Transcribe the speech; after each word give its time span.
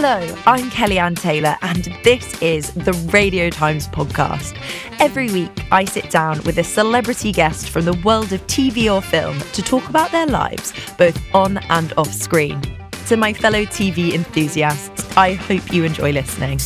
Hello, 0.00 0.32
I'm 0.46 0.70
Kelly-Anne 0.70 1.16
Taylor, 1.16 1.56
and 1.60 1.92
this 2.04 2.40
is 2.40 2.70
the 2.70 2.92
Radio 3.12 3.50
Times 3.50 3.88
podcast. 3.88 4.56
Every 5.00 5.28
week, 5.32 5.50
I 5.72 5.86
sit 5.86 6.08
down 6.08 6.40
with 6.44 6.58
a 6.58 6.62
celebrity 6.62 7.32
guest 7.32 7.70
from 7.70 7.84
the 7.84 7.94
world 8.04 8.32
of 8.32 8.40
TV 8.46 8.94
or 8.94 9.02
film 9.02 9.40
to 9.40 9.60
talk 9.60 9.88
about 9.88 10.12
their 10.12 10.28
lives, 10.28 10.72
both 10.96 11.20
on 11.34 11.58
and 11.68 11.92
off 11.96 12.12
screen. 12.12 12.62
To 13.08 13.16
my 13.16 13.32
fellow 13.32 13.64
TV 13.64 14.12
enthusiasts, 14.12 15.04
I 15.16 15.32
hope 15.32 15.72
you 15.72 15.82
enjoy 15.82 16.12
listening. 16.12 16.60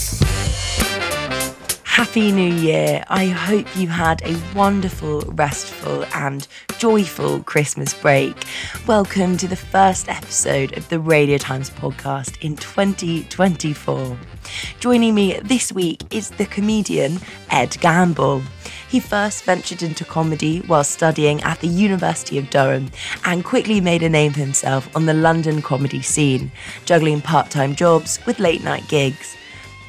Happy 1.92 2.32
New 2.32 2.50
Year. 2.50 3.04
I 3.08 3.26
hope 3.26 3.76
you 3.76 3.86
had 3.86 4.22
a 4.22 4.34
wonderful, 4.56 5.20
restful, 5.20 6.06
and 6.14 6.48
joyful 6.78 7.42
Christmas 7.42 7.92
break. 7.92 8.34
Welcome 8.86 9.36
to 9.36 9.46
the 9.46 9.56
first 9.56 10.08
episode 10.08 10.74
of 10.78 10.88
the 10.88 10.98
Radio 10.98 11.36
Times 11.36 11.68
podcast 11.68 12.40
in 12.40 12.56
2024. 12.56 14.16
Joining 14.80 15.14
me 15.14 15.38
this 15.44 15.70
week 15.70 16.02
is 16.10 16.30
the 16.30 16.46
comedian 16.46 17.18
Ed 17.50 17.76
Gamble. 17.82 18.42
He 18.88 18.98
first 18.98 19.44
ventured 19.44 19.82
into 19.82 20.06
comedy 20.06 20.60
while 20.60 20.84
studying 20.84 21.42
at 21.42 21.60
the 21.60 21.68
University 21.68 22.38
of 22.38 22.48
Durham 22.48 22.90
and 23.26 23.44
quickly 23.44 23.82
made 23.82 24.02
a 24.02 24.08
name 24.08 24.32
for 24.32 24.40
himself 24.40 24.88
on 24.96 25.04
the 25.04 25.12
London 25.12 25.60
comedy 25.60 26.00
scene, 26.00 26.52
juggling 26.86 27.20
part 27.20 27.50
time 27.50 27.74
jobs 27.74 28.18
with 28.24 28.40
late 28.40 28.64
night 28.64 28.88
gigs. 28.88 29.36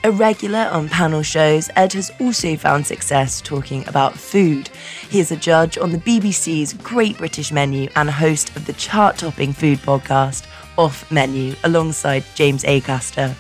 A 0.06 0.12
regular 0.12 0.68
on 0.70 0.90
panel 0.90 1.24
shows, 1.24 1.70
Ed 1.78 1.94
has 1.94 2.12
also 2.20 2.58
found 2.58 2.86
success 2.86 3.40
talking 3.40 3.88
about 3.88 4.20
food. 4.20 4.68
He 5.10 5.22
is 5.22 5.32
a 5.32 5.38
judge 5.38 5.78
on 5.78 5.92
the 5.92 5.98
BBC's 5.98 6.74
Great 6.74 7.18
British 7.18 7.54
Menu 7.54 7.88
and 7.96 8.10
host 8.10 8.54
of 8.58 8.66
the 8.66 8.74
chart 8.74 9.20
topping 9.20 9.54
food 9.54 9.80
podcast 9.80 10.46
Off 10.78 11.10
Menu 11.12 11.56
alongside 11.64 12.24
James 12.36 12.64
Acaster. 12.64 13.36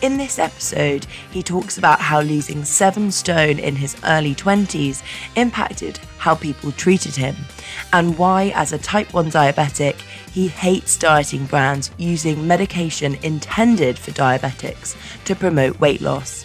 In 0.00 0.16
this 0.16 0.38
episode, 0.38 1.06
he 1.30 1.42
talks 1.42 1.78
about 1.78 2.00
how 2.00 2.20
losing 2.20 2.64
seven 2.64 3.10
stone 3.10 3.58
in 3.58 3.76
his 3.76 3.96
early 4.04 4.34
20s 4.34 5.02
impacted 5.36 5.98
how 6.18 6.34
people 6.34 6.72
treated 6.72 7.14
him, 7.14 7.36
and 7.92 8.16
why, 8.18 8.52
as 8.54 8.72
a 8.72 8.78
type 8.78 9.12
1 9.12 9.30
diabetic, 9.30 10.00
he 10.32 10.48
hates 10.48 10.96
dieting 10.96 11.46
brands 11.46 11.90
using 11.98 12.46
medication 12.46 13.16
intended 13.22 13.98
for 13.98 14.10
diabetics 14.12 14.96
to 15.24 15.36
promote 15.36 15.78
weight 15.80 16.00
loss. 16.00 16.44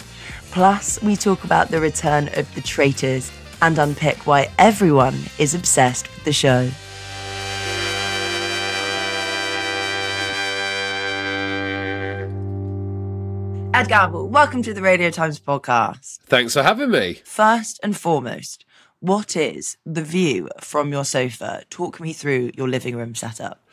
Plus, 0.51 1.01
we 1.01 1.15
talk 1.15 1.43
about 1.43 1.69
the 1.69 1.79
return 1.79 2.29
of 2.35 2.53
the 2.55 2.61
traitors 2.61 3.31
and 3.61 3.77
unpick 3.77 4.27
why 4.27 4.49
everyone 4.59 5.17
is 5.39 5.55
obsessed 5.55 6.07
with 6.13 6.23
the 6.25 6.33
show. 6.33 6.69
Ed 13.77 13.89
Gamble, 13.89 14.27
welcome 14.27 14.63
to 14.63 14.73
the 14.73 14.81
Radio 14.81 15.11
Times 15.11 15.39
podcast. 15.39 16.17
Thanks 16.25 16.53
for 16.53 16.63
having 16.63 16.89
me. 16.89 17.21
First 17.23 17.79
and 17.83 17.95
foremost, 17.95 18.65
what 19.01 19.35
is 19.35 19.77
the 19.85 20.01
view 20.01 20.49
from 20.59 20.91
your 20.91 21.05
sofa? 21.05 21.61
Talk 21.69 21.99
me 21.99 22.11
through 22.11 22.53
your 22.57 22.67
living 22.67 22.95
room 22.95 23.13
setup. 23.13 23.63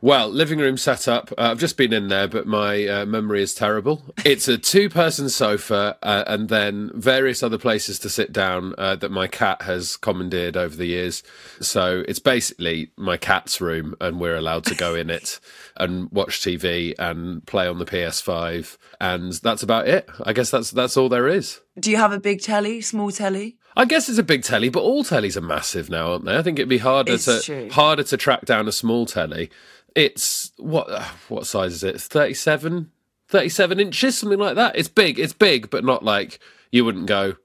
Well, 0.00 0.28
living 0.28 0.58
room 0.58 0.76
setup. 0.76 1.30
Uh, 1.38 1.52
I've 1.52 1.60
just 1.60 1.76
been 1.76 1.92
in 1.92 2.08
there, 2.08 2.26
but 2.26 2.48
my 2.48 2.88
uh, 2.88 3.06
memory 3.06 3.40
is 3.40 3.54
terrible. 3.54 4.02
It's 4.24 4.48
a 4.48 4.58
two-person 4.58 5.28
sofa, 5.28 5.96
uh, 6.02 6.24
and 6.26 6.48
then 6.48 6.90
various 6.94 7.44
other 7.44 7.58
places 7.58 8.00
to 8.00 8.08
sit 8.08 8.32
down 8.32 8.74
uh, 8.78 8.96
that 8.96 9.12
my 9.12 9.28
cat 9.28 9.62
has 9.62 9.96
commandeered 9.96 10.56
over 10.56 10.74
the 10.74 10.86
years. 10.86 11.22
So 11.60 12.02
it's 12.08 12.18
basically 12.18 12.90
my 12.96 13.16
cat's 13.16 13.60
room, 13.60 13.94
and 14.00 14.18
we're 14.18 14.34
allowed 14.36 14.64
to 14.66 14.74
go 14.74 14.96
in 14.96 15.08
it 15.08 15.38
and 15.76 16.10
watch 16.12 16.40
TV 16.40 16.94
and 16.98 17.44
play 17.46 17.66
on 17.66 17.78
the 17.78 17.84
PS5, 17.84 18.76
and 19.00 19.32
that's 19.34 19.62
about 19.62 19.88
it. 19.88 20.08
I 20.24 20.32
guess 20.32 20.50
that's 20.50 20.70
that's 20.70 20.96
all 20.96 21.08
there 21.08 21.28
is. 21.28 21.60
Do 21.78 21.90
you 21.90 21.96
have 21.96 22.12
a 22.12 22.20
big 22.20 22.40
telly, 22.42 22.80
small 22.80 23.10
telly? 23.10 23.56
I 23.76 23.86
guess 23.86 24.08
it's 24.08 24.18
a 24.18 24.22
big 24.22 24.42
telly, 24.42 24.68
but 24.68 24.82
all 24.82 25.02
tellies 25.02 25.36
are 25.36 25.40
massive 25.40 25.88
now, 25.88 26.12
aren't 26.12 26.26
they? 26.26 26.36
I 26.36 26.42
think 26.42 26.58
it'd 26.58 26.68
be 26.68 26.78
harder 26.78 27.12
It's 27.14 27.24
to 27.24 27.40
true. 27.40 27.70
harder 27.70 28.02
to 28.04 28.16
track 28.16 28.44
down 28.44 28.68
a 28.68 28.72
small 28.72 29.06
telly. 29.06 29.50
It's 29.96 30.52
what 30.58 30.88
what 31.28 31.46
size 31.46 31.72
is 31.72 31.82
it? 31.82 32.00
37, 32.00 32.90
37 33.28 33.80
inches, 33.80 34.18
something 34.18 34.38
like 34.38 34.56
that. 34.56 34.76
It's 34.76 34.88
big. 34.88 35.18
It's 35.18 35.32
big, 35.32 35.70
but 35.70 35.84
not 35.84 36.04
like 36.04 36.38
you 36.70 36.84
wouldn't 36.84 37.06
go. 37.06 37.36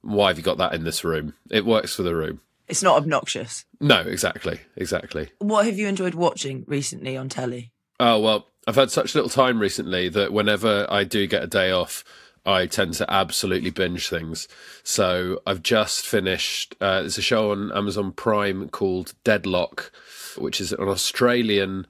Why 0.00 0.28
have 0.28 0.38
you 0.38 0.44
got 0.44 0.58
that 0.58 0.74
in 0.74 0.84
this 0.84 1.04
room? 1.04 1.34
It 1.50 1.64
works 1.66 1.94
for 1.94 2.02
the 2.02 2.14
room. 2.14 2.40
It's 2.66 2.82
not 2.82 2.96
obnoxious. 2.96 3.66
No, 3.78 4.00
exactly, 4.00 4.60
exactly. 4.76 5.28
What 5.38 5.66
have 5.66 5.78
you 5.78 5.86
enjoyed 5.86 6.14
watching 6.14 6.64
recently 6.66 7.14
on 7.14 7.28
telly? 7.28 7.72
Oh 8.00 8.18
well, 8.18 8.48
I've 8.66 8.74
had 8.76 8.90
such 8.90 9.14
little 9.14 9.30
time 9.30 9.58
recently 9.58 10.08
that 10.08 10.32
whenever 10.32 10.86
I 10.90 11.04
do 11.04 11.26
get 11.26 11.42
a 11.42 11.48
day 11.48 11.70
off, 11.70 12.04
I 12.46 12.66
tend 12.66 12.94
to 12.94 13.10
absolutely 13.10 13.70
binge 13.70 14.08
things. 14.08 14.48
So 14.82 15.40
I've 15.46 15.62
just 15.62 16.06
finished. 16.06 16.74
Uh, 16.80 17.00
there's 17.00 17.18
a 17.18 17.22
show 17.22 17.50
on 17.50 17.72
Amazon 17.72 18.12
Prime 18.12 18.68
called 18.68 19.14
Deadloch, 19.24 19.90
which 20.36 20.60
is 20.60 20.72
an 20.72 20.88
Australian 20.88 21.86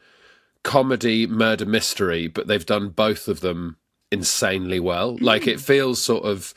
comedy 0.62 1.27
murder 1.27 1.67
mystery, 1.67 2.27
but 2.27 2.47
they've 2.47 2.67
done 2.67 2.89
both 2.91 3.29
of 3.29 3.41
them 3.41 3.77
insanely 4.11 4.81
well. 4.81 5.17
Like 5.21 5.47
it 5.47 5.61
feels 5.61 6.01
sort 6.01 6.25
of 6.25 6.55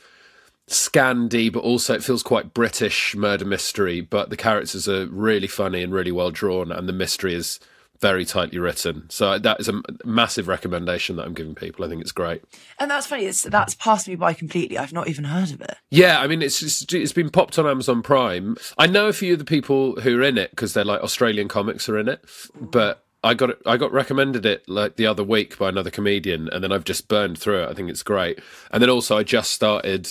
Scandi, 0.68 1.52
but 1.52 1.60
also 1.60 1.94
it 1.94 2.04
feels 2.04 2.22
quite 2.22 2.54
British 2.54 3.16
murder 3.16 3.44
mystery. 3.44 4.00
But 4.00 4.30
the 4.30 4.36
characters 4.36 4.88
are 4.88 5.06
really 5.06 5.48
funny 5.48 5.82
and 5.82 5.92
really 5.92 6.12
well 6.12 6.30
drawn, 6.30 6.70
and 6.70 6.88
the 6.88 6.92
mystery 6.92 7.34
is 7.34 7.58
very 8.00 8.24
tightly 8.24 8.58
written. 8.58 9.08
So 9.10 9.38
that 9.38 9.60
is 9.60 9.68
a 9.68 9.82
massive 10.04 10.48
recommendation 10.48 11.16
that 11.16 11.26
I'm 11.26 11.34
giving 11.34 11.54
people. 11.54 11.84
I 11.84 11.88
think 11.88 12.00
it's 12.00 12.12
great. 12.12 12.42
And 12.78 12.90
that's 12.90 13.06
funny. 13.06 13.24
It's, 13.24 13.42
that's 13.42 13.74
passed 13.74 14.08
me 14.08 14.14
by 14.14 14.34
completely. 14.34 14.78
I've 14.78 14.92
not 14.92 15.08
even 15.08 15.24
heard 15.24 15.50
of 15.50 15.60
it. 15.60 15.76
Yeah, 15.90 16.20
I 16.20 16.26
mean, 16.26 16.42
it's 16.42 16.60
just, 16.60 16.92
it's 16.92 17.12
been 17.12 17.30
popped 17.30 17.58
on 17.58 17.66
Amazon 17.66 18.02
Prime. 18.02 18.56
I 18.76 18.86
know 18.86 19.08
a 19.08 19.12
few 19.12 19.32
of 19.32 19.38
the 19.38 19.44
people 19.44 20.00
who 20.00 20.18
are 20.18 20.22
in 20.22 20.38
it 20.38 20.50
because 20.50 20.74
they're 20.74 20.84
like 20.84 21.00
Australian 21.00 21.48
comics 21.48 21.88
are 21.88 21.98
in 21.98 22.08
it, 22.08 22.24
but 22.60 23.04
I 23.24 23.34
got 23.34 23.50
it, 23.50 23.58
I 23.66 23.76
got 23.76 23.92
recommended 23.92 24.46
it 24.46 24.68
like 24.68 24.94
the 24.94 25.06
other 25.06 25.24
week 25.24 25.58
by 25.58 25.68
another 25.68 25.90
comedian, 25.90 26.48
and 26.50 26.62
then 26.62 26.70
I've 26.70 26.84
just 26.84 27.08
burned 27.08 27.36
through 27.38 27.64
it. 27.64 27.68
I 27.68 27.74
think 27.74 27.90
it's 27.90 28.04
great. 28.04 28.38
And 28.70 28.80
then 28.80 28.90
also 28.90 29.18
I 29.18 29.24
just 29.24 29.50
started 29.50 30.08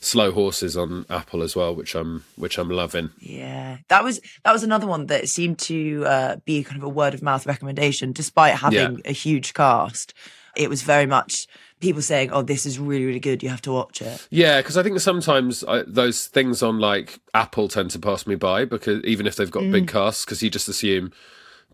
slow 0.00 0.30
horses 0.32 0.76
on 0.76 1.04
Apple 1.10 1.42
as 1.42 1.54
well, 1.56 1.74
which 1.74 1.94
I'm 1.94 2.24
which 2.36 2.58
I'm 2.58 2.70
loving. 2.70 3.10
Yeah, 3.20 3.78
that 3.88 4.04
was 4.04 4.20
that 4.44 4.52
was 4.52 4.62
another 4.62 4.86
one 4.86 5.06
that 5.06 5.28
seemed 5.28 5.58
to 5.60 6.04
uh, 6.06 6.36
be 6.44 6.62
kind 6.64 6.76
of 6.78 6.84
a 6.84 6.88
word 6.88 7.14
of 7.14 7.22
mouth 7.22 7.46
recommendation, 7.46 8.12
despite 8.12 8.54
having 8.56 8.78
Yeah. 8.96 9.00
a 9.04 9.12
huge 9.12 9.54
cast. 9.54 10.14
It 10.56 10.68
was 10.68 10.82
very 10.82 11.06
much 11.06 11.46
people 11.80 12.02
saying, 12.02 12.30
"Oh, 12.32 12.42
this 12.42 12.66
is 12.66 12.78
really 12.78 13.04
really 13.06 13.20
good. 13.20 13.42
You 13.42 13.48
have 13.50 13.62
to 13.62 13.72
watch 13.72 14.02
it." 14.02 14.26
Yeah, 14.30 14.60
because 14.60 14.76
I 14.76 14.82
think 14.82 14.98
sometimes 15.00 15.62
I, 15.64 15.82
those 15.86 16.26
things 16.26 16.62
on 16.62 16.78
like 16.80 17.18
Apple 17.34 17.68
tend 17.68 17.90
to 17.92 17.98
pass 17.98 18.26
me 18.26 18.34
by 18.34 18.64
because 18.64 19.02
even 19.04 19.26
if 19.26 19.36
they've 19.36 19.50
got 19.50 19.62
Mm. 19.64 19.72
big 19.72 19.88
casts, 19.88 20.24
because 20.24 20.42
you 20.42 20.50
just 20.50 20.68
assume 20.68 21.12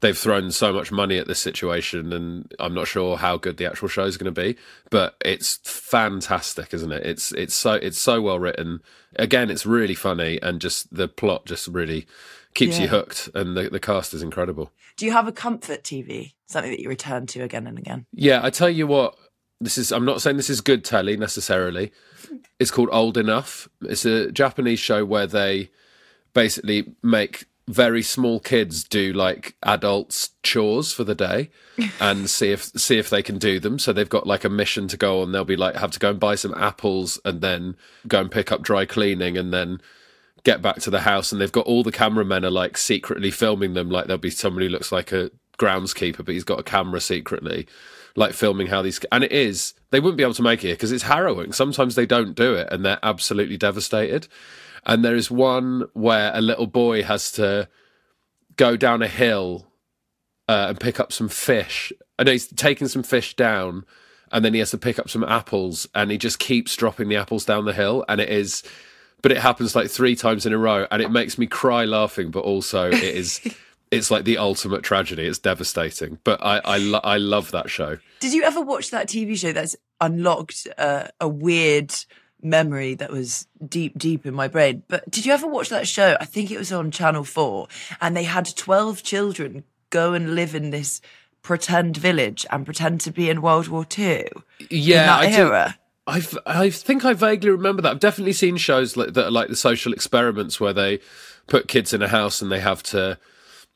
they've 0.00 0.16
thrown 0.16 0.50
so 0.50 0.72
much 0.72 0.92
money 0.92 1.18
at 1.18 1.26
this 1.26 1.40
situation, 1.40 2.12
and 2.12 2.52
I'm 2.58 2.74
not 2.74 2.86
sure 2.86 3.16
how 3.16 3.36
good 3.36 3.56
the 3.56 3.66
actual 3.66 3.88
show 3.88 4.04
is 4.04 4.16
going 4.16 4.32
to 4.32 4.40
be. 4.40 4.56
But 4.90 5.16
it's 5.24 5.58
fantastic, 5.64 6.74
isn't 6.74 6.92
it? 6.92 7.06
It's 7.06 7.32
it's 7.32 7.54
so 7.54 7.74
it's 7.74 7.98
so 7.98 8.20
well 8.20 8.38
written. 8.38 8.80
Again, 9.16 9.50
it's 9.50 9.66
really 9.66 9.94
funny, 9.94 10.40
and 10.42 10.60
just 10.60 10.94
the 10.94 11.08
plot 11.08 11.46
just 11.46 11.68
really 11.68 12.06
keeps 12.54 12.78
you 12.78 12.88
hooked, 12.88 13.30
and 13.34 13.56
the 13.56 13.70
the 13.70 13.80
cast 13.80 14.14
is 14.14 14.22
incredible. 14.22 14.70
Do 14.96 15.06
you 15.06 15.12
have 15.12 15.26
a 15.26 15.32
comfort 15.32 15.82
TV, 15.82 16.34
something 16.46 16.70
that 16.70 16.80
you 16.80 16.88
return 16.88 17.26
to 17.28 17.40
again 17.42 17.66
and 17.66 17.78
again? 17.78 18.06
Yeah, 18.12 18.40
I 18.42 18.50
tell 18.50 18.70
you 18.70 18.86
what, 18.86 19.16
this 19.60 19.78
is 19.78 19.92
I'm 19.92 20.04
not 20.04 20.22
saying 20.22 20.36
this 20.36 20.50
is 20.50 20.60
good 20.60 20.84
telly 20.84 21.16
necessarily. 21.16 21.92
It's 22.58 22.70
called 22.70 22.88
Old 22.92 23.16
Enough. 23.16 23.68
It's 23.82 24.04
a 24.04 24.30
Japanese 24.30 24.78
show 24.78 25.04
where 25.04 25.26
they 25.26 25.70
basically 26.32 26.94
make 27.02 27.46
very 27.66 28.02
small 28.02 28.40
kids 28.40 28.84
do 28.84 29.12
like 29.12 29.56
adults 29.62 30.30
chores 30.42 30.92
for 30.92 31.02
the 31.04 31.14
day 31.14 31.50
and 32.00 32.28
see 32.28 32.52
if 32.52 32.64
see 32.64 32.98
if 32.98 33.08
they 33.10 33.22
can 33.22 33.38
do 33.38 33.58
them. 33.58 33.78
So 33.78 33.92
they've 33.92 34.08
got 34.08 34.26
like 34.26 34.44
a 34.44 34.50
mission 34.50 34.88
to 34.88 34.96
go 34.96 35.22
on. 35.22 35.32
They'll 35.32 35.44
be 35.44 35.56
like 35.56 35.76
have 35.76 35.92
to 35.92 35.98
go 35.98 36.10
and 36.10 36.20
buy 36.20 36.34
some 36.34 36.54
apples 36.54 37.18
and 37.24 37.40
then 37.40 37.76
go 38.06 38.20
and 38.20 38.30
pick 38.30 38.52
up 38.52 38.62
dry 38.62 38.84
cleaning 38.84 39.38
and 39.38 39.52
then 39.52 39.80
get 40.44 40.60
back 40.60 40.76
to 40.80 40.90
the 40.90 41.00
house. 41.00 41.32
And 41.32 41.40
they've 41.40 41.50
got 41.50 41.66
all 41.66 41.82
the 41.82 41.92
cameramen 41.92 42.44
are 42.44 42.50
like 42.50 42.76
secretly 42.76 43.30
filming 43.30 43.74
them. 43.74 43.90
Like 43.90 44.06
there'll 44.06 44.18
be 44.18 44.30
somebody 44.30 44.66
who 44.66 44.72
looks 44.72 44.92
like 44.92 45.12
a 45.12 45.30
groundskeeper 45.58 46.24
but 46.24 46.34
he's 46.34 46.42
got 46.42 46.58
a 46.58 46.64
camera 46.64 47.00
secretly 47.00 47.64
like 48.16 48.32
filming 48.32 48.66
how 48.66 48.82
these 48.82 48.98
and 49.12 49.22
it 49.22 49.30
is 49.30 49.72
they 49.90 50.00
wouldn't 50.00 50.16
be 50.16 50.24
able 50.24 50.34
to 50.34 50.42
make 50.42 50.64
it 50.64 50.74
because 50.74 50.92
it's 50.92 51.04
harrowing. 51.04 51.52
Sometimes 51.52 51.94
they 51.94 52.06
don't 52.06 52.34
do 52.34 52.54
it 52.54 52.68
and 52.70 52.84
they're 52.84 52.98
absolutely 53.02 53.56
devastated 53.56 54.28
and 54.86 55.04
there 55.04 55.16
is 55.16 55.30
one 55.30 55.84
where 55.92 56.30
a 56.34 56.40
little 56.40 56.66
boy 56.66 57.02
has 57.02 57.32
to 57.32 57.68
go 58.56 58.76
down 58.76 59.02
a 59.02 59.08
hill 59.08 59.66
uh, 60.48 60.66
and 60.68 60.80
pick 60.80 61.00
up 61.00 61.12
some 61.12 61.28
fish. 61.28 61.92
And 62.18 62.28
he's 62.28 62.46
taking 62.48 62.88
some 62.88 63.02
fish 63.02 63.34
down 63.34 63.84
and 64.30 64.44
then 64.44 64.52
he 64.52 64.60
has 64.60 64.70
to 64.72 64.78
pick 64.78 64.98
up 64.98 65.08
some 65.08 65.24
apples 65.24 65.88
and 65.94 66.10
he 66.10 66.18
just 66.18 66.38
keeps 66.38 66.76
dropping 66.76 67.08
the 67.08 67.16
apples 67.16 67.44
down 67.44 67.64
the 67.64 67.72
hill. 67.72 68.04
And 68.08 68.20
it 68.20 68.28
is 68.28 68.62
but 69.22 69.32
it 69.32 69.38
happens 69.38 69.74
like 69.74 69.90
three 69.90 70.14
times 70.14 70.44
in 70.44 70.52
a 70.52 70.58
row 70.58 70.86
and 70.90 71.00
it 71.00 71.10
makes 71.10 71.38
me 71.38 71.46
cry 71.46 71.86
laughing 71.86 72.30
but 72.30 72.40
also 72.40 72.90
it 72.90 73.02
is 73.02 73.40
it's 73.90 74.10
like 74.10 74.24
the 74.24 74.38
ultimate 74.38 74.82
tragedy. 74.82 75.24
It's 75.24 75.38
devastating. 75.38 76.18
But 76.24 76.42
i 76.42 76.58
i, 76.58 76.76
lo- 76.78 77.00
I 77.02 77.16
love 77.16 77.50
that 77.52 77.70
show. 77.70 77.98
Did 78.20 78.32
you 78.34 78.42
ever 78.42 78.60
watch 78.60 78.90
that 78.90 79.08
TV 79.08 79.38
show 79.38 79.52
that's 79.52 79.76
unlocked 80.00 80.68
uh, 80.76 81.08
a 81.20 81.28
weird 81.28 81.94
memory 82.44 82.94
that 82.94 83.10
was 83.10 83.46
deep, 83.66 83.96
deep 83.98 84.26
in 84.26 84.34
my 84.34 84.46
brain? 84.48 84.82
But 84.88 85.10
did 85.10 85.24
you 85.26 85.32
ever 85.32 85.46
watch 85.46 85.68
that 85.70 85.88
show? 85.88 86.16
I 86.20 86.24
think 86.24 86.50
it 86.50 86.58
was 86.58 86.72
on 86.72 86.90
Channel 86.90 87.24
4, 87.24 87.66
and 88.00 88.16
they 88.16 88.24
had 88.24 88.54
12 88.56 89.02
children 89.02 89.64
go 89.90 90.12
and 90.12 90.34
live 90.34 90.54
in 90.54 90.70
this 90.70 91.00
pretend 91.42 91.96
village 91.96 92.46
and 92.50 92.64
pretend 92.64 93.00
to 93.02 93.10
be 93.10 93.28
in 93.28 93.42
World 93.42 93.68
War 93.68 93.86
II. 93.98 94.28
yeah 94.70 95.16
I 95.16 95.26
do- 95.30 95.36
era. 95.36 95.78
I 96.06 96.22
I 96.46 96.68
think 96.70 97.04
I 97.06 97.14
vaguely 97.14 97.48
remember 97.50 97.80
that. 97.82 97.90
I've 97.92 98.00
definitely 98.00 98.34
seen 98.34 98.56
shows 98.58 98.94
like 98.96 99.14
that, 99.14 99.26
are 99.26 99.30
like 99.30 99.48
the 99.48 99.56
social 99.56 99.92
experiments 99.92 100.60
where 100.60 100.74
they 100.74 101.00
put 101.46 101.66
kids 101.68 101.94
in 101.94 102.02
a 102.02 102.08
house 102.08 102.42
and 102.42 102.52
they 102.52 102.60
have 102.60 102.82
to 102.84 103.18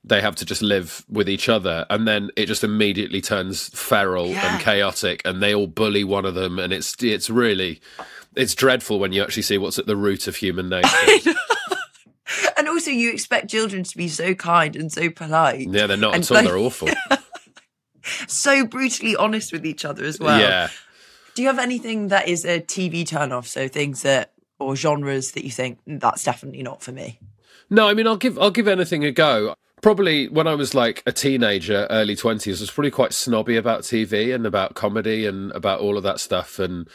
they 0.04 0.20
have 0.20 0.36
to 0.36 0.44
just 0.44 0.62
live 0.62 1.04
with 1.08 1.28
each 1.28 1.48
other, 1.48 1.84
and 1.90 2.06
then 2.06 2.30
it 2.36 2.46
just 2.46 2.62
immediately 2.64 3.20
turns 3.20 3.68
feral 3.70 4.28
Yeah. 4.28 4.52
and 4.54 4.62
chaotic, 4.62 5.22
and 5.24 5.42
they 5.42 5.54
all 5.54 5.66
bully 5.66 6.04
one 6.04 6.24
of 6.26 6.34
them, 6.34 6.58
and 6.58 6.72
it's 6.72 6.94
it's 7.02 7.28
really 7.30 7.80
it's 8.38 8.54
dreadful 8.54 8.98
when 8.98 9.12
you 9.12 9.22
actually 9.22 9.42
see 9.42 9.58
what's 9.58 9.78
at 9.78 9.86
the 9.86 9.96
root 9.96 10.26
of 10.28 10.36
human 10.36 10.68
nature. 10.70 11.34
And 12.56 12.68
also, 12.68 12.90
you 12.90 13.10
expect 13.12 13.48
children 13.50 13.84
to 13.84 13.96
be 13.96 14.08
so 14.08 14.34
kind 14.34 14.76
and 14.76 14.90
so 14.92 15.10
polite. 15.10 15.68
yeah, 15.68 15.86
they're 15.86 15.96
not 15.96 16.14
And 16.14 16.22
at 16.24 16.30
all. 16.30 16.36
like- 16.36 16.46
They're 16.46 16.56
awful. 16.58 16.88
So 18.26 18.66
brutally 18.66 19.16
honest 19.16 19.52
with 19.52 19.66
each 19.66 19.84
other 19.84 20.04
as 20.04 20.18
well. 20.18 20.40
yeah. 20.40 20.68
Do 21.34 21.42
you 21.42 21.48
have 21.48 21.58
anything 21.58 22.08
that 22.08 22.26
is 22.26 22.44
a 22.46 22.58
TV 22.60 23.06
turn 23.06 23.32
off? 23.32 23.46
So 23.46 23.68
things 23.68 24.02
that, 24.02 24.32
or 24.58 24.74
genres 24.76 25.32
that 25.32 25.44
you 25.44 25.50
think 25.50 25.78
"Mm, 25.86 26.00
that's 26.00 26.24
definitely 26.24 26.62
not 26.62 26.82
for 26.82 26.90
me? 26.90 27.20
No, 27.70 27.86
I 27.86 27.92
mean 27.94 28.06
I'll 28.06 28.16
give 28.16 28.38
I'll 28.38 28.50
give 28.50 28.66
anything 28.66 29.04
a 29.04 29.10
go. 29.12 29.54
Probably 29.82 30.26
when 30.28 30.46
I 30.46 30.54
was 30.54 30.74
like 30.74 31.02
a 31.06 31.12
teenager, 31.12 31.86
early 31.90 32.16
twenties, 32.16 32.60
I 32.60 32.62
was 32.62 32.70
probably 32.70 32.90
quite 32.90 33.12
snobby 33.12 33.56
about 33.56 33.82
TV 33.82 34.34
and 34.34 34.46
about 34.46 34.74
comedy 34.74 35.26
and 35.26 35.52
about 35.52 35.80
all 35.80 35.96
of 35.98 36.02
that 36.02 36.18
stuff. 36.18 36.58
And 36.58 36.88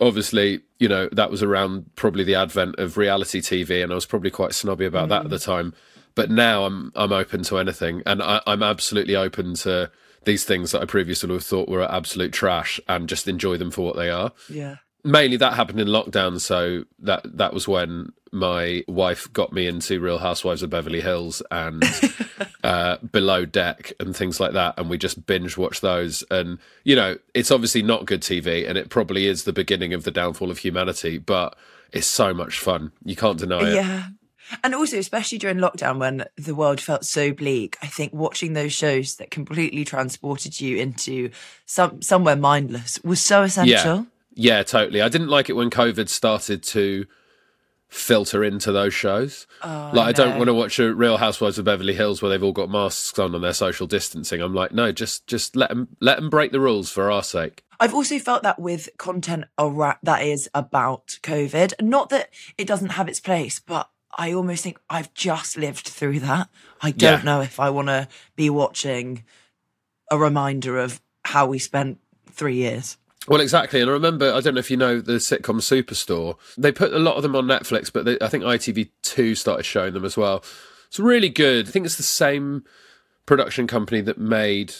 obviously, 0.00 0.60
you 0.78 0.88
know, 0.88 1.08
that 1.12 1.30
was 1.30 1.42
around 1.42 1.90
probably 1.96 2.24
the 2.24 2.34
advent 2.34 2.78
of 2.78 2.96
reality 2.96 3.40
TV, 3.40 3.82
and 3.82 3.92
I 3.92 3.94
was 3.94 4.06
probably 4.06 4.30
quite 4.30 4.54
snobby 4.54 4.84
about 4.84 5.08
that 5.08 5.24
at 5.24 5.30
the 5.30 5.36
mm. 5.36 5.44
time. 5.44 5.74
But 6.14 6.30
now 6.30 6.64
I'm 6.64 6.92
I'm 6.94 7.12
open 7.12 7.42
to 7.44 7.58
anything, 7.58 8.02
and 8.06 8.22
I, 8.22 8.40
I'm 8.46 8.62
absolutely 8.62 9.16
open 9.16 9.54
to 9.56 9.90
these 10.24 10.44
things 10.44 10.72
that 10.72 10.82
I 10.82 10.86
previously 10.86 11.28
would 11.28 11.36
have 11.36 11.44
thought 11.44 11.68
were 11.68 11.82
absolute 11.82 12.32
trash, 12.32 12.80
and 12.88 13.08
just 13.08 13.28
enjoy 13.28 13.56
them 13.56 13.70
for 13.70 13.82
what 13.82 13.96
they 13.96 14.10
are 14.10 14.32
Yeah. 14.48 14.76
Mainly 15.06 15.36
that 15.36 15.54
happened 15.54 15.80
in 15.80 15.86
lockdown 15.88 16.40
so 16.40 16.84
that 16.98 17.22
that 17.36 17.54
was 17.54 17.66
when 17.68 18.12
my 18.32 18.82
wife 18.88 19.32
got 19.32 19.52
me 19.52 19.66
into 19.66 20.00
real 20.00 20.18
housewives 20.18 20.62
of 20.62 20.68
beverly 20.68 21.00
hills 21.00 21.40
and 21.50 21.82
uh, 22.64 22.96
below 22.98 23.44
deck 23.44 23.92
and 24.00 24.14
things 24.16 24.40
like 24.40 24.52
that 24.52 24.74
and 24.76 24.90
we 24.90 24.98
just 24.98 25.24
binge 25.26 25.56
watched 25.56 25.80
those 25.80 26.24
and 26.30 26.58
you 26.84 26.96
know 26.96 27.16
it's 27.34 27.50
obviously 27.50 27.82
not 27.82 28.04
good 28.04 28.20
tv 28.20 28.68
and 28.68 28.76
it 28.76 28.90
probably 28.90 29.26
is 29.26 29.44
the 29.44 29.52
beginning 29.52 29.94
of 29.94 30.04
the 30.04 30.10
downfall 30.10 30.50
of 30.50 30.58
humanity 30.58 31.18
but 31.18 31.56
it's 31.92 32.06
so 32.06 32.34
much 32.34 32.58
fun 32.58 32.90
you 33.04 33.16
can't 33.16 33.38
deny 33.38 33.60
it 33.60 33.74
Yeah. 33.74 34.06
And 34.62 34.76
also, 34.76 34.96
especially 34.96 35.38
during 35.38 35.56
lockdown 35.56 35.98
when 35.98 36.24
the 36.36 36.54
world 36.54 36.80
felt 36.80 37.04
so 37.04 37.32
bleak, 37.32 37.76
I 37.82 37.88
think 37.88 38.12
watching 38.12 38.52
those 38.52 38.72
shows 38.72 39.16
that 39.16 39.32
completely 39.32 39.84
transported 39.84 40.60
you 40.60 40.76
into 40.76 41.30
some 41.64 42.00
somewhere 42.00 42.36
mindless 42.36 43.00
was 43.02 43.20
so 43.20 43.42
essential. 43.42 43.96
yeah 43.96 44.04
yeah 44.36 44.62
totally 44.62 45.02
i 45.02 45.08
didn't 45.08 45.28
like 45.28 45.48
it 45.50 45.54
when 45.54 45.70
covid 45.70 46.08
started 46.08 46.62
to 46.62 47.06
filter 47.88 48.42
into 48.42 48.72
those 48.72 48.92
shows 48.92 49.46
oh, 49.62 49.90
like 49.94 50.08
I 50.08 50.12
don't 50.12 50.30
no. 50.30 50.38
want 50.38 50.48
to 50.48 50.54
watch 50.54 50.78
a 50.80 50.92
Real 50.92 51.18
Housewives 51.18 51.56
of 51.56 51.66
Beverly 51.66 51.94
Hills 51.94 52.20
where 52.20 52.28
they've 52.28 52.42
all 52.42 52.52
got 52.52 52.68
masks 52.68 53.16
on 53.16 53.32
and 53.32 53.44
they're 53.44 53.52
social 53.52 53.86
distancing. 53.86 54.40
I'm 54.40 54.54
like, 54.54 54.72
no, 54.72 54.90
just 54.90 55.28
just 55.28 55.54
let 55.54 55.70
them 55.70 55.96
let 56.00 56.16
them 56.16 56.28
break 56.28 56.50
the 56.50 56.58
rules 56.58 56.90
for 56.90 57.12
our 57.12 57.22
sake. 57.22 57.62
I've 57.78 57.94
also 57.94 58.18
felt 58.18 58.42
that 58.42 58.58
with 58.58 58.88
content 58.98 59.44
that 59.56 60.22
is 60.22 60.50
about 60.52 61.18
COVID. 61.22 61.74
Not 61.80 62.08
that 62.10 62.30
it 62.58 62.66
doesn't 62.66 62.90
have 62.90 63.08
its 63.08 63.20
place, 63.20 63.60
but 63.60 63.88
I 64.18 64.32
almost 64.32 64.64
think 64.64 64.80
I've 64.90 65.14
just 65.14 65.56
lived 65.56 65.86
through 65.86 66.20
that. 66.20 66.48
I 66.82 66.90
don't 66.90 67.20
Yeah. 67.20 67.24
know 67.24 67.40
if 67.40 67.60
I 67.60 67.70
want 67.70 67.88
to 67.88 68.08
be 68.34 68.50
watching 68.50 69.24
a 70.10 70.18
reminder 70.18 70.76
of 70.78 71.00
how 71.24 71.46
we 71.46 71.60
spent 71.60 71.98
three 72.30 72.56
years. 72.56 72.96
Well, 73.28 73.40
exactly. 73.40 73.80
And 73.80 73.90
I 73.90 73.92
remember, 73.92 74.32
I 74.32 74.40
don't 74.40 74.54
know 74.54 74.60
if 74.60 74.70
you 74.70 74.76
know 74.76 75.00
the 75.00 75.14
sitcom 75.14 75.60
Superstore. 75.60 76.36
They 76.56 76.72
put 76.72 76.92
a 76.92 76.98
lot 76.98 77.16
of 77.16 77.22
them 77.22 77.34
on 77.34 77.46
Netflix, 77.46 77.92
but 77.92 78.04
they, 78.04 78.18
I 78.20 78.28
think 78.28 78.44
ITV2 78.44 79.36
started 79.36 79.64
showing 79.64 79.94
them 79.94 80.04
as 80.04 80.16
well. 80.16 80.44
It's 80.88 81.00
really 81.00 81.28
good. 81.28 81.68
I 81.68 81.70
think 81.70 81.86
it's 81.86 81.96
the 81.96 82.02
same 82.02 82.64
production 83.26 83.66
company 83.66 84.00
that 84.02 84.18
made 84.18 84.74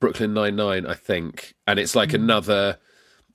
Brooklyn 0.00 0.32
Nine 0.32 0.56
Nine, 0.56 0.86
I 0.86 0.94
think, 0.94 1.54
and 1.66 1.78
it's 1.78 1.94
like 1.94 2.12
another 2.12 2.78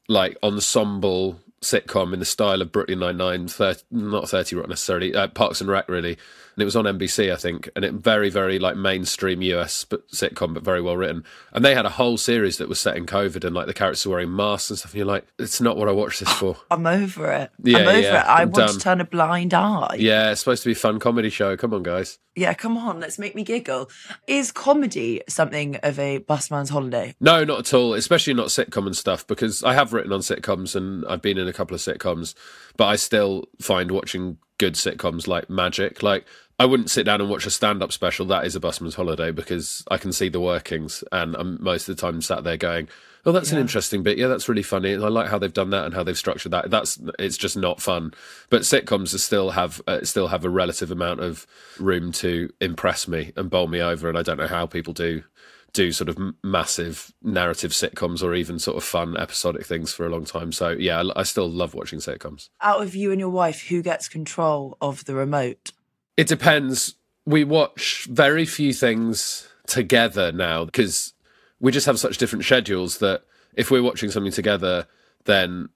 like 0.08 0.38
ensemble 0.44 1.40
sitcom 1.62 2.14
in 2.14 2.20
the 2.20 2.26
style 2.26 2.62
of 2.62 2.72
Brooklyn 2.72 3.00
Nine 3.00 3.18
Nine, 3.18 3.48
30, 3.48 3.84
not 3.92 4.30
Thirty 4.30 4.56
Rock 4.56 4.70
necessarily, 4.70 5.16
uh, 5.16 5.28
Parks 5.28 5.62
and 5.62 5.70
Rec, 5.70 5.88
really. 5.88 6.18
And 6.56 6.62
it 6.62 6.66
was 6.66 6.76
on 6.76 6.86
NBC, 6.86 7.32
I 7.32 7.36
think, 7.36 7.70
and 7.76 7.84
it 7.84 7.94
very, 7.94 8.30
very 8.30 8.60
like 8.60 8.76
mainstream 8.76 9.42
US 9.42 9.86
sitcom, 9.86 10.54
but 10.54 10.64
very 10.64 10.82
well 10.82 10.98
written. 10.98 11.24
And 11.52 11.66
they 11.66 11.74
had 11.74 11.86
a 11.86 11.90
whole 11.90 12.18
series 12.18 12.58
that 12.58 12.70
was 12.70 12.80
set 12.80 12.96
in 12.96 13.06
COVID, 13.06 13.44
and 13.44 13.56
like 13.56 13.68
the 13.68 13.74
characters 13.74 14.06
were 14.06 14.14
wearing 14.14 14.36
masks 14.36 14.70
and 14.70 14.80
stuff. 14.80 14.92
And 14.92 15.00
you're 15.00 15.08
like, 15.08 15.26
it's 15.40 15.62
not 15.62 15.78
what 15.78 15.90
I 15.90 15.92
watched 15.92 16.20
this 16.20 16.32
for. 16.34 16.58
I'm 16.72 16.86
over 16.86 17.32
it. 17.32 17.52
Yeah, 17.64 17.80
I'm 17.80 17.88
over 17.88 18.00
yeah, 18.00 18.22
it. 18.22 18.28
I 18.28 18.42
I'm 18.42 18.52
want 18.52 18.56
done. 18.56 18.68
to 18.68 18.74
um, 18.74 18.80
turn 18.80 19.02
a 19.02 19.06
blind 19.06 19.54
eye. 19.54 19.96
Yeah, 19.98 20.32
it's 20.32 20.40
supposed 20.42 20.64
to 20.64 20.70
be 20.70 20.74
a 20.74 20.76
fun 20.76 21.00
comedy 21.00 21.30
show. 21.30 21.58
Come 21.58 21.74
on, 21.74 21.84
guys. 21.84 22.20
Yeah, 22.36 22.54
come 22.56 22.78
on, 22.78 23.00
let's 23.00 23.20
make 23.20 23.36
me 23.36 23.44
giggle. 23.44 23.92
Is 24.26 24.52
comedy 24.52 25.22
something 25.30 25.76
of 25.78 26.00
a 26.00 26.18
busman's 26.18 26.70
holiday? 26.70 27.14
No, 27.20 27.44
not 27.44 27.60
at 27.60 27.74
all. 27.76 27.94
Especially 27.94 28.34
not 28.34 28.48
sitcom 28.48 28.88
and 28.88 28.96
stuff, 28.96 29.28
because 29.28 29.64
I 29.64 29.76
have 29.76 29.94
written 29.94 30.12
on 30.12 30.22
sitcoms 30.22 30.76
and 30.76 31.06
I've 31.06 31.22
been 31.22 31.38
in 31.38 31.48
a 31.48 31.54
couple 31.54 31.76
of 31.76 31.82
sitcoms, 31.82 32.34
but 32.76 32.86
I 32.86 32.96
still 32.96 33.46
find 33.62 33.92
watching 33.92 34.40
good 34.58 34.76
sitcoms 34.76 35.28
like 35.28 35.50
magic. 35.50 36.04
Like 36.04 36.26
I 36.60 36.66
wouldn't 36.66 36.90
sit 36.90 37.06
down 37.06 37.20
and 37.20 37.30
watch 37.30 37.46
a 37.46 37.52
stand-up 37.52 37.92
special. 37.92 38.26
That 38.26 38.46
is 38.46 38.56
a 38.56 38.60
busman's 38.60 38.96
holiday 38.96 39.32
because 39.32 39.84
I 39.90 39.98
can 39.98 40.12
see 40.12 40.30
the 40.30 40.40
workings, 40.40 41.04
and 41.12 41.36
I'm 41.36 41.62
most 41.62 41.90
of 41.90 41.96
the 41.96 42.02
time 42.02 42.22
sat 42.22 42.44
there 42.44 42.58
going, 42.58 42.88
"Oh, 43.26 43.32
that's 43.32 43.52
an 43.52 43.58
interesting 43.58 44.04
bit. 44.04 44.18
Yeah, 44.18 44.28
that's 44.28 44.48
really 44.48 44.64
funny. 44.64 44.94
And 44.94 45.04
I 45.04 45.08
like 45.08 45.30
how 45.30 45.40
they've 45.40 45.52
done 45.52 45.72
that 45.72 45.86
and 45.86 45.94
how 45.94 46.04
they've 46.04 46.18
structured 46.18 46.52
that. 46.52 46.70
That's 46.70 47.00
it's 47.18 47.38
just 47.38 47.58
not 47.58 47.82
fun." 47.82 48.14
But 48.50 48.62
sitcoms 48.62 49.18
still 49.20 49.52
have 49.52 49.82
uh, 49.88 50.04
still 50.04 50.28
have 50.28 50.46
a 50.46 50.50
relative 50.50 50.92
amount 50.92 51.22
of 51.22 51.48
room 51.80 52.12
to 52.14 52.52
impress 52.62 53.08
me 53.08 53.34
and 53.36 53.50
bowl 53.50 53.68
me 53.68 53.82
over, 53.82 54.08
and 54.08 54.18
I 54.18 54.22
don't 54.22 54.38
know 54.38 54.48
how 54.48 54.66
people 54.68 54.94
do 54.94 55.24
do 55.74 55.92
sort 55.92 56.08
of 56.08 56.18
massive 56.44 57.12
narrative 57.22 57.72
sitcoms 57.72 58.24
or 58.24 58.34
even 58.36 58.60
sort 58.60 58.78
of 58.78 58.84
fun 58.84 59.18
episodic 59.18 59.66
things 59.66 59.92
for 59.92 60.06
a 60.06 60.10
long 60.10 60.24
time. 60.24 60.52
So 60.52 60.70
yeah, 60.70 61.04
I, 61.16 61.24
still 61.24 61.50
love 61.50 61.74
watching 61.74 62.00
sitcoms. 62.00 62.50
Out 62.62 62.82
of 62.82 62.96
you 62.96 63.12
and 63.12 63.20
your 63.20 63.30
wife, 63.30 63.68
who 63.68 63.82
gets 63.82 64.08
control 64.08 64.78
of 64.80 65.06
the 65.06 65.16
remote? 65.16 65.72
It 66.16 66.28
depends. 66.28 66.96
We 67.26 67.44
watch 67.44 68.08
very 68.10 68.46
few 68.46 68.72
things 68.72 69.48
together 69.66 70.32
now 70.32 70.66
because 70.66 71.14
we 71.60 71.72
just 71.72 71.88
have 71.88 72.00
such 72.00 72.18
different 72.18 72.46
schedules 72.46 73.00
that 73.00 73.24
if 73.56 73.72
we're 73.72 73.84
watching 73.84 74.12
something 74.12 74.32
together, 74.32 74.86
then 75.26 75.70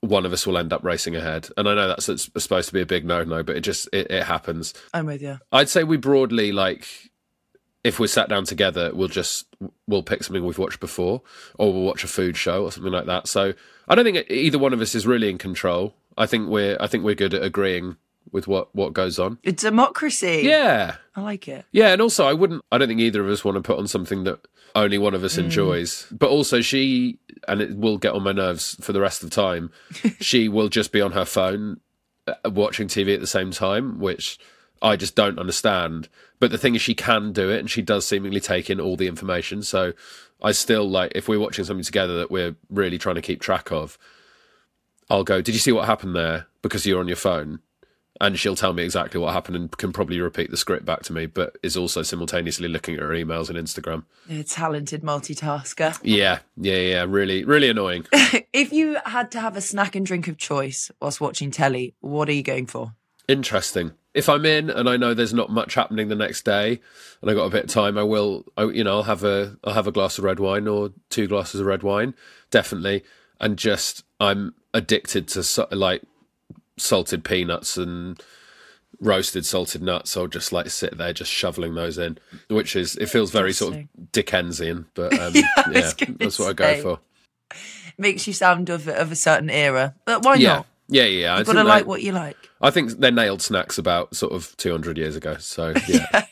one 0.00 0.24
of 0.24 0.32
us 0.32 0.46
will 0.46 0.58
end 0.58 0.72
up 0.72 0.82
racing 0.84 1.14
ahead. 1.14 1.48
And 1.56 1.68
I 1.68 1.74
know 1.74 1.88
that's 1.88 2.06
supposed 2.06 2.68
to 2.68 2.74
be 2.74 2.80
a 2.80 2.86
big 2.86 3.04
no-no, 3.04 3.42
but 3.42 3.56
it 3.56 3.60
just 3.60 3.88
it, 3.92 4.10
it 4.10 4.24
happens. 4.24 4.74
I'm 4.94 5.06
with 5.06 5.22
you. 5.22 5.38
I'd 5.52 5.68
say 5.68 5.84
we 5.84 5.96
broadly 5.96 6.50
like 6.52 6.88
if 7.84 8.00
we're 8.00 8.06
sat 8.06 8.28
down 8.28 8.44
together, 8.44 8.90
we'll 8.94 9.08
just 9.08 9.46
we'll 9.86 10.02
pick 10.02 10.22
something 10.22 10.44
we've 10.44 10.58
watched 10.58 10.80
before, 10.80 11.22
or 11.58 11.72
we'll 11.72 11.82
watch 11.82 12.04
a 12.04 12.08
food 12.08 12.36
show 12.36 12.64
or 12.64 12.72
something 12.72 12.92
like 12.92 13.06
that. 13.06 13.28
So 13.28 13.54
I 13.88 13.94
don't 13.94 14.04
think 14.04 14.30
either 14.30 14.58
one 14.58 14.72
of 14.72 14.80
us 14.80 14.94
is 14.94 15.06
really 15.06 15.30
in 15.30 15.38
control. 15.38 15.94
I 16.16 16.26
think 16.26 16.48
we're 16.48 16.76
I 16.80 16.86
think 16.86 17.04
we're 17.04 17.14
good 17.14 17.34
at 17.34 17.42
agreeing 17.42 17.96
with 18.32 18.48
what 18.48 18.74
what 18.74 18.92
goes 18.92 19.18
on. 19.18 19.38
It's 19.42 19.62
democracy. 19.62 20.42
Yeah, 20.44 20.96
I 21.14 21.20
like 21.20 21.48
it. 21.48 21.64
yeah, 21.72 21.92
and 21.92 22.02
also 22.02 22.26
I 22.26 22.32
wouldn't. 22.32 22.64
I 22.72 22.78
don't 22.78 22.88
think 22.88 23.00
either 23.00 23.22
of 23.22 23.28
us 23.28 23.44
want 23.44 23.56
to 23.56 23.62
put 23.62 23.78
on 23.78 23.86
something 23.86 24.24
that 24.24 24.46
only 24.74 24.98
one 24.98 25.14
of 25.14 25.24
us 25.24 25.38
enjoys. 25.38 26.06
But 26.10 26.30
also 26.30 26.60
she, 26.60 27.18
and 27.46 27.60
it 27.60 27.76
will 27.76 27.98
get 27.98 28.12
on 28.12 28.22
my 28.22 28.32
nerves 28.32 28.76
for 28.80 28.92
the 28.92 29.00
rest 29.00 29.22
of 29.22 29.30
the 29.30 29.34
time. 29.34 29.70
she 30.20 30.48
will 30.48 30.68
just 30.68 30.92
be 30.92 31.00
on 31.00 31.12
her 31.12 31.24
phone 31.24 31.80
uh, 32.26 32.34
watching 32.50 32.88
TV 32.88 33.14
at 33.14 33.20
the 33.20 33.26
same 33.26 33.50
time, 33.50 33.98
which 33.98 34.38
I 34.82 34.96
just 34.96 35.14
don't 35.14 35.38
understand. 35.38 36.08
But 36.40 36.50
the 36.50 36.58
thing 36.58 36.74
is, 36.74 36.82
she 36.82 36.94
can 36.94 37.32
do 37.32 37.50
it, 37.50 37.58
and 37.58 37.70
she 37.70 37.82
does 37.82 38.06
seemingly 38.06 38.40
take 38.40 38.70
in 38.70 38.80
all 38.80 38.96
the 38.96 39.08
information. 39.08 39.62
So 39.62 39.92
I 40.42 40.52
still 40.52 40.88
like 40.88 41.12
if 41.14 41.28
we're 41.28 41.40
watching 41.40 41.64
something 41.64 41.84
together 41.84 42.18
that 42.18 42.30
we're 42.30 42.56
really 42.70 42.98
trying 42.98 43.16
to 43.16 43.22
keep 43.22 43.40
track 43.40 43.72
of. 43.72 43.98
I'll 45.10 45.24
go. 45.24 45.40
Did 45.40 45.54
you 45.54 45.60
see 45.60 45.72
what 45.72 45.86
happened 45.86 46.14
there? 46.14 46.46
Because 46.60 46.84
you're 46.86 47.00
on 47.00 47.08
your 47.08 47.16
phone 47.16 47.60
and 48.20 48.38
she'll 48.38 48.56
tell 48.56 48.72
me 48.72 48.82
exactly 48.82 49.20
what 49.20 49.32
happened 49.32 49.56
and 49.56 49.76
can 49.76 49.92
probably 49.92 50.20
repeat 50.20 50.50
the 50.50 50.56
script 50.56 50.84
back 50.84 51.02
to 51.04 51.12
me, 51.12 51.26
but 51.26 51.56
is 51.62 51.76
also 51.76 52.02
simultaneously 52.02 52.68
looking 52.68 52.94
at 52.94 53.00
her 53.00 53.10
emails 53.10 53.48
and 53.48 53.58
Instagram. 53.58 54.04
A 54.28 54.42
talented 54.42 55.02
multitasker. 55.02 55.98
Yeah, 56.08 56.38
yeah, 56.56 56.76
yeah. 56.76 57.06
Really, 57.08 57.44
really 57.44 57.68
annoying. 57.68 58.06
if 58.52 58.72
you 58.72 58.96
had 59.04 59.30
to 59.32 59.40
have 59.40 59.56
a 59.56 59.60
snack 59.60 59.94
and 59.94 60.06
drink 60.06 60.26
of 60.26 60.38
choice 60.38 60.90
whilst 61.00 61.20
watching 61.20 61.50
telly, 61.50 61.94
what 62.00 62.28
are 62.28 62.32
you 62.32 62.42
going 62.42 62.66
for? 62.66 62.94
Interesting. 63.28 63.92
If 64.18 64.28
I'm 64.28 64.44
in 64.44 64.68
and 64.68 64.88
I 64.88 64.96
know 64.96 65.14
there's 65.14 65.32
not 65.32 65.48
much 65.48 65.74
happening 65.74 66.08
the 66.08 66.16
next 66.16 66.44
day, 66.44 66.80
and 67.22 67.30
I 67.30 67.34
got 67.34 67.44
a 67.44 67.50
bit 67.50 67.64
of 67.64 67.70
time, 67.70 67.96
I 67.96 68.02
will. 68.02 68.44
I, 68.56 68.64
you 68.64 68.82
know, 68.82 68.96
I'll 68.96 69.02
have 69.04 69.22
a 69.22 69.56
I'll 69.62 69.74
have 69.74 69.86
a 69.86 69.92
glass 69.92 70.18
of 70.18 70.24
red 70.24 70.40
wine 70.40 70.66
or 70.66 70.90
two 71.08 71.28
glasses 71.28 71.60
of 71.60 71.66
red 71.66 71.84
wine, 71.84 72.14
definitely. 72.50 73.04
And 73.40 73.56
just 73.56 74.02
I'm 74.18 74.54
addicted 74.74 75.28
to 75.28 75.44
so, 75.44 75.68
like 75.70 76.02
salted 76.76 77.22
peanuts 77.24 77.76
and 77.76 78.20
roasted 79.00 79.46
salted 79.46 79.82
nuts. 79.82 80.16
I'll 80.16 80.26
just 80.26 80.52
like 80.52 80.68
sit 80.70 80.98
there 80.98 81.12
just 81.12 81.30
shoveling 81.30 81.76
those 81.76 81.96
in, 81.96 82.18
which 82.48 82.74
is 82.74 82.96
it 82.96 83.08
feels 83.08 83.30
very 83.30 83.52
sort 83.52 83.74
of 83.74 84.12
Dickensian, 84.12 84.86
but 84.94 85.12
um, 85.20 85.34
Yeah, 85.34 85.44
yeah, 85.70 85.92
that's 86.18 86.40
what 86.40 86.48
I 86.48 86.52
go 86.54 86.74
say. 86.74 86.82
for. 86.82 86.98
Makes 87.96 88.26
you 88.26 88.32
sound 88.32 88.68
of, 88.68 88.88
of 88.88 89.12
a 89.12 89.16
certain 89.16 89.48
era, 89.48 89.94
but 90.04 90.24
why 90.24 90.34
Yeah, 90.34 90.56
not? 90.56 90.66
Yeah, 90.88 91.04
yeah. 91.04 91.34
I 91.34 91.38
You've 91.38 91.46
got 91.46 91.52
to 91.54 91.64
like 91.64 91.86
what 91.86 92.02
you 92.02 92.12
like. 92.12 92.36
I 92.60 92.70
think 92.70 92.92
they 92.98 93.10
nailed 93.10 93.42
snacks 93.42 93.78
about 93.78 94.16
sort 94.16 94.32
of 94.32 94.56
200 94.56 94.98
years 94.98 95.16
ago. 95.16 95.36
So 95.38 95.74
yeah. 95.88 96.26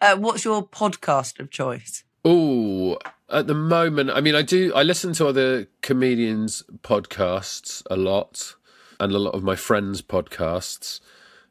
Uh, 0.00 0.16
what's 0.16 0.44
your 0.44 0.66
podcast 0.66 1.38
of 1.40 1.50
choice? 1.50 2.04
Oh, 2.24 2.98
at 3.28 3.46
the 3.46 3.54
moment, 3.54 4.10
I 4.10 4.20
mean, 4.20 4.34
I 4.34 4.42
do. 4.42 4.72
I 4.74 4.82
listen 4.82 5.12
to 5.14 5.26
other 5.26 5.66
comedians' 5.82 6.62
podcasts 6.82 7.82
a 7.90 7.96
lot, 7.96 8.54
and 8.98 9.12
a 9.12 9.18
lot 9.18 9.34
of 9.34 9.42
my 9.42 9.54
friends' 9.56 10.02
podcasts. 10.02 11.00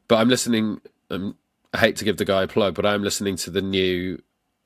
But 0.08 0.16
I'm 0.16 0.28
listening. 0.28 0.80
Um, 1.10 1.36
I 1.72 1.78
hate 1.78 1.96
to 1.96 2.04
give 2.04 2.16
the 2.16 2.24
guy 2.24 2.42
a 2.42 2.48
plug, 2.48 2.74
but 2.74 2.86
I'm 2.86 3.02
listening 3.02 3.36
to 3.36 3.50
the 3.50 3.62
new, 3.62 4.20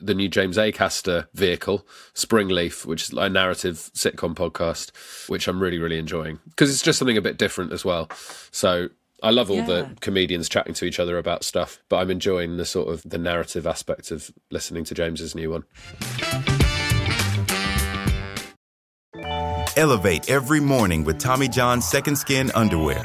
the 0.05 0.15
new 0.15 0.29
James 0.29 0.57
Acaster 0.57 1.27
vehicle, 1.35 1.87
Springleaf, 2.15 2.85
which 2.85 3.03
is 3.05 3.13
like 3.13 3.31
a 3.31 3.33
narrative 3.33 3.91
sitcom 3.95 4.35
podcast, 4.35 4.91
which 5.29 5.49
I'm 5.49 5.61
really, 5.63 5.79
really 5.79 5.99
enjoying 5.99 6.41
because 6.51 6.71
it's 6.71 6.83
just 6.83 6.99
something 6.99 7.17
a 7.17 7.23
bit 7.23 7.39
different 7.39 7.73
as 7.73 7.85
well. 7.85 8.09
So. 8.51 8.89
I 9.25 9.31
love 9.31 9.53
all 9.53 9.59
Yeah. 9.59 9.67
the 9.67 9.91
comedians 10.01 10.49
chatting 10.49 10.75
to 10.75 10.85
each 10.85 10.99
other 10.99 11.17
about 11.17 11.45
stuff, 11.45 11.79
but 11.89 11.99
I'm 11.99 12.11
enjoying 12.11 12.57
the 12.57 12.65
sort 12.65 12.89
of 12.93 13.09
the 13.09 13.19
narrative 13.19 13.69
aspect 13.69 14.11
of 14.11 14.33
listening 14.51 14.83
to 14.87 14.95
James's 14.95 15.33
new 15.37 15.49
one. 15.49 15.63
Elevate 19.77 20.29
every 20.29 20.59
morning 20.59 21.05
with 21.05 21.21
Tommy 21.21 21.47
John's 21.47 21.87
Second 21.87 22.17
Skin 22.17 22.51
Underwear. 22.57 23.05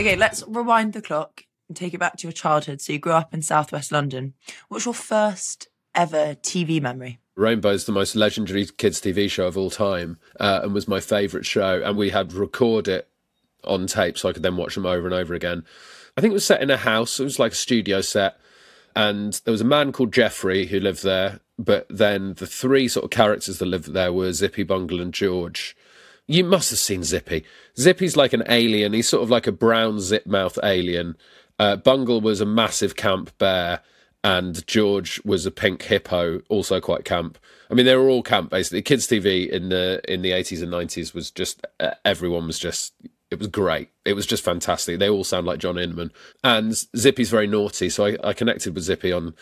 Okay, 0.00 0.16
let's 0.16 0.42
rewind 0.48 0.94
the 0.94 1.02
clock. 1.02 1.44
And 1.68 1.76
take 1.76 1.92
it 1.92 1.98
back 1.98 2.16
to 2.16 2.26
your 2.26 2.32
childhood. 2.32 2.80
So 2.80 2.94
you 2.94 2.98
grew 2.98 3.12
up 3.12 3.34
in 3.34 3.42
southwest 3.42 3.92
London. 3.92 4.32
What's 4.68 4.86
your 4.86 4.94
first 4.94 5.68
ever 5.94 6.34
TV 6.36 6.80
memory? 6.80 7.18
Rainbow's 7.36 7.84
the 7.84 7.92
most 7.92 8.16
legendary 8.16 8.66
kids' 8.66 9.00
TV 9.00 9.30
show 9.30 9.46
of 9.46 9.58
all 9.58 9.70
time, 9.70 10.18
uh, 10.40 10.60
and 10.62 10.72
was 10.72 10.88
my 10.88 11.00
favourite 11.00 11.44
show. 11.44 11.82
And 11.84 11.98
we 11.98 12.10
had 12.10 12.32
record 12.32 12.88
it 12.88 13.08
on 13.62 13.86
tape, 13.86 14.16
so 14.16 14.30
I 14.30 14.32
could 14.32 14.42
then 14.42 14.56
watch 14.56 14.74
them 14.74 14.86
over 14.86 15.06
and 15.06 15.14
over 15.14 15.34
again. 15.34 15.64
I 16.16 16.22
think 16.22 16.32
it 16.32 16.34
was 16.34 16.46
set 16.46 16.62
in 16.62 16.70
a 16.70 16.78
house. 16.78 17.20
It 17.20 17.24
was 17.24 17.38
like 17.38 17.52
a 17.52 17.56
studio 17.56 18.00
set, 18.00 18.40
and 18.96 19.38
there 19.44 19.52
was 19.52 19.60
a 19.60 19.66
man 19.66 19.92
called 19.92 20.14
Geoffrey 20.14 20.66
who 20.66 20.80
lived 20.80 21.04
there. 21.04 21.40
But 21.58 21.86
then 21.90 22.34
the 22.34 22.46
three 22.46 22.88
sort 22.88 23.04
of 23.04 23.10
characters 23.10 23.58
that 23.58 23.66
lived 23.66 23.92
there 23.92 24.14
were 24.14 24.32
Zippy, 24.32 24.62
Bungle, 24.62 25.00
and 25.00 25.12
George. 25.12 25.76
You 26.30 26.44
must 26.44 26.70
have 26.70 26.78
seen 26.78 27.02
Zippy. 27.02 27.44
Zippy's 27.76 28.16
like 28.16 28.32
an 28.32 28.44
alien. 28.48 28.92
He's 28.92 29.08
sort 29.08 29.24
of 29.24 29.30
like 29.30 29.48
a 29.48 29.52
brown 29.52 29.98
zip 29.98 30.26
mouth 30.26 30.60
alien. 30.62 31.16
Uh, 31.58 31.74
Bungle 31.74 32.20
was 32.20 32.40
a 32.40 32.46
massive 32.46 32.94
camp 32.94 33.36
bear, 33.38 33.80
and 34.22 34.64
George 34.68 35.20
was 35.24 35.44
a 35.44 35.50
pink 35.50 35.82
hippo, 35.82 36.40
also 36.48 36.80
quite 36.80 37.04
camp. 37.04 37.36
I 37.68 37.74
mean, 37.74 37.84
they 37.84 37.96
were 37.96 38.08
all 38.08 38.22
camp 38.22 38.48
basically. 38.48 38.82
Kids 38.82 39.08
TV 39.08 39.48
in 39.48 39.70
the 39.70 40.00
in 40.06 40.22
the 40.22 40.30
eighties 40.30 40.62
and 40.62 40.70
nineties 40.70 41.12
was 41.12 41.32
just 41.32 41.66
uh, 41.80 41.94
everyone 42.04 42.46
was 42.46 42.60
just 42.60 42.94
it 43.32 43.40
was 43.40 43.48
great. 43.48 43.90
It 44.04 44.12
was 44.12 44.24
just 44.24 44.44
fantastic. 44.44 45.00
They 45.00 45.08
all 45.10 45.24
sound 45.24 45.48
like 45.48 45.58
John 45.58 45.78
Inman, 45.78 46.12
and 46.44 46.76
Zippy's 46.96 47.30
very 47.30 47.48
naughty, 47.48 47.88
so 47.88 48.06
I, 48.06 48.16
I 48.22 48.34
connected 48.34 48.76
with 48.76 48.84
Zippy 48.84 49.10
on 49.10 49.34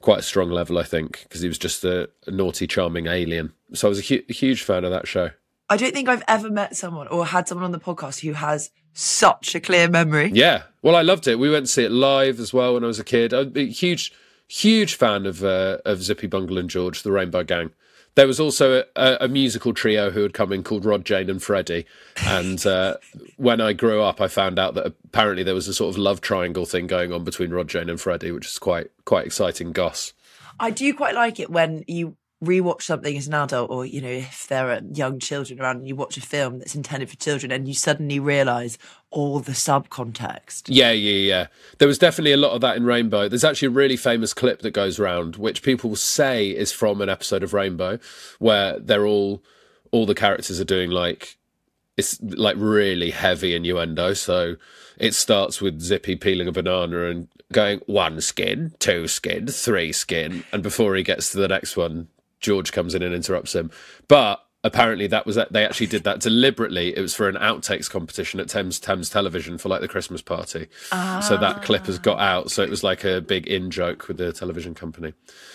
quite 0.00 0.20
a 0.20 0.22
strong 0.22 0.50
level, 0.50 0.78
I 0.78 0.84
think, 0.84 1.24
because 1.24 1.40
he 1.40 1.48
was 1.48 1.58
just 1.58 1.82
a, 1.82 2.08
a, 2.28 2.30
naughty, 2.30 2.68
charming 2.68 3.08
alien. 3.08 3.52
So 3.74 3.88
I 3.88 3.90
was 3.90 3.98
a, 3.98 4.02
hu- 4.02 4.22
a 4.28 4.32
huge 4.32 4.62
fan 4.62 4.84
of 4.84 4.92
that 4.92 5.08
show. 5.08 5.30
I 5.68 5.76
don't 5.76 5.92
think 5.92 6.08
I've 6.08 6.22
ever 6.28 6.50
met 6.50 6.76
someone 6.76 7.08
or 7.08 7.26
had 7.26 7.48
someone 7.48 7.64
on 7.64 7.72
the 7.72 7.80
podcast 7.80 8.20
who 8.20 8.34
has 8.34 8.70
such 8.92 9.54
a 9.54 9.60
clear 9.60 9.88
memory. 9.88 10.30
Yeah. 10.32 10.62
Well, 10.82 10.94
I 10.94 11.02
loved 11.02 11.26
it. 11.26 11.38
We 11.38 11.50
went 11.50 11.66
to 11.66 11.72
see 11.72 11.84
it 11.84 11.90
live 11.90 12.38
as 12.38 12.52
well 12.52 12.74
when 12.74 12.84
I 12.84 12.86
was 12.86 13.00
a 13.00 13.04
kid. 13.04 13.32
I'm 13.32 13.52
a 13.56 13.66
huge, 13.66 14.12
huge 14.46 14.94
fan 14.94 15.26
of 15.26 15.42
uh, 15.42 15.78
of 15.84 16.02
Zippy 16.02 16.28
Bungle 16.28 16.58
and 16.58 16.70
George, 16.70 17.02
the 17.02 17.12
Rainbow 17.12 17.42
Gang. 17.42 17.72
There 18.14 18.26
was 18.26 18.40
also 18.40 18.84
a, 18.96 19.18
a, 19.20 19.28
musical 19.28 19.74
trio 19.74 20.08
who 20.08 20.22
had 20.22 20.32
come 20.32 20.50
in 20.50 20.62
called 20.62 20.86
Rod, 20.86 21.04
Jane, 21.04 21.28
and 21.28 21.42
Freddie. 21.42 21.84
And 22.24 22.64
uh, 22.64 22.96
when 23.36 23.60
I 23.60 23.74
grew 23.74 24.00
up, 24.00 24.22
I 24.22 24.28
found 24.28 24.58
out 24.58 24.72
that 24.72 24.86
apparently 24.86 25.42
there 25.42 25.54
was 25.54 25.68
a 25.68 25.74
sort 25.74 25.94
of 25.94 25.98
love 25.98 26.22
triangle 26.22 26.64
thing 26.64 26.86
going 26.86 27.12
on 27.12 27.24
between 27.24 27.50
Rod, 27.50 27.68
Jane, 27.68 27.90
and 27.90 28.00
Freddie, 28.00 28.30
which 28.30 28.46
is 28.46 28.58
quite 28.58 28.90
quite 29.04 29.26
exciting 29.26 29.72
goss. 29.72 30.14
I 30.58 30.70
do 30.70 30.94
quite 30.94 31.14
like 31.14 31.38
it 31.40 31.50
when 31.50 31.84
you 31.86 32.16
rewatch 32.44 32.82
something 32.82 33.16
as 33.16 33.26
an 33.26 33.34
adult 33.34 33.70
or 33.70 33.86
you 33.86 34.00
know 34.00 34.08
if 34.08 34.46
there 34.48 34.70
are 34.70 34.80
young 34.92 35.18
children 35.18 35.58
around 35.58 35.76
and 35.76 35.88
you 35.88 35.96
watch 35.96 36.18
a 36.18 36.20
film 36.20 36.58
that's 36.58 36.74
intended 36.74 37.08
for 37.08 37.16
children 37.16 37.50
and 37.50 37.66
you 37.66 37.72
suddenly 37.72 38.20
realize 38.20 38.76
all 39.10 39.40
the 39.40 39.52
subcontext. 39.52 40.64
Yeah 40.66 40.92
yeah 40.92 41.12
yeah. 41.12 41.46
There 41.78 41.88
was 41.88 41.98
definitely 41.98 42.32
a 42.32 42.36
lot 42.36 42.52
of 42.52 42.60
that 42.60 42.76
in 42.76 42.84
rainbow. 42.84 43.28
There's 43.28 43.44
actually 43.44 43.68
a 43.68 43.70
really 43.70 43.96
famous 43.96 44.34
clip 44.34 44.60
that 44.62 44.72
goes 44.72 44.98
around 44.98 45.36
which 45.36 45.62
people 45.62 45.96
say 45.96 46.50
is 46.50 46.72
from 46.72 47.00
an 47.00 47.08
episode 47.08 47.42
of 47.42 47.54
rainbow 47.54 47.98
where 48.38 48.78
they're 48.78 49.06
all 49.06 49.42
all 49.90 50.04
the 50.04 50.14
characters 50.14 50.60
are 50.60 50.64
doing 50.64 50.90
like 50.90 51.38
it's 51.96 52.20
like 52.20 52.56
really 52.58 53.12
heavy 53.12 53.54
innuendo. 53.54 54.12
So 54.12 54.56
it 54.98 55.14
starts 55.14 55.62
with 55.62 55.80
zippy 55.80 56.16
peeling 56.16 56.48
a 56.48 56.52
banana 56.52 57.06
and 57.06 57.28
going 57.50 57.80
one 57.86 58.20
skin 58.20 58.74
two 58.78 59.06
skin 59.08 59.46
three 59.46 59.92
skin 59.92 60.44
and 60.52 60.62
before 60.62 60.96
he 60.96 61.02
gets 61.02 61.30
to 61.30 61.38
the 61.38 61.46
next 61.48 61.76
one 61.76 62.08
George 62.46 62.70
comes 62.70 62.94
in 62.94 63.02
and 63.02 63.12
interrupts 63.12 63.56
him. 63.56 63.72
But 64.06 64.40
apparently 64.62 65.08
that 65.08 65.26
was 65.26 65.36
they 65.50 65.64
actually 65.64 65.88
did 65.88 66.04
that 66.04 66.20
deliberately. 66.20 66.96
It 66.96 67.00
was 67.00 67.12
for 67.12 67.28
an 67.28 67.34
outtakes 67.34 67.90
competition 67.90 68.38
at 68.38 68.48
Thames 68.48 68.78
Thames 68.78 69.10
Television 69.10 69.58
for 69.58 69.68
like 69.68 69.80
the 69.80 69.88
Christmas 69.88 70.22
party. 70.22 70.68
Ah. 70.92 71.18
So 71.20 71.36
that 71.36 71.62
clip 71.62 71.86
has 71.86 71.98
got 71.98 72.20
out. 72.20 72.52
So 72.52 72.62
it 72.62 72.70
was 72.70 72.84
like 72.84 73.02
a 73.02 73.20
big 73.20 73.48
in 73.48 73.72
joke 73.72 74.06
with 74.06 74.18
the 74.18 74.32
television 74.32 74.74
company. 74.74 75.12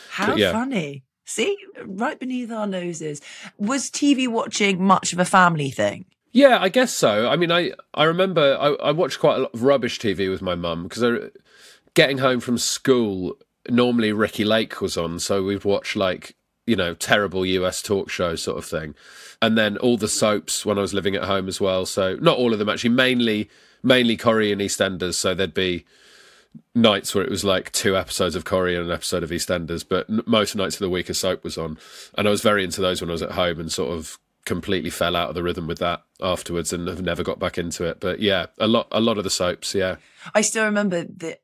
How 0.10 0.36
yeah. 0.36 0.52
funny. 0.52 1.04
See, 1.24 1.56
right 1.86 2.20
beneath 2.20 2.52
our 2.52 2.68
noses. 2.68 3.22
Was 3.58 3.90
TV 3.90 4.28
watching 4.28 4.84
much 4.84 5.14
of 5.14 5.20
a 5.20 5.24
family 5.24 5.72
thing? 5.72 6.04
Yeah, 6.34 6.60
I 6.60 6.68
guess 6.68 6.94
so. 6.94 7.30
I 7.30 7.38
mean, 7.38 7.54
I 7.54 7.72
I 7.94 8.04
remember 8.04 8.58
I, 8.60 8.90
I 8.90 8.92
watched 8.92 9.22
quite 9.22 9.36
a 9.38 9.44
lot 9.44 9.54
of 9.54 9.64
rubbish 9.64 9.98
TV 9.98 10.30
with 10.30 10.42
my 10.42 10.56
mum 10.56 10.84
because 10.84 11.32
getting 11.94 12.18
home 12.18 12.42
from 12.42 12.58
school, 12.58 13.38
normally 13.70 14.12
Ricki 14.12 14.44
Lake 14.44 14.82
was 14.82 14.98
on, 14.98 15.20
so 15.20 15.44
we'd 15.44 15.64
watch 15.64 15.96
like 15.96 16.36
you 16.65 16.75
know, 16.75 16.94
terrible 16.94 17.46
US 17.46 17.82
talk 17.82 18.10
show 18.10 18.36
sort 18.36 18.58
of 18.58 18.65
thing. 18.65 18.96
And 19.41 19.58
then 19.58 19.77
all 19.77 19.98
the 19.98 20.08
soaps 20.08 20.65
when 20.65 20.77
I 20.77 20.82
was 20.82 20.94
living 20.94 21.15
at 21.15 21.24
home 21.24 21.48
as 21.48 21.60
well. 21.60 21.86
So 21.86 22.15
not 22.22 22.38
all 22.38 22.53
of 22.53 22.60
them 22.60 22.70
actually, 22.70 22.91
mainly 22.91 23.50
mainly 23.84 24.18
Corrie 24.18 24.51
and 24.51 24.62
EastEnders. 24.62 25.15
So 25.15 25.34
there'd 25.34 25.53
be 25.53 25.86
nights 26.75 27.16
where 27.16 27.24
it 27.24 27.29
was 27.29 27.44
like 27.44 27.72
two 27.72 27.98
episodes 27.98 28.36
of 28.36 28.46
Corrie 28.46 28.75
and 28.75 28.86
an 28.86 28.92
episode 28.92 29.24
of 29.24 29.29
EastEnders, 29.29 29.86
but 29.88 30.27
most 30.27 30.55
nights 30.55 30.75
of 30.75 30.79
the 30.79 30.90
week 30.90 31.09
a 31.09 31.14
soap 31.14 31.44
was 31.44 31.57
on. 31.57 31.77
And 32.18 32.27
I 32.27 32.31
was 32.31 32.42
very 32.42 32.64
into 32.64 32.81
those 32.81 33.01
when 33.01 33.09
I 33.09 33.14
was 33.14 33.22
at 33.22 33.31
home 33.31 33.59
and 33.59 33.72
sort 33.72 33.92
of 33.92 34.20
completely 34.46 34.90
fell 34.90 35.16
out 35.16 35.29
of 35.29 35.36
the 35.36 35.44
rhythm 35.44 35.68
with 35.68 35.79
that 35.79 36.03
afterwards 36.22 36.74
and 36.74 36.88
have 36.88 37.01
never 37.01 37.24
got 37.24 37.40
back 37.40 37.57
into 37.57 37.86
it. 37.86 38.00
But 38.00 38.20
yeah, 38.20 38.48
a 38.59 38.68
lot 38.68 38.88
a 38.92 39.01
lot 39.01 39.18
of 39.18 39.24
the 39.24 39.29
soaps, 39.29 39.74
yeah. 39.74 39.98
I 40.33 40.42
still 40.42 40.66
remember 40.66 41.03
the 41.03 41.38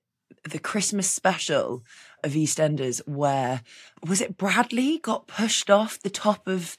the 0.43 0.59
Christmas 0.59 1.09
special 1.09 1.83
of 2.27 2.33
EastEnders 2.33 3.01
where 3.07 3.61
was 4.07 4.21
it 4.21 4.37
Bradley 4.37 4.99
got 4.99 5.25
pushed 5.27 5.71
off 5.71 5.99
the 5.99 6.09
top 6.09 6.47
of 6.47 6.77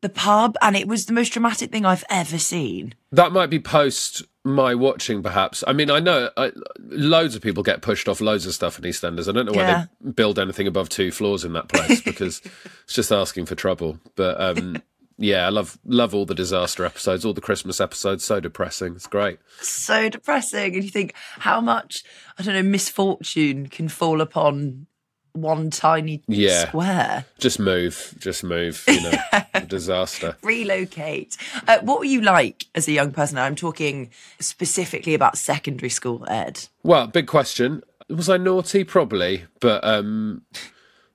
the 0.00 0.08
pub 0.08 0.56
and 0.62 0.76
it 0.76 0.86
was 0.86 1.06
the 1.06 1.12
most 1.12 1.30
dramatic 1.30 1.72
thing 1.72 1.84
I've 1.84 2.04
ever 2.08 2.38
seen. 2.38 2.94
That 3.12 3.32
might 3.32 3.50
be 3.50 3.58
post 3.58 4.22
my 4.44 4.74
watching, 4.74 5.22
perhaps. 5.22 5.64
I 5.66 5.72
mean, 5.72 5.90
I 5.90 5.98
know 5.98 6.30
I, 6.36 6.52
loads 6.78 7.34
of 7.34 7.42
people 7.42 7.62
get 7.62 7.82
pushed 7.82 8.08
off 8.08 8.20
loads 8.20 8.46
of 8.46 8.54
stuff 8.54 8.78
in 8.78 8.84
EastEnders. 8.84 9.28
I 9.28 9.32
don't 9.32 9.46
know 9.46 9.52
why 9.52 9.62
yeah. 9.62 9.86
they 10.00 10.10
build 10.12 10.38
anything 10.38 10.66
above 10.66 10.88
two 10.88 11.10
floors 11.10 11.44
in 11.44 11.52
that 11.54 11.68
place 11.68 12.00
because 12.00 12.40
it's 12.84 12.94
just 12.94 13.10
asking 13.10 13.46
for 13.46 13.54
trouble. 13.54 13.98
But 14.14 14.40
um, 14.40 14.82
yeah, 15.18 15.46
I 15.46 15.48
love 15.48 15.78
love 15.84 16.14
all 16.14 16.24
the 16.24 16.34
disaster 16.34 16.84
episodes, 16.84 17.24
all 17.24 17.34
the 17.34 17.40
Christmas 17.40 17.80
episodes. 17.80 18.24
So 18.24 18.38
depressing. 18.38 18.94
It's 18.94 19.08
great. 19.08 19.40
So 19.60 20.08
depressing, 20.08 20.74
and 20.74 20.84
you 20.84 20.90
think 20.90 21.12
how 21.40 21.60
much 21.60 22.04
I 22.38 22.42
don't 22.42 22.54
know 22.54 22.62
misfortune 22.62 23.66
can 23.66 23.88
fall 23.88 24.20
upon 24.20 24.86
one 25.32 25.70
tiny 25.70 26.22
yeah. 26.28 26.68
square. 26.68 27.24
Just 27.38 27.58
move, 27.58 28.14
just 28.18 28.44
move. 28.44 28.84
You 28.86 29.00
know, 29.02 29.12
disaster. 29.66 30.36
Relocate. 30.42 31.36
Uh, 31.66 31.78
what 31.82 31.98
were 31.98 32.04
you 32.04 32.20
like 32.20 32.66
as 32.76 32.86
a 32.86 32.92
young 32.92 33.10
person? 33.10 33.38
I'm 33.38 33.56
talking 33.56 34.10
specifically 34.38 35.14
about 35.14 35.36
secondary 35.36 35.90
school 35.90 36.24
ed. 36.28 36.68
Well, 36.84 37.08
big 37.08 37.26
question. 37.26 37.82
Was 38.08 38.28
I 38.28 38.36
naughty? 38.36 38.84
Probably, 38.84 39.44
but 39.60 39.84
um, 39.84 40.42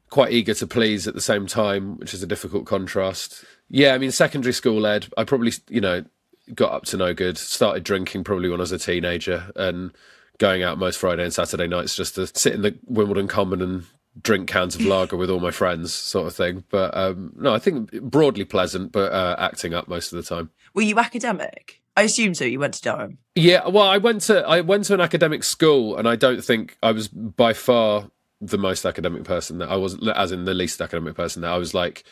quite 0.09 0.31
eager 0.31 0.53
to 0.53 0.67
please 0.67 1.07
at 1.07 1.15
the 1.15 1.21
same 1.21 1.47
time, 1.47 1.97
which 1.97 2.13
is 2.13 2.21
a 2.21 2.27
difficult 2.27 2.65
contrast. 2.65 3.43
Yeah, 3.73 3.95
I 3.95 3.97
mean, 3.97 4.12
secondary 4.12 4.53
school 4.53 4.86
ed, 4.86 5.07
I 5.17 5.23
probably, 5.23 5.51
you 5.67 5.81
know, 5.81 6.05
got 6.53 6.73
up 6.73 6.86
to 6.86 6.97
no 6.97 7.15
good. 7.15 7.39
Started 7.39 7.83
drinking 7.83 8.23
probably 8.23 8.47
when 8.47 8.59
I 8.59 8.62
was 8.62 8.71
a 8.71 8.77
teenager 8.77 9.51
and 9.55 9.91
going 10.38 10.62
out 10.62 10.77
most 10.77 10.99
Friday 10.99 11.23
and 11.23 11.33
Saturday 11.33 11.65
nights 11.65 11.95
just 11.95 12.13
to 12.15 12.27
sit 12.27 12.53
in 12.53 12.62
the 12.62 12.77
Wimbledon 12.86 13.27
Common 13.27 13.63
and 13.63 13.86
drink 14.21 14.47
cans 14.47 14.75
of 14.75 14.81
lager 14.81 15.17
with 15.17 15.31
all 15.31 15.39
my 15.39 15.49
friends, 15.49 15.91
sort 15.91 16.27
of 16.27 16.36
thing. 16.36 16.63
But 16.69 16.95
um, 16.95 17.33
no, 17.36 17.51
I 17.51 17.57
think 17.57 17.91
broadly 17.99 18.45
pleasant, 18.45 18.91
but 18.91 19.12
uh, 19.12 19.38
acting 19.39 19.73
up 19.73 19.88
most 19.88 20.13
of 20.13 20.23
the 20.23 20.36
time. 20.36 20.51
Were 20.75 20.83
you 20.83 20.99
academic? 20.99 21.81
I 21.97 22.03
assume 22.03 22.36
so. 22.36 22.45
You 22.45 22.59
went 22.59 22.75
to 22.75 22.81
Durham. 22.83 23.17
Yeah, 23.33 23.67
well, 23.67 23.88
I 23.88 23.97
went 23.97 24.21
to 24.23 24.47
I 24.47 24.62
went 24.62 24.86
to 24.86 24.93
an 24.93 25.01
academic 25.01 25.43
school, 25.43 25.97
and 25.97 26.07
I 26.07 26.15
don't 26.15 26.45
think 26.45 26.77
I 26.83 26.91
was 26.91 27.07
by 27.07 27.53
far 27.53 28.12
the 28.39 28.59
most 28.59 28.86
academic 28.86 29.23
person 29.23 29.57
that 29.57 29.69
I 29.69 29.77
was, 29.77 29.97
as 30.09 30.31
in 30.31 30.45
the 30.45 30.53
least 30.53 30.79
academic 30.79 31.15
person 31.15 31.41
that 31.41 31.51
I 31.51 31.57
was 31.57 31.73
like 31.73 32.03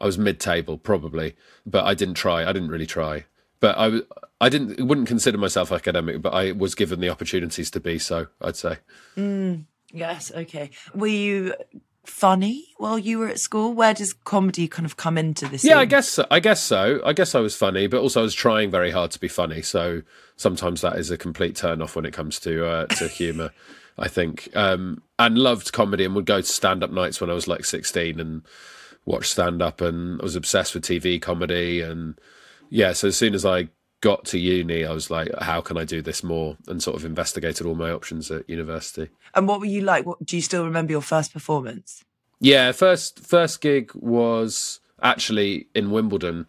I 0.00 0.06
was 0.06 0.18
mid-table 0.18 0.78
probably, 0.78 1.36
but 1.66 1.84
I 1.84 1.94
didn't 1.94 2.14
try. 2.14 2.42
I 2.48 2.52
didn't 2.52 2.70
really 2.70 2.86
try. 2.86 3.24
But 3.60 3.76
I, 3.76 4.00
I 4.40 4.48
didn't, 4.48 4.86
wouldn't 4.86 5.08
consider 5.08 5.38
myself 5.38 5.72
academic, 5.72 6.22
but 6.22 6.32
I 6.32 6.52
was 6.52 6.74
given 6.74 7.00
the 7.00 7.08
opportunities 7.08 7.70
to 7.72 7.80
be 7.80 7.98
so. 7.98 8.28
I'd 8.40 8.56
say. 8.56 8.78
Mm, 9.16 9.64
yes. 9.92 10.30
Okay. 10.34 10.70
Were 10.94 11.08
you 11.08 11.54
funny 12.06 12.68
while 12.78 12.98
you 12.98 13.18
were 13.18 13.28
at 13.28 13.40
school? 13.40 13.74
Where 13.74 13.92
does 13.92 14.12
comedy 14.12 14.68
kind 14.68 14.86
of 14.86 14.96
come 14.96 15.18
into 15.18 15.46
this? 15.48 15.64
Yeah, 15.64 15.78
I 15.78 15.84
guess 15.84 16.08
so. 16.08 16.26
I 16.30 16.40
guess 16.40 16.62
so. 16.62 17.00
I 17.04 17.12
guess 17.12 17.34
I 17.34 17.40
was 17.40 17.56
funny, 17.56 17.86
but 17.86 18.00
also 18.00 18.20
I 18.20 18.22
was 18.22 18.34
trying 18.34 18.70
very 18.70 18.92
hard 18.92 19.10
to 19.10 19.20
be 19.20 19.28
funny. 19.28 19.60
So 19.62 20.02
sometimes 20.36 20.80
that 20.80 20.96
is 20.96 21.10
a 21.10 21.18
complete 21.18 21.56
turn 21.56 21.82
off 21.82 21.96
when 21.96 22.06
it 22.06 22.12
comes 22.12 22.38
to 22.40 22.66
uh, 22.66 22.86
to 22.86 23.08
humour. 23.08 23.50
I 24.00 24.06
think, 24.06 24.48
um, 24.54 25.02
and 25.18 25.36
loved 25.36 25.72
comedy 25.72 26.04
and 26.04 26.14
would 26.14 26.24
go 26.24 26.40
to 26.40 26.46
stand 26.46 26.84
up 26.84 26.92
nights 26.92 27.20
when 27.20 27.30
I 27.30 27.34
was 27.34 27.48
like 27.48 27.64
sixteen 27.64 28.20
and 28.20 28.42
watch 29.08 29.28
stand 29.28 29.62
up 29.62 29.80
and 29.80 30.20
I 30.20 30.22
was 30.22 30.36
obsessed 30.36 30.74
with 30.74 30.84
TV 30.84 31.20
comedy 31.20 31.80
and 31.80 32.20
yeah, 32.68 32.92
so 32.92 33.08
as 33.08 33.16
soon 33.16 33.34
as 33.34 33.46
I 33.46 33.68
got 34.02 34.26
to 34.26 34.38
uni, 34.38 34.84
I 34.84 34.92
was 34.92 35.10
like, 35.10 35.30
how 35.40 35.62
can 35.62 35.78
I 35.78 35.84
do 35.84 36.02
this 36.02 36.22
more? 36.22 36.56
And 36.68 36.82
sort 36.82 36.96
of 36.96 37.04
investigated 37.04 37.66
all 37.66 37.74
my 37.74 37.90
options 37.90 38.30
at 38.30 38.48
university. 38.48 39.08
And 39.34 39.48
what 39.48 39.60
were 39.60 39.66
you 39.66 39.80
like? 39.80 40.04
What 40.04 40.24
do 40.24 40.36
you 40.36 40.42
still 40.42 40.64
remember 40.64 40.92
your 40.92 41.00
first 41.00 41.32
performance? 41.32 42.04
Yeah, 42.40 42.70
first 42.72 43.20
first 43.20 43.60
gig 43.60 43.90
was 43.94 44.80
actually 45.02 45.68
in 45.74 45.90
Wimbledon. 45.90 46.46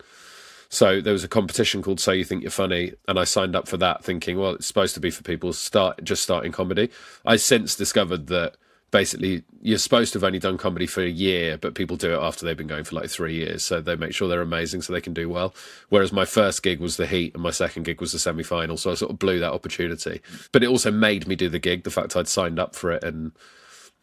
So 0.71 1.01
there 1.01 1.13
was 1.13 1.23
a 1.23 1.29
competition 1.29 1.81
called 1.81 1.99
So 1.99 2.11
You 2.11 2.23
Think 2.23 2.43
You're 2.43 2.51
Funny, 2.51 2.93
and 3.07 3.17
I 3.17 3.23
signed 3.23 3.55
up 3.55 3.67
for 3.67 3.77
that, 3.77 4.03
thinking, 4.03 4.37
well, 4.37 4.51
it's 4.51 4.67
supposed 4.67 4.93
to 4.93 4.99
be 4.99 5.09
for 5.09 5.23
people 5.23 5.51
start 5.51 6.03
just 6.03 6.21
starting 6.21 6.51
comedy. 6.51 6.91
I 7.25 7.37
since 7.37 7.75
discovered 7.75 8.27
that 8.27 8.55
basically 8.91 9.43
you're 9.61 9.77
supposed 9.77 10.13
to 10.13 10.19
have 10.19 10.23
only 10.23 10.39
done 10.39 10.57
comedy 10.57 10.85
for 10.85 11.01
a 11.01 11.09
year, 11.09 11.57
but 11.57 11.75
people 11.75 11.97
do 11.97 12.13
it 12.13 12.19
after 12.19 12.45
they've 12.45 12.57
been 12.57 12.67
going 12.67 12.83
for 12.83 12.95
like 12.95 13.09
three 13.09 13.35
years. 13.35 13.63
So 13.63 13.81
they 13.81 13.95
make 13.95 14.13
sure 14.13 14.27
they're 14.27 14.41
amazing 14.41 14.81
so 14.81 14.93
they 14.93 15.01
can 15.01 15.13
do 15.13 15.29
well. 15.29 15.53
Whereas 15.89 16.11
my 16.11 16.25
first 16.25 16.63
gig 16.63 16.79
was 16.79 16.97
the 16.97 17.07
heat 17.07 17.33
and 17.33 17.43
my 17.43 17.51
second 17.51 17.83
gig 17.83 18.01
was 18.01 18.11
the 18.11 18.19
semi 18.19 18.43
final. 18.43 18.77
So 18.77 18.91
I 18.91 18.95
sort 18.95 19.11
of 19.11 19.19
blew 19.19 19.39
that 19.39 19.53
opportunity. 19.53 20.21
But 20.51 20.63
it 20.63 20.69
also 20.69 20.91
made 20.91 21.27
me 21.27 21.35
do 21.35 21.49
the 21.49 21.59
gig, 21.59 21.83
the 21.83 21.91
fact 21.91 22.15
I'd 22.15 22.27
signed 22.27 22.59
up 22.59 22.75
for 22.75 22.91
it 22.91 23.03
and 23.03 23.31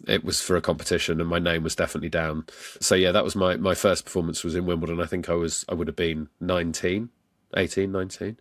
it 0.06 0.24
was 0.24 0.42
for 0.42 0.56
a 0.56 0.60
competition 0.60 1.20
and 1.20 1.30
my 1.30 1.38
name 1.38 1.62
was 1.62 1.74
definitely 1.74 2.10
down. 2.10 2.44
So 2.80 2.94
yeah, 2.94 3.12
that 3.12 3.24
was 3.24 3.34
my, 3.34 3.56
my 3.56 3.74
first 3.74 4.04
performance 4.04 4.44
was 4.44 4.54
in 4.54 4.66
Wimbledon. 4.66 5.00
I 5.00 5.06
think 5.06 5.28
I 5.28 5.34
was 5.34 5.64
I 5.68 5.74
would 5.74 5.86
have 5.88 5.96
been 5.96 6.28
19, 6.40 7.08
18, 7.56 7.92
19 7.92 8.36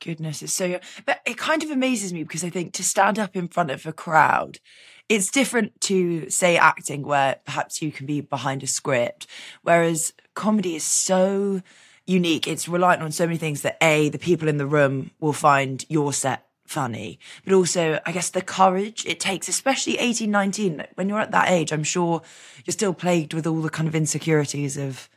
goodness 0.00 0.42
it's 0.42 0.54
so 0.54 0.78
but 1.06 1.20
it 1.26 1.36
kind 1.36 1.64
of 1.64 1.70
amazes 1.70 2.12
me 2.12 2.22
because 2.22 2.44
i 2.44 2.50
think 2.50 2.72
to 2.72 2.84
stand 2.84 3.18
up 3.18 3.34
in 3.34 3.48
front 3.48 3.68
of 3.68 3.84
a 3.84 3.92
crowd 3.92 4.60
it's 5.08 5.30
different 5.30 5.80
to 5.82 6.28
say 6.28 6.56
acting 6.56 7.02
where 7.02 7.36
perhaps 7.44 7.80
you 7.80 7.90
can 7.90 8.06
be 8.06 8.20
behind 8.20 8.62
a 8.62 8.66
script 8.66 9.26
whereas 9.62 10.12
comedy 10.34 10.76
is 10.76 10.84
so 10.84 11.62
unique. 12.08 12.48
It's 12.48 12.68
reliant 12.68 13.02
on 13.02 13.12
so 13.12 13.26
many 13.26 13.38
things 13.38 13.62
that 13.62 13.76
a 13.82 14.08
the 14.08 14.18
people 14.18 14.48
in 14.48 14.56
the 14.56 14.66
room 14.66 15.10
will 15.20 15.32
find 15.32 15.84
your 15.88 16.12
set 16.12 16.44
funny 16.64 17.18
but 17.44 17.54
also 17.54 17.98
i 18.04 18.12
guess 18.12 18.28
the 18.28 18.42
courage 18.42 19.06
it 19.06 19.18
takes 19.18 19.48
especially 19.48 19.96
18 19.96 20.30
19 20.30 20.84
when 20.96 21.08
you're 21.08 21.18
at 21.18 21.30
that 21.30 21.48
age 21.48 21.72
i'm 21.72 21.82
sure 21.82 22.20
you're 22.66 22.72
still 22.72 22.92
plagued 22.92 23.32
with 23.32 23.46
all 23.46 23.62
the 23.62 23.70
kind 23.70 23.88
of 23.88 23.94
insecurities 23.94 24.76
of 24.76 25.08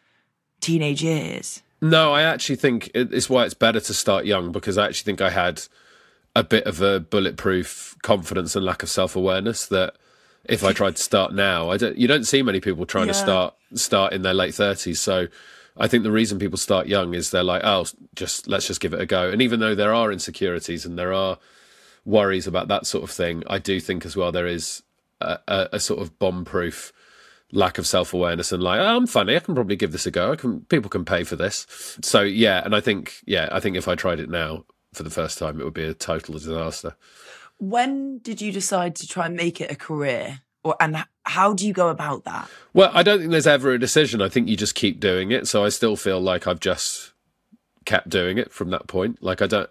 teenage 0.62 1.04
years. 1.04 1.62
No 1.82 2.14
i 2.14 2.22
actually 2.22 2.56
think 2.56 2.90
it's 2.96 3.30
why 3.30 3.44
it's 3.44 3.54
better 3.54 3.82
to 3.82 3.94
start 3.94 4.24
young 4.24 4.54
because 4.54 4.78
i 4.78 4.86
actually 4.86 5.04
think 5.04 5.20
i 5.20 5.30
had 5.30 5.64
a 6.36 6.44
bit 6.44 6.66
of 6.66 6.82
a 6.82 7.00
bulletproof 7.00 7.96
confidence 8.02 8.56
and 8.56 8.66
lack 8.66 8.84
of 8.84 8.90
self 8.90 9.16
awareness 9.16 9.66
that 9.68 9.96
if 10.46 10.64
I 10.64 10.74
tried 10.74 10.96
to 10.96 11.02
start 11.02 11.34
now, 11.34 11.70
I 11.70 11.78
don't. 11.78 11.98
You 11.98 12.08
don't 12.08 12.24
see 12.24 12.42
many 12.42 12.60
people 12.60 12.86
trying 12.86 13.08
yeah. 13.08 13.14
to 13.14 13.20
start 13.20 13.56
start 13.76 14.14
in 14.14 14.22
their 14.22 14.34
late 14.34 14.54
thirties. 14.54 15.00
So 15.00 15.28
I 15.78 15.88
think 15.88 16.04
the 16.04 16.12
reason 16.12 16.40
people 16.40 16.58
start 16.58 16.88
young 16.88 17.14
is 17.14 17.32
they're 17.32 17.44
like, 17.44 17.64
oh, 17.64 17.86
just 18.16 18.48
let's 18.48 18.68
just 18.68 18.82
give 18.82 18.94
it 18.94 19.02
a 19.02 19.06
go. 19.06 19.30
And 19.30 19.42
even 19.42 19.60
though 19.60 19.76
there 19.76 19.94
are 19.94 20.12
insecurities 20.12 20.86
and 20.86 20.98
there 20.98 21.14
are 21.14 21.38
worries 22.06 22.48
about 22.48 22.68
that 22.70 22.86
sort 22.86 23.04
of 23.04 23.12
thing, 23.12 23.44
I 23.48 23.60
do 23.60 23.80
think 23.80 24.06
as 24.06 24.16
well 24.16 24.32
there 24.32 24.48
is 24.48 24.84
a, 25.20 25.40
a, 25.48 25.70
a 25.74 25.80
sort 25.80 26.02
of 26.02 26.18
bomb 26.18 26.44
proof 26.44 26.92
lack 27.54 27.78
of 27.78 27.86
self 27.86 28.14
awareness 28.14 28.52
and 28.52 28.64
like 28.64 28.80
oh, 28.80 28.98
I'm 28.98 29.08
funny, 29.08 29.36
I 29.36 29.40
can 29.40 29.56
probably 29.56 29.76
give 29.76 29.92
this 29.92 30.06
a 30.06 30.12
go. 30.12 30.32
I 30.32 30.36
can 30.36 30.62
people 30.62 30.90
can 30.90 31.06
pay 31.06 31.24
for 31.24 31.36
this. 31.36 31.68
So 32.02 32.22
yeah, 32.22 32.64
and 32.66 32.76
I 32.76 32.82
think 32.82 33.22
yeah, 33.26 33.48
I 33.52 33.60
think 33.60 33.78
if 33.78 33.88
I 33.88 33.96
tried 33.96 34.20
it 34.20 34.30
now, 34.30 34.66
for 34.94 35.04
the 35.04 35.10
first 35.10 35.38
time, 35.38 35.60
it 35.60 35.64
would 35.64 35.74
be 35.74 35.86
a 35.86 35.94
total 35.94 36.34
disaster. 36.34 36.96
When 37.60 38.20
did 38.20 38.42
you 38.42 38.52
decide 38.52 38.96
to 38.98 39.08
try 39.08 39.28
and 39.28 39.36
make 39.36 39.62
it 39.62 39.72
a 39.72 39.76
career? 39.76 40.42
Or, 40.64 40.76
and 40.80 41.06
how 41.24 41.54
do 41.54 41.66
you 41.66 41.74
go 41.74 41.90
about 41.90 42.24
that? 42.26 42.50
Well, 42.74 42.92
I 42.94 43.04
don't 43.04 43.20
think 43.20 43.32
there's 43.32 43.48
ever 43.48 43.72
a 43.72 43.80
decision. 43.80 44.22
I 44.22 44.30
think 44.30 44.48
you 44.48 44.58
just 44.58 44.76
keep 44.76 45.00
doing 45.00 45.32
it. 45.32 45.48
So 45.48 45.64
I 45.64 45.70
still 45.70 45.96
feel 45.96 46.20
like 46.20 46.48
I've 46.48 46.60
just 46.60 47.14
kept 47.86 48.10
doing 48.10 48.38
it 48.38 48.52
from 48.52 48.70
that 48.72 48.88
point. 48.88 49.24
Like 49.24 49.42
I 49.42 49.48
don't, 49.48 49.70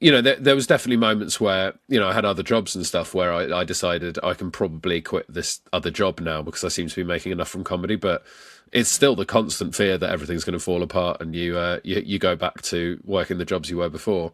you 0.00 0.10
know, 0.10 0.20
there, 0.20 0.36
there 0.36 0.54
was 0.54 0.66
definitely 0.66 0.98
moments 0.98 1.40
where 1.40 1.74
you 1.88 1.98
know 1.98 2.08
I 2.08 2.12
had 2.12 2.24
other 2.24 2.42
jobs 2.42 2.76
and 2.76 2.84
stuff 2.84 3.14
where 3.14 3.32
I, 3.32 3.60
I 3.60 3.64
decided 3.64 4.18
I 4.22 4.34
can 4.34 4.50
probably 4.50 5.00
quit 5.00 5.26
this 5.32 5.60
other 5.72 5.90
job 5.90 6.20
now 6.20 6.42
because 6.42 6.64
I 6.64 6.68
seem 6.68 6.88
to 6.88 6.96
be 6.96 7.04
making 7.04 7.32
enough 7.32 7.48
from 7.48 7.64
comedy, 7.64 7.96
but 7.96 8.24
it's 8.72 8.90
still 8.90 9.14
the 9.14 9.26
constant 9.26 9.74
fear 9.74 9.96
that 9.98 10.10
everything's 10.10 10.44
going 10.44 10.58
to 10.58 10.64
fall 10.64 10.82
apart 10.82 11.20
and 11.20 11.34
you, 11.34 11.56
uh, 11.56 11.80
you 11.84 12.02
you 12.04 12.18
go 12.18 12.36
back 12.36 12.62
to 12.62 13.00
working 13.04 13.38
the 13.38 13.44
jobs 13.44 13.70
you 13.70 13.78
were 13.78 13.88
before. 13.88 14.32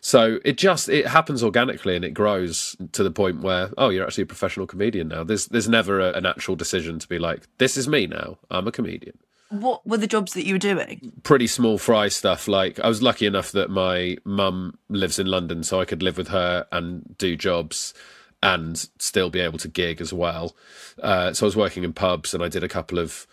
So 0.00 0.38
it 0.44 0.56
just 0.56 0.88
it 0.88 1.06
happens 1.06 1.42
organically 1.42 1.94
and 1.94 2.04
it 2.04 2.14
grows 2.14 2.74
to 2.92 3.02
the 3.02 3.10
point 3.10 3.42
where 3.42 3.70
oh 3.76 3.90
you're 3.90 4.04
actually 4.04 4.22
a 4.22 4.26
professional 4.26 4.66
comedian 4.66 5.08
now. 5.08 5.24
There's 5.24 5.46
there's 5.46 5.68
never 5.68 6.00
a, 6.00 6.12
an 6.12 6.26
actual 6.26 6.56
decision 6.56 6.98
to 6.98 7.08
be 7.08 7.18
like 7.18 7.46
this 7.58 7.76
is 7.76 7.86
me 7.86 8.06
now. 8.06 8.38
I'm 8.50 8.66
a 8.66 8.72
comedian. 8.72 9.18
What 9.50 9.86
were 9.86 9.96
the 9.96 10.06
jobs 10.06 10.32
that 10.34 10.46
you 10.46 10.54
were 10.54 10.58
doing? 10.58 11.12
Pretty 11.22 11.48
small 11.48 11.76
fry 11.76 12.08
stuff. 12.08 12.48
Like 12.48 12.80
I 12.80 12.88
was 12.88 13.02
lucky 13.02 13.26
enough 13.26 13.52
that 13.52 13.68
my 13.68 14.16
mum 14.24 14.78
lives 14.88 15.18
in 15.18 15.26
London, 15.26 15.64
so 15.64 15.80
I 15.80 15.84
could 15.84 16.02
live 16.02 16.16
with 16.16 16.28
her 16.28 16.66
and 16.72 17.16
do 17.18 17.36
jobs 17.36 17.92
and 18.42 18.88
still 18.98 19.28
be 19.28 19.40
able 19.40 19.58
to 19.58 19.68
gig 19.68 20.00
as 20.00 20.12
well. 20.12 20.56
Uh, 21.02 21.32
so 21.34 21.44
I 21.44 21.48
was 21.48 21.56
working 21.56 21.84
in 21.84 21.92
pubs 21.92 22.32
and 22.32 22.42
I 22.42 22.48
did 22.48 22.64
a 22.64 22.68
couple 22.68 22.98
of 22.98 23.26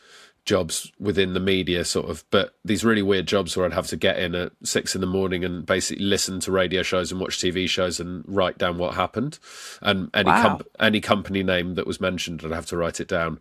jobs 0.47 0.93
within 0.97 1.33
the 1.33 1.41
media 1.41 1.83
sort 1.83 2.10
of 2.10 2.23
but 2.31 2.55
these 2.63 2.86
really 2.86 3.01
weird 3.01 3.27
jobs 3.27 3.57
where 3.57 3.65
i'd 3.65 3.73
have 3.73 3.86
to 3.86 3.97
get 3.97 4.17
in 4.17 4.33
at 4.33 4.53
six 4.63 4.95
in 4.95 5.01
the 5.01 5.07
morning 5.07 5.43
and 5.43 5.65
basically 5.65 6.05
listen 6.05 6.39
to 6.39 6.53
radio 6.53 6.81
shows 6.81 7.12
and 7.12 7.19
watch 7.19 7.38
tv 7.38 7.67
shows 7.67 7.99
and 7.99 8.23
write 8.27 8.57
down 8.57 8.77
what 8.77 8.95
happened. 8.95 9.39
And 9.81 10.10
any 10.13 10.29
wow. 10.29 10.41
com- 10.41 10.62
any 10.79 11.01
company 11.01 11.43
name 11.43 11.75
that 11.75 11.88
was 11.88 12.01
mentioned 12.01 12.41
i'd 12.43 12.51
have 12.51 12.65
to 12.67 12.77
write 12.77 12.99
it 12.99 13.07
down. 13.07 13.39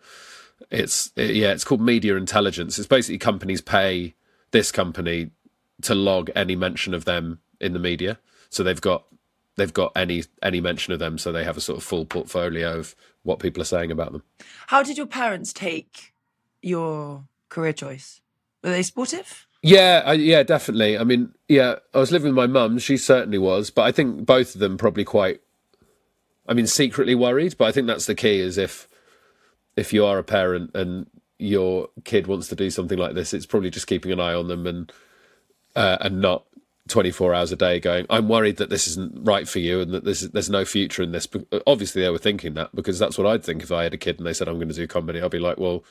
It's 0.71 1.13
it, 1.17 1.35
yeah 1.37 1.53
it's 1.53 1.65
called 1.65 1.81
media 1.81 2.17
intelligence. 2.17 2.79
It's 2.79 2.89
basically 2.89 3.19
companies 3.19 3.61
pay 3.61 4.15
this 4.51 4.73
company 4.73 5.31
to 5.83 5.95
log 5.95 6.31
any 6.35 6.57
mention 6.57 6.95
of 6.95 7.05
them 7.05 7.41
in 7.61 7.73
the 7.73 7.79
media. 7.79 8.19
So 8.51 8.63
they've 8.63 8.81
got 8.81 9.05
they've 9.57 9.73
got 9.73 9.93
any 9.97 10.25
any 10.43 10.61
mention 10.61 10.93
of 10.93 10.99
them. 10.99 11.19
So 11.19 11.33
they 11.33 11.45
have 11.45 11.57
a 11.57 11.61
sort 11.61 11.79
of 11.79 11.85
full 11.85 12.05
portfolio 12.05 12.79
of 12.79 12.95
what 13.23 13.39
people 13.39 13.61
are 13.61 13.67
saying 13.67 13.91
about 13.91 14.13
them. 14.13 14.23
How 14.69 14.83
did 14.83 14.97
your 14.97 15.07
parents 15.07 15.53
take 15.53 16.13
your 16.67 17.25
career 17.49 17.73
choice? 17.73 18.21
Were 18.63 18.71
they 18.71 18.83
supportive? 18.83 19.47
Yeah, 19.63 20.03
I, 20.05 20.13
yeah, 20.15 20.43
definitely. 20.43 20.99
I 20.99 21.05
mean, 21.05 21.33
yeah, 21.49 21.77
I 21.95 21.99
was 21.99 22.13
living 22.13 22.29
with 22.29 22.37
my 22.37 22.47
mum. 22.47 22.79
She 22.79 22.97
certainly 22.97 23.39
was, 23.39 23.71
but 23.71 23.83
I 23.83 23.93
think 23.93 24.27
both 24.27 24.55
of 24.55 24.61
them 24.61 24.77
probably 24.77 25.05
quite. 25.05 25.41
I 26.49 26.55
mean, 26.55 26.67
secretly 26.67 27.15
worried, 27.15 27.57
but 27.59 27.67
I 27.67 27.73
think 27.73 27.87
that's 27.87 28.07
the 28.07 28.15
key. 28.15 28.41
Is 28.41 28.59
if 28.59 28.89
if 29.77 29.93
you 29.93 30.05
are 30.05 30.19
a 30.19 30.25
parent 30.25 30.71
and 30.75 31.07
your 31.39 31.89
kid 32.05 32.27
wants 32.27 32.49
to 32.49 32.57
do 32.57 32.71
something 32.71 32.99
like 32.99 33.15
this, 33.15 33.35
it's 33.35 33.47
probably 33.47 33.71
just 33.71 33.87
keeping 33.87 34.13
an 34.13 34.21
eye 34.21 34.35
on 34.35 34.49
them 34.49 34.67
and 34.67 34.93
uh, 35.75 35.99
and 36.01 36.21
not 36.21 36.45
24 36.89 37.35
hours 37.35 37.51
a 37.51 37.57
day 37.57 37.81
going 37.81 38.07
i'm 38.11 38.29
worried 38.29 38.59
that 38.59 38.71
this 38.71 38.87
isn't 38.87 39.13
right 39.27 39.49
for 39.49 39.59
you 39.59 39.81
and 39.81 39.93
that 39.93 40.05
there's, 40.05 40.21
there's 40.31 40.49
no 40.49 40.65
future 40.65 41.03
in 41.03 41.11
this 41.11 41.27
obviously 41.67 42.01
they 42.01 42.11
were 42.11 42.19
thinking 42.19 42.55
that 42.55 42.75
because 42.77 42.97
that's 42.99 43.19
what 43.19 43.27
i'd 43.27 43.43
think 43.43 43.63
if 43.63 43.73
i 43.73 43.83
had 43.83 43.93
a 43.93 43.99
kid 43.99 44.19
and 44.19 44.27
they 44.27 44.33
said 44.33 44.47
i'm 44.47 44.55
going 44.55 44.69
to 44.69 44.75
do 44.75 44.87
comedy 44.87 45.21
i'd 45.21 45.31
be 45.31 45.39
like 45.39 45.59
well 45.59 45.83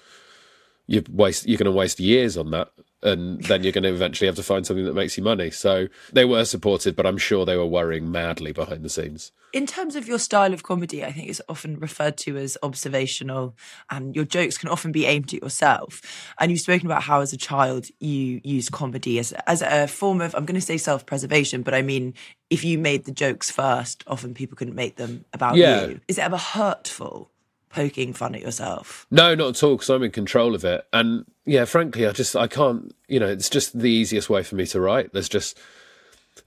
you 0.88 1.04
waste 1.10 1.48
you're 1.48 1.58
going 1.58 1.66
to 1.66 1.72
waste 1.72 2.00
years 2.00 2.38
on 2.38 2.52
that 2.52 2.70
and 3.04 3.44
then 3.44 3.62
you're 3.62 3.72
going 3.72 3.84
to 3.84 3.94
eventually 3.94 4.26
have 4.26 4.36
to 4.36 4.44
find 4.44 4.66
something 4.66 4.86
that 4.86 4.96
makes 4.96 5.16
you 5.16 5.24
money. 5.24 5.52
So 5.52 5.88
they 6.12 6.26
were 6.26 6.46
supported 6.46 6.96
but 6.96 7.06
i'm 7.06 7.18
sure 7.18 7.46
they 7.46 7.58
were 7.58 7.66
worrying 7.66 8.12
madly 8.12 8.52
behind 8.52 8.84
the 8.84 8.90
scenes. 8.90 9.32
In 9.54 9.66
terms 9.66 9.96
of 9.96 10.08
your 10.08 10.20
style 10.20 10.54
of 10.54 10.64
comedy 10.64 11.04
i 11.04 11.12
think 11.12 11.30
it's 11.30 11.42
often 11.48 11.80
referred 11.80 12.18
to 12.18 12.38
as 12.38 12.58
observational 12.64 13.56
and 13.90 14.16
your 14.16 14.26
jokes 14.26 14.58
can 14.58 14.70
often 14.70 14.92
be 14.92 15.06
aimed 15.06 15.34
at 15.34 15.42
yourself. 15.42 16.02
And 16.40 16.52
you've 16.52 16.62
spoken 16.62 16.88
about 16.88 17.04
how 17.04 17.22
as 17.22 17.34
a 17.34 17.38
child 17.38 17.88
you 18.00 18.42
used 18.44 18.72
comedy 18.72 19.20
as, 19.20 19.34
as 19.48 19.62
a 19.62 19.88
form 19.88 20.22
of 20.22 20.36
i'm 20.36 20.46
going 20.46 20.60
to 20.60 20.66
say 20.66 20.78
self-preservation 20.78 21.62
but 21.62 21.74
i 21.74 21.82
mean 21.82 22.14
if 22.50 22.64
you 22.64 22.78
made 22.78 23.06
the 23.06 23.12
jokes 23.12 23.50
first 23.52 24.04
often 24.08 24.34
people 24.34 24.56
couldn't 24.56 24.76
make 24.76 24.96
them 24.96 25.26
about 25.34 25.56
yeah. 25.56 25.86
you. 25.86 26.00
Is 26.08 26.18
it 26.18 26.24
ever 26.24 26.38
hurtful 26.38 27.32
poking 27.76 28.14
fun 28.14 28.36
at 28.36 28.42
yourself. 28.42 29.06
No, 29.12 29.36
not 29.36 29.50
at 29.50 29.64
all, 29.64 29.76
because 29.76 29.90
I'm 29.90 30.04
in 30.04 30.12
control 30.12 30.56
of 30.56 30.64
it. 30.64 30.88
And 30.94 31.26
yeah, 31.46 31.66
frankly, 31.66 32.08
I 32.08 32.12
just 32.12 32.36
I 32.36 32.48
can't. 32.48 32.96
You 33.08 33.20
know, 33.20 33.28
it's 33.28 33.50
just 33.50 33.78
the 33.78 33.90
easiest 33.90 34.30
way 34.30 34.44
for 34.44 34.56
me 34.56 34.66
to 34.68 34.80
write. 34.80 35.12
There's 35.12 35.30
just 35.30 35.60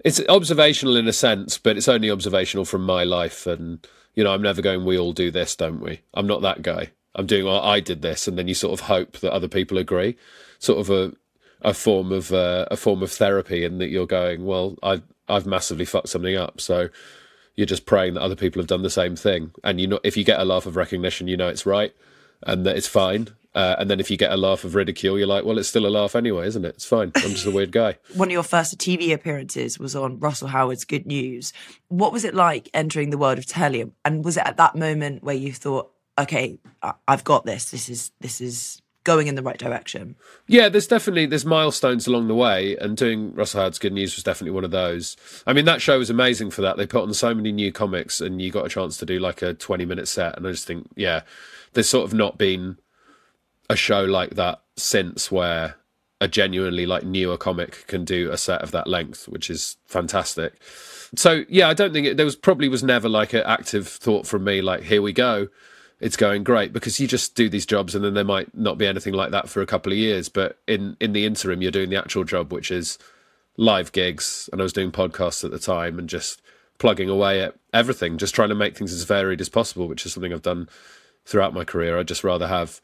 it's 0.05 0.21
observational 0.29 0.97
in 0.97 1.07
a 1.07 1.13
sense, 1.13 1.59
but 1.59 1.77
it's 1.77 1.89
only 1.89 2.11
observational 2.11 2.65
from 2.65 2.85
my 2.85 3.05
life. 3.05 3.47
And 3.47 3.87
you 4.15 4.25
know, 4.25 4.33
I'm 4.33 4.43
never 4.43 4.63
going. 4.63 4.85
We 4.85 4.99
all 4.99 5.13
do 5.13 5.31
this, 5.31 5.55
don't 5.55 5.81
we? 5.81 6.01
I'm 6.15 6.27
not 6.27 6.41
that 6.43 6.63
guy. 6.63 6.91
I'm 7.15 7.27
doing. 7.27 7.45
Well, 7.45 7.61
I 7.61 7.81
did 7.81 8.01
this, 8.01 8.27
and 8.27 8.39
then 8.39 8.49
you 8.49 8.55
sort 8.55 8.81
of 8.81 8.87
hope 8.87 9.19
that 9.19 9.33
other 9.33 9.49
people 9.49 9.77
agree. 9.77 10.17
Sort 10.59 10.79
of 10.79 10.91
a 10.91 11.13
a 11.61 11.75
form 11.75 12.11
of 12.11 12.33
uh, 12.33 12.67
a 12.71 12.77
form 12.77 13.03
of 13.03 13.13
therapy, 13.13 13.65
and 13.65 13.81
that 13.81 13.89
you're 13.89 14.07
going. 14.07 14.47
Well, 14.47 14.77
I 14.83 15.03
I've 15.29 15.47
massively 15.47 15.85
fucked 15.85 16.09
something 16.09 16.37
up, 16.37 16.61
so 16.61 16.89
you're 17.59 17.67
just 17.67 17.87
praying 17.87 18.15
that 18.15 18.23
other 18.23 18.37
people 18.37 18.61
have 18.61 18.69
done 18.69 18.83
the 18.83 18.89
same 18.89 19.17
thing. 19.17 19.51
And 19.65 19.81
you 19.81 19.89
know, 19.89 19.99
if 20.05 20.17
you 20.17 20.23
get 20.23 20.39
a 20.39 20.45
laugh 20.45 20.65
of 20.65 20.77
recognition, 20.77 21.27
you 21.27 21.37
know 21.37 21.49
it's 21.49 21.67
right 21.67 21.93
and 22.47 22.65
that 22.65 22.77
it's 22.77 22.87
fine. 22.87 23.31
Uh, 23.53 23.75
and 23.81 23.91
then 23.91 23.99
if 23.99 24.13
you 24.13 24.17
get 24.17 24.31
a 24.31 24.37
laugh 24.37 24.63
of 24.63 24.77
ridicule, 24.77 25.19
you're 25.19 25.27
like, 25.27 25.45
well, 25.45 25.59
it's 25.59 25.69
still 25.69 25.85
a 25.85 25.89
laugh 25.89 26.15
anyway, 26.15 26.47
isn't 26.47 26.65
it? 26.65 26.77
It's 26.77 26.85
fine. 26.85 27.11
I'm 27.17 27.31
just 27.31 27.47
a 27.47 27.51
weird 27.51 27.73
guy. 27.73 27.99
One 28.15 28.29
of 28.29 28.33
your 28.33 28.45
first 28.45 28.79
TV 28.79 29.13
appearances 29.13 29.77
was 29.77 29.97
on 29.97 30.21
Russell 30.21 30.47
Howard's 30.47 30.85
Good 30.85 31.05
News. 31.05 31.53
What 31.89 32.13
was 32.13 32.25
it 32.25 32.33
like 32.33 32.71
entering 32.73 33.11
the 33.11 33.19
world 33.19 33.39
of 33.39 33.47
telly? 33.47 33.91
And 34.05 34.25
was 34.25 34.37
it 34.37 34.47
at 34.47 34.57
that 34.59 34.77
moment 34.77 35.25
where 35.25 35.35
you 35.35 35.53
thought, 35.53 35.91
okay, 36.17 36.61
I've 37.09 37.25
got 37.25 37.45
this. 37.45 37.73
This 37.73 37.89
is 37.89 38.13
this 38.21 38.41
is 38.41 38.81
going 39.09 39.27
in 39.27 39.37
the 39.37 39.43
right 39.43 39.57
direction. 39.57 40.17
Yeah, 40.47 40.69
there's 40.69 40.87
definitely 40.87 41.25
there's 41.25 41.47
milestones 41.47 42.07
along 42.07 42.29
the 42.29 42.35
way, 42.35 42.77
and 42.77 42.95
doing 42.95 43.35
Russell 43.35 43.61
Howard's 43.61 43.79
Good 43.79 43.95
News 43.95 44.15
was 44.15 44.23
definitely 44.23 44.51
one 44.51 44.65
of 44.65 44.71
those. 44.71 45.17
I 45.47 45.55
mean, 45.55 45.65
that 45.65 45.81
show 45.81 45.99
was 45.99 46.11
amazing 46.11 46.51
for 46.51 46.61
that. 46.61 46.77
They 46.77 46.87
put 46.87 47.05
on 47.05 47.15
so 47.15 47.35
many 47.35 47.51
new 47.51 47.73
comics, 47.73 48.21
and 48.21 48.43
you 48.43 48.51
got 48.51 48.67
a 48.67 48.69
chance 48.69 48.99
to 48.99 49.07
do 49.07 49.19
like 49.19 49.41
a 49.41 49.55
20 49.55 49.87
minute 49.87 50.09
set. 50.09 50.37
And 50.37 50.47
I 50.47 50.51
just 50.51 50.67
think, 50.67 50.91
yeah, 50.95 51.23
there's 51.73 51.89
sort 51.89 52.05
of 52.05 52.13
not 52.13 52.37
been 52.37 52.77
a 53.71 53.77
show 53.77 54.05
like 54.05 54.35
that 54.35 54.61
since 54.77 55.33
where 55.33 55.77
a 56.21 56.29
genuinely 56.29 56.85
like 56.85 57.05
newer 57.05 57.39
comic 57.39 57.87
can 57.87 58.05
do 58.05 58.31
a 58.31 58.37
set 58.37 58.61
of 58.61 58.73
that 58.73 58.87
length, 58.89 59.27
which 59.27 59.49
is 59.49 59.79
fantastic. 59.87 60.61
So 61.17 61.45
yeah, 61.49 61.71
I 61.71 61.73
don't 61.75 61.95
think 61.95 62.07
it, 62.07 62.17
there 62.19 62.27
was 62.27 62.37
probably 62.37 62.69
was 62.69 62.83
never 62.83 63.09
like 63.09 63.33
an 63.33 63.43
active 63.47 63.89
thought 63.89 64.27
from 64.27 64.45
me 64.45 64.61
like 64.61 64.83
here 64.83 65.01
we 65.01 65.15
go, 65.15 65.49
it's 66.01 66.17
going 66.17 66.45
great 66.45 66.73
because 66.73 67.01
you 67.01 67.09
just 67.09 67.35
do 67.35 67.49
these 67.49 67.67
jobs 67.67 67.95
and 67.95 68.05
then 68.05 68.15
there 68.15 68.25
might 68.25 68.55
not 68.57 68.79
be 68.79 68.87
anything 68.87 69.15
like 69.15 69.31
that 69.33 69.49
for 69.49 69.61
a 69.61 69.67
couple 69.67 69.93
of 69.93 69.99
years, 69.99 70.29
but 70.29 70.59
in 70.67 70.97
in 71.01 71.13
the 71.13 71.27
interim 71.27 71.63
you're 71.63 71.71
doing 71.71 71.91
the 71.91 71.97
actual 71.97 72.25
job, 72.25 72.53
which 72.53 72.71
is 72.71 72.99
live 73.57 73.93
gigs, 73.93 74.49
and 74.53 74.61
I 74.61 74.65
was 74.65 74.73
doing 74.73 74.93
podcasts 74.93 75.45
at 75.45 75.51
the 75.51 75.59
time 75.59 75.99
and 75.99 76.09
just 76.09 76.41
plugging 76.79 77.09
away 77.09 77.43
at 77.43 77.57
everything, 77.75 78.17
just 78.19 78.35
trying 78.35 78.51
to 78.51 78.55
make 78.55 78.77
things 78.77 78.93
as 78.93 79.03
varied 79.03 79.41
as 79.41 79.49
possible, 79.49 79.89
which 79.89 80.07
is 80.07 80.13
something 80.13 80.33
I've 80.33 80.43
done 80.43 80.69
throughout 81.25 81.53
my 81.53 81.65
career. 81.65 81.99
I'd 81.99 82.09
just 82.09 82.25
rather 82.25 82.47
have 82.47 82.81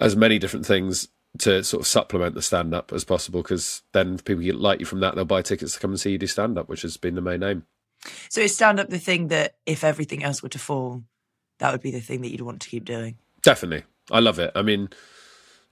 as 0.00 0.16
many 0.16 0.38
different 0.40 0.66
things 0.66 1.08
to 1.38 1.64
sort 1.64 1.80
of 1.80 1.86
supplement 1.86 2.34
the 2.34 2.42
stand 2.42 2.74
up 2.74 2.92
as 2.92 3.04
possible 3.04 3.42
because 3.42 3.82
then 3.92 4.18
people 4.18 4.44
like 4.56 4.80
you 4.80 4.86
from 4.86 5.00
that, 5.00 5.14
they'll 5.14 5.24
buy 5.24 5.42
tickets 5.42 5.74
to 5.74 5.80
come 5.80 5.92
and 5.92 6.00
see 6.00 6.12
you 6.12 6.18
do 6.18 6.26
stand 6.26 6.58
up, 6.58 6.68
which 6.68 6.82
has 6.82 6.96
been 6.96 7.14
the 7.14 7.20
main 7.20 7.42
aim. 7.42 7.64
So 8.28 8.40
is 8.40 8.54
stand 8.54 8.78
up 8.78 8.90
the 8.90 8.98
thing 8.98 9.28
that 9.28 9.56
if 9.66 9.82
everything 9.82 10.22
else 10.22 10.42
were 10.42 10.48
to 10.50 10.58
fall, 10.58 11.04
that 11.58 11.72
would 11.72 11.82
be 11.82 11.90
the 11.90 12.00
thing 12.00 12.20
that 12.22 12.30
you'd 12.30 12.40
want 12.40 12.60
to 12.62 12.68
keep 12.68 12.84
doing? 12.84 13.16
Definitely. 13.42 13.84
I 14.10 14.20
love 14.20 14.38
it. 14.38 14.52
I 14.54 14.62
mean, 14.62 14.88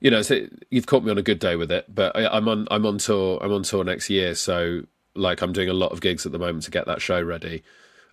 you 0.00 0.10
know, 0.10 0.22
so 0.22 0.46
you've 0.70 0.86
caught 0.86 1.04
me 1.04 1.10
on 1.10 1.18
a 1.18 1.22
good 1.22 1.38
day 1.38 1.56
with 1.56 1.70
it, 1.70 1.86
but 1.94 2.16
I, 2.16 2.26
I'm 2.26 2.48
on 2.48 2.66
I'm 2.70 2.84
on 2.86 2.98
tour 2.98 3.38
I'm 3.42 3.52
on 3.52 3.62
tour 3.62 3.84
next 3.84 4.10
year, 4.10 4.34
so 4.34 4.82
like 5.14 5.42
I'm 5.42 5.52
doing 5.52 5.68
a 5.68 5.74
lot 5.74 5.92
of 5.92 6.00
gigs 6.00 6.26
at 6.26 6.32
the 6.32 6.38
moment 6.38 6.64
to 6.64 6.70
get 6.70 6.86
that 6.86 7.00
show 7.00 7.22
ready, 7.22 7.62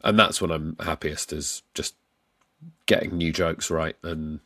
and 0.04 0.18
that's 0.18 0.42
when 0.42 0.52
I'm 0.52 0.76
happiest 0.80 1.34
is 1.34 1.64
just 1.74 1.96
getting 2.86 3.18
new 3.18 3.32
jokes 3.32 3.70
right 3.70 3.96
and 4.04 4.40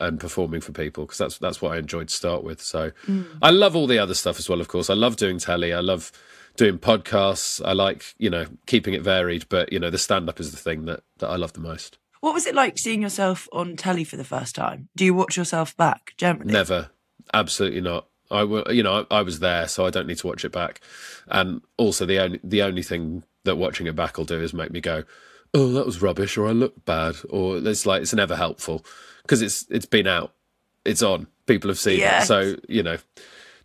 and 0.00 0.20
performing 0.20 0.60
for 0.60 0.72
people 0.72 1.04
because 1.04 1.18
that's 1.18 1.38
that's 1.38 1.60
what 1.60 1.72
I 1.72 1.78
enjoyed 1.78 2.08
to 2.08 2.14
start 2.14 2.44
with. 2.44 2.60
So 2.60 2.92
mm. 3.06 3.26
I 3.42 3.50
love 3.50 3.76
all 3.76 3.86
the 3.86 3.98
other 3.98 4.14
stuff 4.14 4.38
as 4.38 4.48
well. 4.48 4.60
Of 4.60 4.68
course, 4.68 4.90
I 4.90 4.94
love 4.94 5.16
doing 5.16 5.38
telly. 5.38 5.72
I 5.72 5.80
love 5.80 6.12
doing 6.56 6.78
podcasts. 6.78 7.64
I 7.64 7.72
like 7.72 8.14
you 8.18 8.30
know 8.30 8.46
keeping 8.66 8.94
it 8.94 9.02
varied, 9.02 9.46
but 9.48 9.72
you 9.72 9.78
know 9.78 9.90
the 9.90 9.98
stand 9.98 10.28
up 10.28 10.40
is 10.40 10.50
the 10.50 10.56
thing 10.56 10.84
that 10.86 11.02
that 11.18 11.28
I 11.28 11.36
love 11.36 11.52
the 11.52 11.60
most. 11.60 11.98
What 12.20 12.34
was 12.34 12.46
it 12.46 12.54
like 12.54 12.78
seeing 12.78 13.02
yourself 13.02 13.48
on 13.52 13.76
telly 13.76 14.04
for 14.04 14.16
the 14.16 14.24
first 14.24 14.54
time? 14.54 14.88
Do 14.96 15.04
you 15.04 15.14
watch 15.14 15.36
yourself 15.36 15.76
back 15.76 16.14
generally? 16.16 16.52
Never, 16.52 16.90
absolutely 17.32 17.80
not. 17.80 18.06
I 18.30 18.42
you 18.70 18.82
know 18.82 19.06
I, 19.10 19.18
I 19.18 19.22
was 19.22 19.40
there, 19.40 19.68
so 19.68 19.86
I 19.86 19.90
don't 19.90 20.06
need 20.06 20.18
to 20.18 20.26
watch 20.26 20.44
it 20.44 20.52
back. 20.52 20.80
And 21.28 21.62
also 21.76 22.04
the 22.04 22.18
only 22.18 22.40
the 22.44 22.62
only 22.62 22.82
thing 22.82 23.22
that 23.44 23.56
watching 23.56 23.86
it 23.86 23.96
back 23.96 24.18
will 24.18 24.24
do 24.24 24.40
is 24.40 24.52
make 24.52 24.70
me 24.70 24.80
go, 24.80 25.04
"Oh, 25.54 25.72
that 25.72 25.86
was 25.86 26.02
rubbish," 26.02 26.36
or 26.36 26.46
"I 26.46 26.52
look 26.52 26.84
bad," 26.84 27.16
or 27.30 27.58
it's 27.58 27.86
like 27.86 28.02
it's 28.02 28.14
never 28.14 28.36
helpful 28.36 28.84
because 29.22 29.40
it's 29.40 29.66
it's 29.70 29.86
been 29.86 30.06
out, 30.06 30.34
it's 30.84 31.02
on, 31.02 31.26
people 31.46 31.70
have 31.70 31.78
seen 31.78 31.98
yes. 31.98 32.24
it. 32.24 32.26
So 32.26 32.56
you 32.68 32.82
know, 32.82 32.98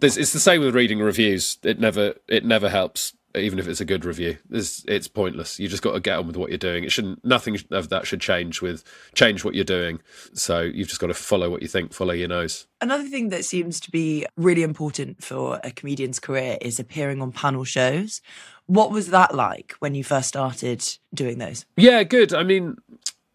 it's 0.01 0.33
the 0.33 0.39
same 0.39 0.61
with 0.61 0.75
reading 0.75 0.99
reviews. 0.99 1.57
It 1.63 1.79
never 1.79 2.15
it 2.27 2.45
never 2.45 2.69
helps, 2.69 3.13
even 3.35 3.59
if 3.59 3.67
it's 3.67 3.81
a 3.81 3.85
good 3.85 4.05
review. 4.05 4.37
It's 4.51 4.83
it's 4.87 5.07
pointless. 5.07 5.59
You 5.59 5.67
just 5.67 5.83
got 5.83 5.93
to 5.93 5.99
get 5.99 6.17
on 6.17 6.27
with 6.27 6.37
what 6.37 6.49
you're 6.49 6.57
doing. 6.57 6.83
It 6.83 6.91
shouldn't 6.91 7.23
nothing 7.25 7.57
of 7.71 7.89
that 7.89 8.05
should 8.05 8.21
change 8.21 8.61
with 8.61 8.83
change 9.13 9.43
what 9.43 9.55
you're 9.55 9.63
doing. 9.63 10.01
So 10.33 10.61
you've 10.61 10.87
just 10.87 11.01
got 11.01 11.07
to 11.07 11.13
follow 11.13 11.49
what 11.49 11.61
you 11.61 11.67
think, 11.67 11.93
follow 11.93 12.13
your 12.13 12.27
nose. 12.27 12.67
Another 12.81 13.05
thing 13.05 13.29
that 13.29 13.45
seems 13.45 13.79
to 13.81 13.91
be 13.91 14.25
really 14.37 14.63
important 14.63 15.23
for 15.23 15.59
a 15.63 15.71
comedian's 15.71 16.19
career 16.19 16.57
is 16.61 16.79
appearing 16.79 17.21
on 17.21 17.31
panel 17.31 17.63
shows. 17.63 18.21
What 18.65 18.91
was 18.91 19.09
that 19.09 19.35
like 19.35 19.73
when 19.79 19.95
you 19.95 20.03
first 20.03 20.27
started 20.27 20.85
doing 21.13 21.37
those? 21.37 21.65
Yeah, 21.75 22.03
good. 22.03 22.33
I 22.33 22.43
mean, 22.43 22.77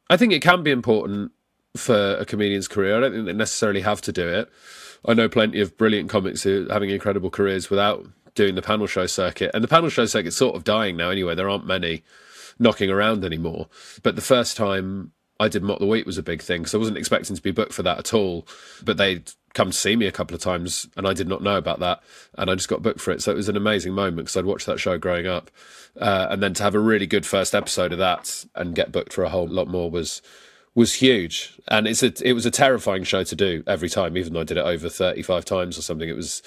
I 0.08 0.16
think 0.16 0.32
it 0.32 0.42
can 0.42 0.62
be 0.62 0.70
important 0.70 1.32
for 1.76 2.14
a 2.16 2.24
comedian's 2.24 2.68
career. 2.68 2.96
I 2.96 3.00
don't 3.00 3.12
think 3.12 3.26
they 3.26 3.32
necessarily 3.32 3.82
have 3.82 4.00
to 4.02 4.12
do 4.12 4.26
it. 4.26 4.50
I 5.06 5.14
know 5.14 5.28
plenty 5.28 5.61
of 5.61 5.76
brilliant 5.76 6.11
comics 6.11 6.42
who 6.42 6.66
are 6.68 6.72
having 6.72 6.90
incredible 6.90 7.30
careers 7.30 7.70
without 7.70 8.06
doing 8.38 8.55
the 8.55 8.62
panel 8.62 8.87
show 8.87 9.05
circuit. 9.07 9.51
And 9.53 9.64
the 9.64 9.68
panel 9.68 9.90
show 9.90 10.07
circuit's 10.07 10.37
sort 10.37 10.55
of 10.55 10.62
dying 10.62 10.96
now 10.96 11.11
anyway. 11.11 11.35
There 11.35 11.51
aren't 11.51 11.66
many 11.66 12.05
knocking 12.59 12.88
around 12.88 13.24
anymore. 13.24 13.68
But 14.05 14.14
the 14.14 14.22
first 14.22 14.57
time 14.57 15.11
I 15.40 15.48
did 15.48 15.64
Mock 15.64 15.81
the 15.81 15.87
Week 15.87 16.07
was 16.07 16.18
a 16.18 16.22
big 16.22 16.40
thing. 16.40 16.64
So 16.64 16.79
I 16.79 16.81
wasn't 16.81 16.98
expecting 16.98 17.35
to 17.35 17.42
be 17.42 17.51
booked 17.51 17.72
for 17.72 17.83
that 17.83 17.98
at 17.98 18.14
all. 18.14 18.46
But 18.85 18.96
they'd 18.96 19.33
come 19.55 19.72
to 19.72 19.77
see 19.77 19.96
me 19.96 20.07
a 20.07 20.12
couple 20.12 20.37
of 20.37 20.40
times 20.40 20.87
and 20.96 21.05
I 21.05 21.14
did 21.14 21.27
not 21.27 21.42
know 21.42 21.57
about 21.57 21.81
that. 21.81 22.01
And 22.37 22.48
I 22.48 22.55
just 22.55 22.68
got 22.68 22.81
booked 22.81 23.01
for 23.01 23.11
it. 23.11 23.22
So 23.22 23.33
it 23.33 23.37
was 23.37 23.48
an 23.48 23.57
amazing 23.57 23.92
moment 23.92 24.18
because 24.18 24.37
I'd 24.37 24.44
watched 24.44 24.66
that 24.66 24.79
show 24.79 24.98
growing 24.98 25.27
up. 25.27 25.51
Uh, 26.01 26.29
and 26.31 26.40
then 26.40 26.55
to 26.55 26.62
have 26.62 26.77
a 26.77 26.81
really 26.81 27.09
good 27.09 27.27
first 27.27 27.57
episode 27.57 27.92
of 27.92 27.98
that 27.98 28.44
and 28.55 28.77
get 28.77 28.92
booked 28.92 29.12
for 29.12 29.24
a 29.24 29.31
whole 29.31 29.48
lot 29.48 29.66
more 29.66 29.90
was 29.90 30.22
was 30.79 30.94
huge, 30.94 31.59
and 31.66 31.88
it's 31.88 32.05
a 32.05 32.12
it 32.24 32.35
was 32.35 32.46
a 32.46 32.53
terrifying 32.53 33.03
show 33.03 33.24
to 33.24 33.35
do 33.35 33.64
every 33.66 33.88
time. 33.88 34.16
Even 34.16 34.33
though 34.33 34.42
I 34.42 34.44
did 34.44 34.59
it 34.59 34.64
over 34.64 34.88
thirty 34.88 35.22
five 35.22 35.44
times 35.44 35.77
or 35.77 35.83
something, 35.83 36.09
it 36.09 36.14
was 36.14 36.40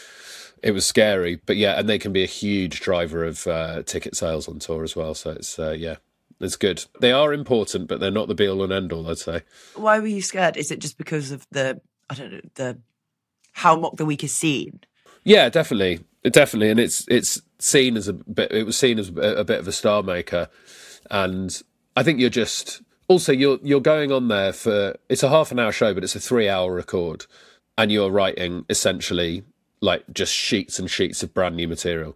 it 0.61 0.71
was 0.71 0.85
scary. 0.85 1.41
But 1.45 1.57
yeah, 1.57 1.79
and 1.79 1.89
they 1.89 1.99
can 1.99 2.13
be 2.13 2.23
a 2.23 2.27
huge 2.27 2.81
driver 2.81 3.23
of 3.23 3.47
uh, 3.47 3.83
ticket 3.83 4.15
sales 4.15 4.47
on 4.47 4.59
tour 4.59 4.83
as 4.83 4.95
well. 4.95 5.13
So 5.13 5.31
it's 5.31 5.57
uh, 5.57 5.71
yeah, 5.71 5.97
it's 6.39 6.55
good. 6.55 6.85
They 6.99 7.11
are 7.11 7.33
important, 7.33 7.87
but 7.87 7.99
they're 7.99 8.11
not 8.11 8.27
the 8.27 8.35
be 8.35 8.47
all 8.47 8.63
and 8.63 8.73
end 8.73 8.93
all. 8.93 9.09
I'd 9.09 9.17
say. 9.17 9.43
Why 9.75 9.99
were 9.99 10.07
you 10.07 10.21
scared? 10.21 10.57
Is 10.57 10.71
it 10.71 10.79
just 10.79 10.97
because 10.97 11.31
of 11.31 11.47
the 11.51 11.81
I 12.09 12.13
don't 12.13 12.31
know 12.31 12.41
the 12.55 12.77
how 13.53 13.75
Mock 13.75 13.97
the 13.97 14.05
Week 14.05 14.23
is 14.23 14.35
seen? 14.35 14.81
Yeah, 15.23 15.49
definitely, 15.49 15.99
definitely, 16.23 16.69
and 16.69 16.79
it's 16.79 17.05
it's 17.07 17.41
seen 17.59 17.97
as 17.97 18.07
a 18.07 18.13
bit. 18.13 18.51
It 18.51 18.65
was 18.65 18.77
seen 18.77 18.99
as 18.99 19.09
a 19.09 19.43
bit 19.43 19.59
of 19.59 19.67
a 19.67 19.71
star 19.71 20.03
maker, 20.03 20.49
and 21.09 21.61
I 21.95 22.03
think 22.03 22.19
you're 22.19 22.29
just 22.29 22.81
also 23.07 23.31
you're 23.31 23.59
you're 23.61 23.81
going 23.81 24.11
on 24.11 24.29
there 24.29 24.53
for 24.53 24.95
it's 25.09 25.23
a 25.23 25.29
half 25.29 25.51
an 25.51 25.59
hour 25.59 25.71
show 25.71 25.93
but 25.93 26.03
it's 26.03 26.15
a 26.15 26.19
three 26.19 26.47
hour 26.47 26.73
record 26.73 27.25
and 27.77 27.91
you're 27.91 28.09
writing 28.09 28.65
essentially 28.69 29.43
like 29.81 30.03
just 30.13 30.33
sheets 30.33 30.79
and 30.79 30.89
sheets 30.89 31.23
of 31.23 31.33
brand 31.33 31.55
new 31.55 31.67
material 31.67 32.15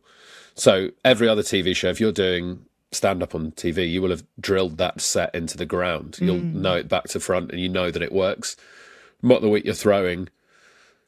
so 0.54 0.90
every 1.04 1.28
other 1.28 1.42
tv 1.42 1.76
show 1.76 1.90
if 1.90 2.00
you're 2.00 2.12
doing 2.12 2.66
stand 2.92 3.22
up 3.22 3.36
on 3.36 3.52
tv 3.52 3.90
you 3.90 4.02
will 4.02 4.12
have 4.12 4.24
drilled 4.40 4.78
that 4.78 5.02
set 5.02 5.34
into 5.36 5.58
the 5.58 5.66
ground 5.66 6.18
you'll 6.22 6.38
mm. 6.38 6.54
know 6.54 6.76
it 6.76 6.88
back 6.88 7.06
to 7.06 7.20
front 7.20 7.52
and 7.52 7.60
you 7.60 7.68
know 7.68 7.92
that 7.92 8.02
it 8.02 8.12
works 8.12 8.56
what 9.22 9.42
the 9.42 9.50
week 9.50 9.66
you're 9.66 9.74
throwing 9.74 10.30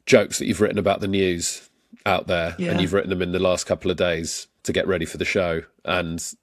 jokes 0.05 0.39
that 0.39 0.47
you've 0.47 0.61
written 0.61 0.79
about 0.79 0.99
the 0.99 1.07
news 1.07 1.69
out 2.05 2.27
there 2.27 2.55
yeah. 2.57 2.71
and 2.71 2.81
you've 2.81 2.93
written 2.93 3.09
them 3.09 3.21
in 3.21 3.31
the 3.31 3.39
last 3.39 3.65
couple 3.65 3.91
of 3.91 3.97
days 3.97 4.47
to 4.63 4.73
get 4.73 4.87
ready 4.87 5.05
for 5.05 5.17
the 5.17 5.25
show 5.25 5.61
and 5.85 6.33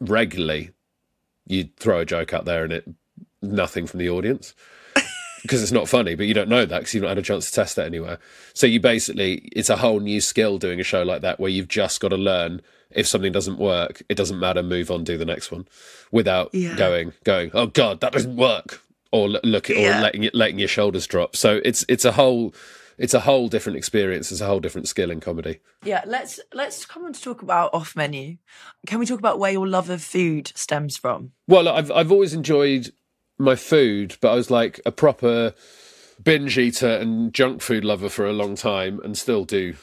regularly 0.00 0.70
you 1.46 1.68
throw 1.76 2.00
a 2.00 2.04
joke 2.04 2.32
out 2.32 2.44
there 2.44 2.64
and 2.64 2.72
it 2.72 2.88
nothing 3.42 3.86
from 3.86 3.98
the 3.98 4.08
audience 4.08 4.54
because 5.42 5.62
it's 5.62 5.72
not 5.72 5.88
funny, 5.88 6.14
but 6.14 6.26
you 6.26 6.34
don't 6.34 6.48
know 6.48 6.64
that 6.64 6.78
because 6.78 6.94
you've 6.94 7.02
not 7.02 7.10
had 7.10 7.18
a 7.18 7.22
chance 7.22 7.48
to 7.50 7.54
test 7.54 7.76
that 7.76 7.86
anywhere. 7.86 8.18
So 8.54 8.66
you 8.66 8.80
basically, 8.80 9.48
it's 9.52 9.70
a 9.70 9.76
whole 9.76 10.00
new 10.00 10.20
skill 10.20 10.58
doing 10.58 10.80
a 10.80 10.84
show 10.84 11.02
like 11.02 11.22
that 11.22 11.40
where 11.40 11.50
you've 11.50 11.68
just 11.68 12.00
got 12.00 12.08
to 12.08 12.16
learn 12.16 12.62
if 12.90 13.06
something 13.06 13.32
doesn't 13.32 13.58
work, 13.58 14.02
it 14.08 14.16
doesn't 14.16 14.40
matter, 14.40 14.62
move 14.62 14.90
on, 14.90 15.04
do 15.04 15.16
the 15.16 15.24
next 15.24 15.52
one 15.52 15.66
without 16.10 16.52
yeah. 16.52 16.74
going, 16.76 17.12
going, 17.24 17.50
oh 17.54 17.66
God, 17.66 18.00
that 18.00 18.12
doesn't 18.12 18.36
work. 18.36 18.82
Or 19.12 19.28
look 19.28 19.70
at, 19.70 19.76
yeah. 19.76 19.98
or 19.98 20.02
letting, 20.02 20.30
letting 20.32 20.60
your 20.60 20.68
shoulders 20.68 21.04
drop. 21.04 21.34
So 21.34 21.60
it's, 21.64 21.84
it's 21.88 22.04
a 22.04 22.12
whole, 22.12 22.54
it's 22.96 23.14
a 23.14 23.20
whole 23.20 23.48
different 23.48 23.76
experience. 23.76 24.30
It's 24.30 24.40
a 24.40 24.46
whole 24.46 24.60
different 24.60 24.86
skill 24.86 25.10
in 25.10 25.20
comedy. 25.20 25.58
Yeah, 25.82 26.02
let's 26.06 26.38
let's 26.52 26.84
come 26.84 27.06
on 27.06 27.14
to 27.14 27.20
talk 27.20 27.40
about 27.40 27.72
off 27.72 27.96
menu. 27.96 28.36
Can 28.86 28.98
we 28.98 29.06
talk 29.06 29.18
about 29.18 29.38
where 29.38 29.50
your 29.50 29.66
love 29.66 29.88
of 29.88 30.02
food 30.02 30.52
stems 30.54 30.98
from? 30.98 31.32
Well, 31.48 31.66
I've 31.66 31.90
I've 31.90 32.12
always 32.12 32.34
enjoyed 32.34 32.92
my 33.40 33.56
food, 33.56 34.16
but 34.20 34.32
I 34.32 34.34
was 34.34 34.50
like 34.50 34.80
a 34.84 34.92
proper 34.92 35.54
binge 36.22 36.58
eater 36.58 36.88
and 36.88 37.32
junk 37.32 37.62
food 37.62 37.84
lover 37.84 38.08
for 38.08 38.26
a 38.26 38.32
long 38.32 38.54
time, 38.54 39.00
and 39.02 39.16
still 39.16 39.44
do 39.44 39.74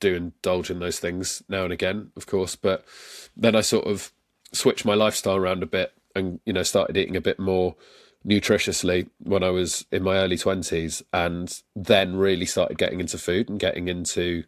do 0.00 0.14
indulge 0.14 0.70
in 0.70 0.78
those 0.78 0.98
things 0.98 1.42
now 1.48 1.64
and 1.64 1.72
again, 1.72 2.10
of 2.16 2.26
course. 2.26 2.56
But 2.56 2.84
then 3.36 3.54
I 3.54 3.60
sort 3.60 3.86
of 3.86 4.12
switched 4.52 4.84
my 4.84 4.94
lifestyle 4.94 5.36
around 5.36 5.62
a 5.62 5.66
bit, 5.66 5.92
and 6.14 6.40
you 6.44 6.52
know 6.52 6.62
started 6.62 6.96
eating 6.96 7.16
a 7.16 7.20
bit 7.20 7.38
more 7.38 7.76
nutritiously 8.26 9.08
when 9.18 9.42
I 9.42 9.50
was 9.50 9.86
in 9.90 10.02
my 10.02 10.16
early 10.16 10.36
20s 10.36 11.02
and 11.12 11.62
then 11.74 12.16
really 12.16 12.44
started 12.44 12.76
getting 12.76 13.00
into 13.00 13.16
food 13.16 13.48
and 13.48 13.58
getting 13.58 13.88
into 13.88 14.44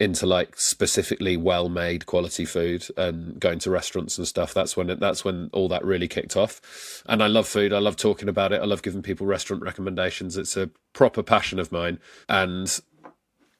into 0.00 0.24
like 0.24 0.58
specifically 0.58 1.36
well 1.36 1.68
made 1.68 2.06
quality 2.06 2.46
food 2.46 2.86
and 2.96 3.38
going 3.38 3.58
to 3.58 3.70
restaurants 3.70 4.16
and 4.16 4.26
stuff 4.26 4.54
that's 4.54 4.74
when 4.74 4.88
it, 4.88 4.98
that's 4.98 5.24
when 5.24 5.50
all 5.52 5.68
that 5.68 5.84
really 5.84 6.08
kicked 6.08 6.36
off. 6.36 7.02
And 7.06 7.22
I 7.22 7.26
love 7.26 7.46
food. 7.46 7.72
I 7.72 7.78
love 7.78 7.96
talking 7.96 8.28
about 8.28 8.52
it. 8.52 8.62
I 8.62 8.64
love 8.64 8.82
giving 8.82 9.02
people 9.02 9.26
restaurant 9.26 9.62
recommendations. 9.62 10.38
It's 10.38 10.56
a 10.56 10.70
proper 10.94 11.22
passion 11.22 11.58
of 11.58 11.70
mine. 11.70 11.98
And 12.28 12.80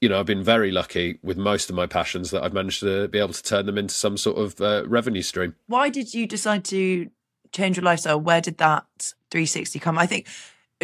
you 0.01 0.09
know 0.09 0.19
I've 0.19 0.27
been 0.27 0.43
very 0.43 0.71
lucky 0.71 1.19
with 1.23 1.37
most 1.37 1.69
of 1.69 1.77
my 1.77 1.87
passions 1.87 2.31
that 2.31 2.43
I've 2.43 2.55
managed 2.55 2.81
to 2.81 3.07
be 3.09 3.19
able 3.19 3.35
to 3.35 3.43
turn 3.43 3.67
them 3.67 3.77
into 3.77 3.95
some 3.95 4.17
sort 4.17 4.39
of 4.39 4.61
uh, 4.61 4.89
revenue 4.89 5.23
stream. 5.23 5.55
Why 5.67 5.91
did 5.91 6.15
you 6.15 6.27
decide 6.27 6.65
to 6.67 7.11
change 7.53 7.77
your 7.77 7.85
lifestyle, 7.85 8.21
where 8.21 8.41
did 8.41 8.59
that 8.59 8.85
360 9.31 9.79
come? 9.79 9.99
I 9.99 10.07
think 10.07 10.27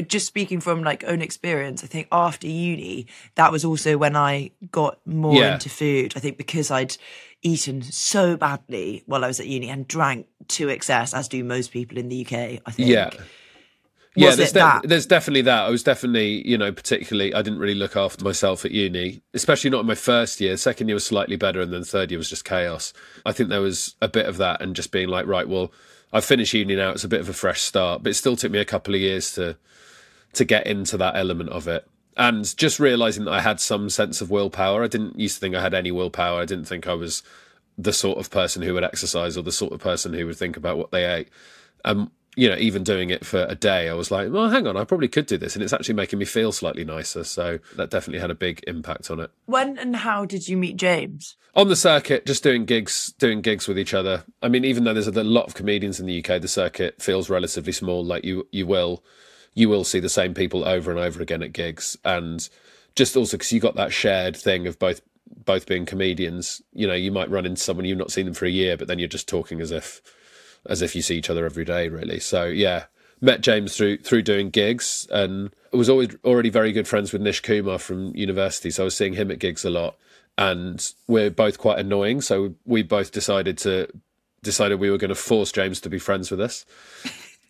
just 0.03 0.27
speaking 0.27 0.61
from 0.61 0.83
like 0.83 1.05
own 1.05 1.23
experience, 1.23 1.83
I 1.83 1.87
think 1.87 2.09
after 2.13 2.47
uni, 2.47 3.07
that 3.37 3.51
was 3.51 3.65
also 3.65 3.97
when 3.97 4.17
I 4.17 4.51
got 4.71 4.99
more 5.07 5.35
yeah. 5.35 5.55
into 5.55 5.69
food. 5.69 6.13
I 6.17 6.21
think 6.21 6.37
because 6.37 6.71
I'd 6.71 6.97
eaten 7.43 7.83
so 7.83 8.37
badly 8.37 9.03
while 9.07 9.25
I 9.25 9.29
was 9.29 9.41
at 9.41 9.47
uni 9.47 9.69
and 9.69 9.89
drank 9.89 10.27
to 10.49 10.69
excess, 10.69 11.15
as 11.15 11.29
do 11.29 11.43
most 11.43 11.71
people 11.71 11.97
in 11.97 12.09
the 12.09 12.27
UK. 12.27 12.61
I 12.67 12.71
think. 12.71 12.89
Yeah. 12.89 13.11
yeah, 14.15 14.35
there's, 14.35 14.53
de- 14.53 14.59
that? 14.59 14.83
there's 14.87 15.07
definitely 15.07 15.43
that. 15.43 15.65
I 15.65 15.71
was 15.71 15.83
definitely, 15.83 16.47
you 16.47 16.59
know, 16.59 16.73
particularly, 16.73 17.33
I 17.33 17.41
didn't 17.43 17.59
really 17.59 17.75
look 17.75 17.97
after 17.97 18.25
myself 18.25 18.65
at 18.65 18.73
uni, 18.73 19.23
especially 19.33 19.71
not 19.71 19.81
in 19.81 19.87
my 19.87 19.95
first 19.95 20.41
year. 20.41 20.57
Second 20.57 20.89
year 20.89 20.95
was 20.95 21.07
slightly 21.07 21.37
better, 21.37 21.61
and 21.61 21.73
then 21.73 21.85
third 21.85 22.11
year 22.11 22.19
was 22.19 22.29
just 22.31 22.45
chaos. 22.45 22.93
I 23.25 23.33
think 23.33 23.49
there 23.49 23.63
was 23.63 23.95
a 24.03 24.09
bit 24.09 24.27
of 24.27 24.37
that, 24.39 24.61
and 24.61 24.77
just 24.77 24.93
being 24.93 25.09
like, 25.09 25.27
right, 25.27 25.49
well, 25.49 25.73
I've 26.13 26.25
finished 26.25 26.53
uni 26.53 26.77
now. 26.77 26.91
It's 26.91 27.05
a 27.05 27.09
bit 27.09 27.21
of 27.21 27.29
a 27.29 27.35
fresh 27.35 27.63
start, 27.63 28.03
but 28.03 28.11
it 28.11 28.15
still 28.15 28.37
took 28.37 28.53
me 28.53 28.59
a 28.59 28.65
couple 28.65 28.95
of 28.95 29.01
years 29.01 29.33
to 29.33 29.57
to 30.37 30.45
get 30.45 30.67
into 30.67 30.97
that 30.97 31.17
element 31.17 31.51
of 31.51 31.69
it. 31.69 31.89
And 32.17 32.57
just 32.57 32.81
realizing 32.81 33.25
that 33.25 33.35
I 33.35 33.41
had 33.41 33.61
some 33.61 33.91
sense 33.91 34.21
of 34.21 34.31
willpower. 34.31 34.83
I 34.83 34.89
didn't 34.89 35.19
used 35.19 35.37
to 35.37 35.41
think 35.41 35.55
I 35.55 35.61
had 35.61 35.75
any 35.75 35.91
willpower. 35.91 36.41
I 36.41 36.47
didn't 36.47 36.65
think 36.65 36.87
I 36.87 36.95
was 36.95 37.23
the 37.77 37.93
sort 37.93 38.19
of 38.19 38.31
person 38.31 38.63
who 38.63 38.73
would 38.75 38.85
exercise 38.85 39.37
or 39.37 39.43
the 39.43 39.53
sort 39.53 39.73
of 39.73 39.81
person 39.81 40.15
who 40.15 40.27
would 40.27 40.37
think 40.37 40.57
about 40.57 40.79
what 40.79 40.93
they 40.93 41.05
ate. 41.05 41.29
Um, 41.85 42.11
you 42.37 42.49
know, 42.49 42.57
even 42.57 42.85
doing 42.85 43.11
it 43.11 43.25
for 43.25 43.47
a 43.49 43.55
day, 43.55 43.89
I 43.89 43.95
was 43.95 44.11
like, 44.11 44.31
well, 44.31 44.51
hang 44.51 44.67
on, 44.67 44.77
I 44.77 44.85
probably 44.85 45.09
could 45.09 45.27
do 45.27 45.39
this. 45.39 45.57
And 45.57 45.63
it's 45.63 45.73
actually 45.73 45.95
making 45.95 46.19
me 46.19 46.27
feel 46.27 46.53
slightly 46.53 46.85
nicer. 46.85 47.25
So 47.25 47.59
that 47.77 47.91
definitely 47.91 48.21
had 48.21 48.31
a 48.31 48.35
big 48.35 48.63
impact 48.67 49.11
on 49.11 49.21
it. 49.21 49.31
When 49.47 49.79
and 49.79 49.97
how 49.97 50.27
did 50.27 50.49
you 50.49 50.57
meet 50.57 50.77
James? 50.77 51.37
On 51.55 51.69
the 51.69 51.77
circuit, 51.77 52.27
just 52.27 52.43
doing 52.43 52.67
gigs, 52.67 53.15
doing 53.19 53.41
gigs 53.41 53.67
with 53.67 53.79
each 53.79 53.95
other. 53.95 54.25
I 54.43 54.49
mean, 54.49 54.67
even 54.67 54.85
though 54.85 54.93
there's 54.93 55.07
a 55.07 55.25
lot 55.25 55.47
of 55.47 55.55
comedians 55.55 55.99
in 55.99 56.05
the 56.05 56.23
UK, 56.23 56.43
the 56.43 56.49
circuit 56.49 57.01
feels 57.01 57.31
relatively 57.31 57.73
small. 57.73 58.05
Like 58.05 58.25
you, 58.25 58.47
you 58.53 58.67
will, 58.67 59.03
you 59.57 59.71
will 59.71 59.85
see 59.85 59.99
the 59.99 60.09
same 60.09 60.35
people 60.35 60.69
over 60.69 60.91
and 60.91 61.01
over 61.01 61.21
again 61.21 61.43
at 61.43 61.53
gigs, 61.55 61.97
and 62.05 62.49
just 62.95 63.17
also 63.17 63.37
because 63.37 63.53
you 63.53 63.59
got 63.59 63.75
that 63.75 63.93
shared 63.93 64.37
thing 64.37 64.67
of 64.67 64.79
both 64.79 65.01
both 65.45 65.67
being 65.67 65.87
comedians. 65.87 66.63
You 66.73 66.87
know, 66.87 66.95
you 66.95 67.11
might 67.11 67.31
run 67.31 67.47
into 67.47 67.61
someone 67.61 67.87
you've 67.87 67.99
not 67.99 68.13
seen 68.13 68.27
them 68.27 68.35
for 68.35 68.45
a 68.45 68.51
year, 68.51 68.77
but 68.77 68.87
then 68.87 68.99
you're 68.99 69.09
just 69.09 69.29
talking 69.29 69.61
as 69.61 69.73
if 69.73 70.03
as 70.69 70.83
if 70.83 70.95
you 70.95 71.03
see 71.03 71.17
each 71.17 71.31
other 71.31 71.47
every 71.47 71.65
day, 71.65 71.89
really. 71.89 72.21
So 72.21 72.45
yeah, 72.45 72.85
met 73.21 73.41
James 73.41 73.75
through 73.75 73.99
through 73.99 74.23
doing 74.23 74.51
gigs, 74.51 75.09
and 75.11 75.51
was 75.73 75.89
always 75.89 76.15
already 76.23 76.51
very 76.51 76.71
good 76.71 76.87
friends 76.87 77.13
with 77.13 77.23
Nish 77.23 77.41
Kumar 77.41 77.79
from 77.79 78.15
university. 78.15 78.71
So 78.71 78.83
I 78.83 78.85
was 78.85 78.97
seeing 78.97 79.15
him 79.15 79.31
at 79.31 79.39
gigs 79.39 79.65
a 79.65 79.71
lot, 79.71 79.97
and 80.37 80.87
we're 81.07 81.31
both 81.31 81.57
quite 81.57 81.79
annoying. 81.79 82.21
So 82.21 82.55
we 82.67 82.83
both 82.83 83.11
decided 83.11 83.57
to 83.59 83.89
decided 84.43 84.81
we 84.81 84.91
were 84.91 84.99
going 84.99 85.09
to 85.09 85.15
force 85.15 85.51
James 85.51 85.81
to 85.81 85.89
be 85.89 85.99
friends 85.99 86.31
with 86.31 86.43
us. 86.43 86.67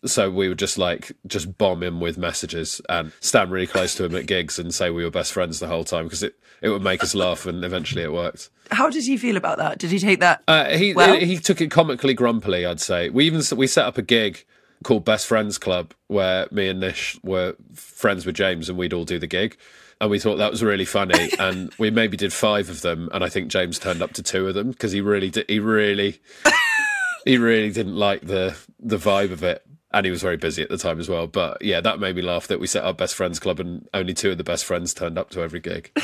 So 0.07 0.29
we 0.29 0.49
would 0.49 0.59
just 0.59 0.77
like 0.77 1.11
just 1.25 1.57
bomb 1.57 1.83
him 1.83 1.99
with 1.99 2.17
messages 2.17 2.81
and 2.89 3.11
stand 3.19 3.51
really 3.51 3.67
close 3.67 3.95
to 3.95 4.05
him 4.05 4.15
at 4.15 4.25
gigs 4.25 4.59
and 4.59 4.73
say 4.73 4.89
we 4.89 5.03
were 5.03 5.11
best 5.11 5.33
friends 5.33 5.59
the 5.59 5.67
whole 5.67 5.83
time 5.83 6.05
because 6.05 6.23
it, 6.23 6.35
it 6.61 6.69
would 6.69 6.81
make 6.81 7.03
us 7.03 7.13
laugh 7.15 7.45
and 7.45 7.63
eventually 7.63 8.03
it 8.03 8.13
worked. 8.13 8.49
How 8.71 8.89
did 8.89 9.05
he 9.05 9.17
feel 9.17 9.37
about 9.37 9.57
that? 9.57 9.77
Did 9.77 9.91
he 9.91 9.99
take 9.99 10.19
that? 10.19 10.43
Uh, 10.47 10.69
he 10.77 10.93
well? 10.93 11.17
he 11.17 11.37
took 11.37 11.61
it 11.61 11.71
comically 11.71 12.13
grumpily, 12.13 12.65
I'd 12.65 12.81
say. 12.81 13.09
We 13.09 13.25
even 13.25 13.41
we 13.57 13.67
set 13.67 13.85
up 13.85 13.97
a 13.97 14.01
gig 14.01 14.45
called 14.83 15.05
Best 15.05 15.27
Friends 15.27 15.57
Club 15.57 15.93
where 16.07 16.47
me 16.51 16.69
and 16.69 16.79
Nish 16.79 17.19
were 17.23 17.55
friends 17.73 18.25
with 18.25 18.35
James 18.35 18.69
and 18.69 18.77
we'd 18.77 18.93
all 18.93 19.05
do 19.05 19.19
the 19.19 19.27
gig. 19.27 19.57
And 19.99 20.11
we 20.11 20.19
thought 20.19 20.35
that 20.35 20.51
was 20.51 20.61
really 20.61 20.85
funny, 20.85 21.31
and 21.39 21.73
we 21.79 21.89
maybe 21.89 22.17
did 22.17 22.31
five 22.31 22.69
of 22.69 22.81
them, 22.81 23.09
and 23.13 23.23
I 23.23 23.29
think 23.29 23.47
James 23.47 23.79
turned 23.79 24.03
up 24.03 24.13
to 24.13 24.21
two 24.21 24.47
of 24.47 24.53
them 24.53 24.69
because 24.69 24.91
he 24.91 25.01
really 25.01 25.31
did. 25.31 25.49
He 25.49 25.59
really, 25.59 26.21
he 27.25 27.39
really 27.39 27.71
didn't 27.71 27.95
like 27.95 28.21
the 28.21 28.55
the 28.79 28.97
vibe 28.97 29.31
of 29.31 29.41
it, 29.41 29.65
and 29.91 30.05
he 30.05 30.11
was 30.11 30.21
very 30.21 30.37
busy 30.37 30.61
at 30.61 30.69
the 30.69 30.77
time 30.77 30.99
as 30.99 31.09
well. 31.09 31.27
But 31.27 31.61
yeah, 31.61 31.81
that 31.81 31.99
made 31.99 32.15
me 32.15 32.21
laugh 32.21 32.47
that 32.47 32.59
we 32.59 32.67
set 32.67 32.83
up 32.83 32.97
Best 32.97 33.15
Friends 33.15 33.39
Club, 33.39 33.59
and 33.59 33.87
only 33.93 34.13
two 34.13 34.31
of 34.31 34.37
the 34.37 34.43
best 34.43 34.65
friends 34.65 34.93
turned 34.93 35.17
up 35.17 35.29
to 35.31 35.41
every 35.41 35.59
gig. 35.59 35.91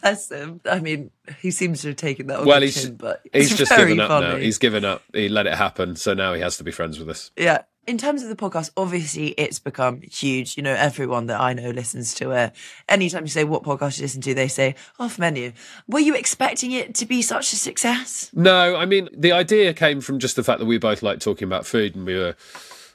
Bless 0.00 0.30
him. 0.30 0.60
I 0.68 0.80
mean, 0.80 1.10
he 1.40 1.50
seems 1.50 1.82
to 1.82 1.88
have 1.88 1.96
taken 1.96 2.26
that 2.28 2.40
on 2.40 2.46
well, 2.46 2.60
the 2.60 2.66
he's 2.66 2.82
chin, 2.82 2.96
but 2.96 3.22
he's 3.32 3.56
just 3.56 3.76
given 3.76 4.00
up 4.00 4.08
funny. 4.08 4.26
now. 4.26 4.36
He's 4.36 4.58
given 4.58 4.84
up. 4.84 5.02
He 5.12 5.28
let 5.28 5.46
it 5.46 5.54
happen, 5.54 5.96
so 5.96 6.14
now 6.14 6.32
he 6.32 6.40
has 6.40 6.56
to 6.56 6.64
be 6.64 6.70
friends 6.70 6.98
with 6.98 7.08
us. 7.08 7.30
Yeah. 7.36 7.62
In 7.84 7.98
terms 7.98 8.22
of 8.22 8.28
the 8.28 8.36
podcast, 8.36 8.70
obviously 8.76 9.28
it's 9.30 9.58
become 9.58 10.02
huge. 10.02 10.56
You 10.56 10.62
know, 10.62 10.74
everyone 10.74 11.26
that 11.26 11.40
I 11.40 11.52
know 11.52 11.70
listens 11.70 12.14
to 12.14 12.30
it. 12.30 12.52
Anytime 12.88 13.24
you 13.24 13.28
say 13.28 13.42
what 13.42 13.64
podcast 13.64 13.98
you 13.98 14.04
listen 14.04 14.20
to, 14.22 14.34
they 14.34 14.46
say 14.46 14.76
off 15.00 15.18
menu. 15.18 15.52
Were 15.88 15.98
you 15.98 16.14
expecting 16.14 16.70
it 16.70 16.94
to 16.96 17.06
be 17.06 17.22
such 17.22 17.52
a 17.52 17.56
success? 17.56 18.30
No, 18.32 18.76
I 18.76 18.86
mean 18.86 19.08
the 19.12 19.32
idea 19.32 19.74
came 19.74 20.00
from 20.00 20.20
just 20.20 20.36
the 20.36 20.44
fact 20.44 20.60
that 20.60 20.66
we 20.66 20.78
both 20.78 21.02
like 21.02 21.18
talking 21.18 21.46
about 21.46 21.66
food, 21.66 21.96
and 21.96 22.06
we 22.06 22.16
were 22.16 22.36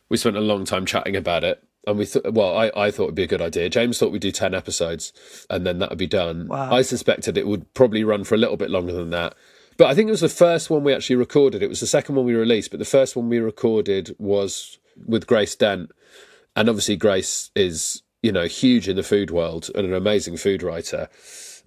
we 0.10 0.16
spent 0.16 0.38
a 0.38 0.42
long 0.42 0.64
time 0.64 0.86
chatting 0.86 1.16
about 1.16 1.44
it. 1.44 1.64
And 1.86 1.98
we 1.98 2.06
thought, 2.06 2.34
well, 2.34 2.58
I, 2.58 2.70
I 2.76 2.92
thought 2.92 3.04
it'd 3.04 3.16
be 3.16 3.24
a 3.24 3.28
good 3.28 3.42
idea. 3.42 3.70
James 3.70 3.98
thought 3.98 4.12
we'd 4.12 4.22
do 4.22 4.32
10 4.32 4.54
episodes 4.54 5.14
and 5.50 5.66
then 5.66 5.80
that 5.80 5.90
would 5.90 5.98
be 5.98 6.06
done. 6.06 6.50
Wow. 6.50 6.74
I 6.74 6.82
suspected 6.82 7.38
it 7.38 7.48
would 7.48 7.74
probably 7.74 8.04
run 8.04 8.26
for 8.26 8.36
a 8.36 8.38
little 8.38 8.58
bit 8.58 8.70
longer 8.70 8.92
than 8.92 9.10
that. 9.12 9.36
But 9.78 9.88
I 9.88 9.96
think 9.96 10.08
it 10.08 10.12
was 10.12 10.22
the 10.22 10.30
first 10.30 10.70
one 10.70 10.84
we 10.84 10.94
actually 10.94 11.18
recorded. 11.18 11.62
It 11.62 11.70
was 11.70 11.80
the 11.80 11.88
second 11.88 12.16
one 12.16 12.26
we 12.26 12.34
released, 12.34 12.72
but 12.72 12.80
the 12.80 12.86
first 12.86 13.16
one 13.16 13.30
we 13.30 13.40
recorded 13.40 14.16
was 14.18 14.80
with 15.06 15.28
Grace 15.28 15.56
Dent. 15.56 15.92
And 16.56 16.68
obviously, 16.68 16.96
Grace 16.96 17.52
is, 17.56 18.02
you 18.24 18.32
know, 18.32 18.46
huge 18.46 18.90
in 18.90 18.96
the 18.96 19.04
food 19.04 19.30
world 19.30 19.70
and 19.76 19.86
an 19.86 19.94
amazing 19.94 20.38
food 20.38 20.64
writer. 20.64 21.10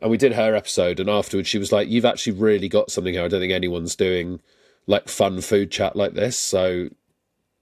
And 0.03 0.11
we 0.11 0.17
did 0.17 0.33
her 0.33 0.55
episode, 0.55 0.99
and 0.99 1.09
afterwards 1.09 1.49
she 1.49 1.59
was 1.59 1.73
like, 1.73 1.89
You've 1.89 2.05
actually 2.05 2.33
really 2.33 2.69
got 2.69 2.91
something 2.91 3.15
here. 3.15 3.25
I 3.25 3.29
don't 3.29 3.41
think 3.41 3.53
anyone's 3.53 3.95
doing 3.95 4.41
like 4.87 5.09
fun 5.09 5.41
food 5.41 5.71
chat 5.71 5.95
like 5.95 6.15
this. 6.15 6.37
So 6.37 6.89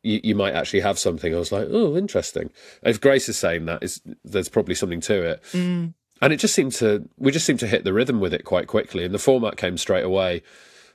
you, 0.02 0.20
you 0.22 0.34
might 0.34 0.54
actually 0.54 0.80
have 0.80 0.98
something. 0.98 1.34
I 1.34 1.38
was 1.38 1.52
like, 1.52 1.68
oh, 1.70 1.96
interesting. 1.96 2.50
If 2.82 3.00
Grace 3.00 3.28
is 3.28 3.38
saying 3.38 3.66
that, 3.66 3.82
is 3.82 4.00
there's 4.24 4.48
probably 4.48 4.74
something 4.74 5.00
to 5.02 5.22
it. 5.22 5.42
Mm. 5.52 5.94
And 6.20 6.32
it 6.32 6.38
just 6.38 6.54
seemed 6.54 6.72
to, 6.72 7.08
we 7.16 7.30
just 7.30 7.46
seemed 7.46 7.60
to 7.60 7.66
hit 7.66 7.84
the 7.84 7.92
rhythm 7.92 8.20
with 8.20 8.34
it 8.34 8.44
quite 8.44 8.66
quickly, 8.66 9.04
and 9.04 9.14
the 9.14 9.18
format 9.18 9.56
came 9.56 9.78
straight 9.78 10.04
away. 10.04 10.42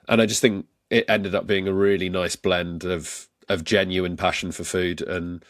And 0.07 0.21
I 0.21 0.25
just 0.25 0.41
think 0.41 0.65
it 0.89 1.05
ended 1.07 1.33
up 1.33 1.47
being 1.47 1.67
a 1.67 1.73
really 1.73 2.09
nice 2.09 2.35
blend 2.35 2.83
of 2.83 3.27
of 3.49 3.63
genuine 3.63 4.15
passion 4.15 4.51
for 4.53 4.63
food 4.63 5.01
and 5.01 5.43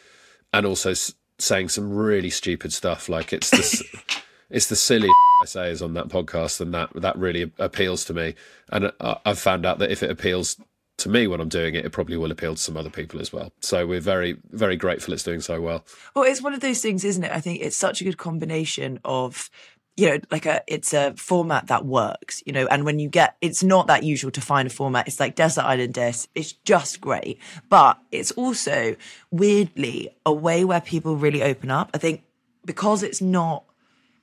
and 0.51 0.65
also 0.65 0.91
s- 0.91 1.13
saying 1.37 1.69
some 1.69 1.93
really 1.93 2.29
stupid 2.29 2.73
stuff. 2.73 3.09
Like 3.09 3.33
it's 3.33 3.49
the 3.49 4.01
it's 4.49 4.67
the 4.67 4.75
silly 4.75 5.09
I 5.41 5.45
say 5.45 5.71
is 5.71 5.81
on 5.81 5.93
that 5.95 6.07
podcast, 6.07 6.61
and 6.61 6.73
that 6.73 6.89
that 6.95 7.17
really 7.17 7.51
appeals 7.57 8.05
to 8.05 8.13
me. 8.13 8.35
And 8.69 8.91
I, 9.01 9.17
I've 9.25 9.39
found 9.39 9.65
out 9.65 9.79
that 9.79 9.91
if 9.91 10.03
it 10.03 10.11
appeals 10.11 10.57
to 10.97 11.09
me 11.09 11.27
when 11.27 11.41
I'm 11.41 11.49
doing 11.49 11.75
it, 11.75 11.85
it 11.85 11.91
probably 11.91 12.17
will 12.17 12.31
appeal 12.31 12.55
to 12.55 12.61
some 12.61 12.77
other 12.77 12.89
people 12.89 13.19
as 13.19 13.33
well. 13.33 13.51
So 13.61 13.85
we're 13.87 13.99
very 13.99 14.37
very 14.51 14.75
grateful 14.75 15.13
it's 15.13 15.23
doing 15.23 15.41
so 15.41 15.59
well. 15.61 15.85
Well, 16.15 16.25
it's 16.25 16.41
one 16.41 16.53
of 16.53 16.59
those 16.59 16.81
things, 16.81 17.03
isn't 17.03 17.23
it? 17.23 17.31
I 17.31 17.39
think 17.39 17.61
it's 17.61 17.77
such 17.77 18.01
a 18.01 18.03
good 18.03 18.17
combination 18.17 18.99
of, 19.03 19.49
you 19.97 20.09
know, 20.09 20.19
like 20.31 20.45
a 20.45 20.61
it's 20.67 20.93
a 20.93 21.13
format 21.15 21.67
that 21.67 21.85
works, 21.85 22.43
you 22.45 22.53
know, 22.53 22.67
and 22.67 22.85
when 22.85 22.99
you 22.99 23.09
get 23.09 23.35
it's 23.41 23.63
not 23.63 23.87
that 23.87 24.03
usual 24.03 24.31
to 24.31 24.41
find 24.41 24.67
a 24.67 24.71
format. 24.71 25.07
It's 25.07 25.19
like 25.19 25.35
Desert 25.35 25.63
Island 25.65 25.93
Disc. 25.95 26.29
It's 26.35 26.51
just 26.51 27.01
great. 27.01 27.39
But 27.69 27.99
it's 28.11 28.31
also 28.31 28.95
weirdly 29.31 30.09
a 30.25 30.33
way 30.33 30.63
where 30.63 30.81
people 30.81 31.15
really 31.15 31.41
open 31.41 31.71
up. 31.71 31.89
I 31.93 31.97
think 31.97 32.23
because 32.65 33.03
it's 33.03 33.21
not 33.21 33.63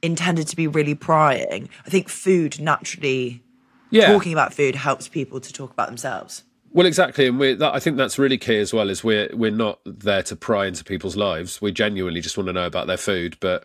intended 0.03 0.47
to 0.49 0.57
be 0.57 0.67
really 0.67 0.95
prying, 0.95 1.69
I 1.85 1.91
think 1.91 2.09
food 2.09 2.61
naturally 2.61 3.43
Yeah. 3.91 4.13
talking 4.13 4.33
about 4.33 4.55
food 4.55 4.77
helps 4.77 5.09
people 5.09 5.41
to 5.41 5.53
talk 5.53 5.73
about 5.73 5.89
themselves. 5.89 6.45
Well, 6.73 6.87
exactly, 6.87 7.27
and 7.27 7.39
we 7.39 7.55
that, 7.55 7.75
I 7.75 7.81
think 7.81 7.97
that's 7.97 8.19
really 8.19 8.39
key 8.39 8.59
as 8.59 8.73
well. 8.73 8.91
Is 8.91 9.03
we're 9.03 9.29
we're 9.33 9.51
not 9.51 9.81
there 9.85 10.23
to 10.25 10.37
pry 10.37 10.67
into 10.67 10.85
people's 10.85 11.17
lives. 11.17 11.61
We 11.61 11.73
genuinely 11.73 12.21
just 12.21 12.37
want 12.37 12.47
to 12.47 12.53
know 12.53 12.67
about 12.67 12.87
their 12.87 12.97
food, 12.97 13.37
but 13.41 13.65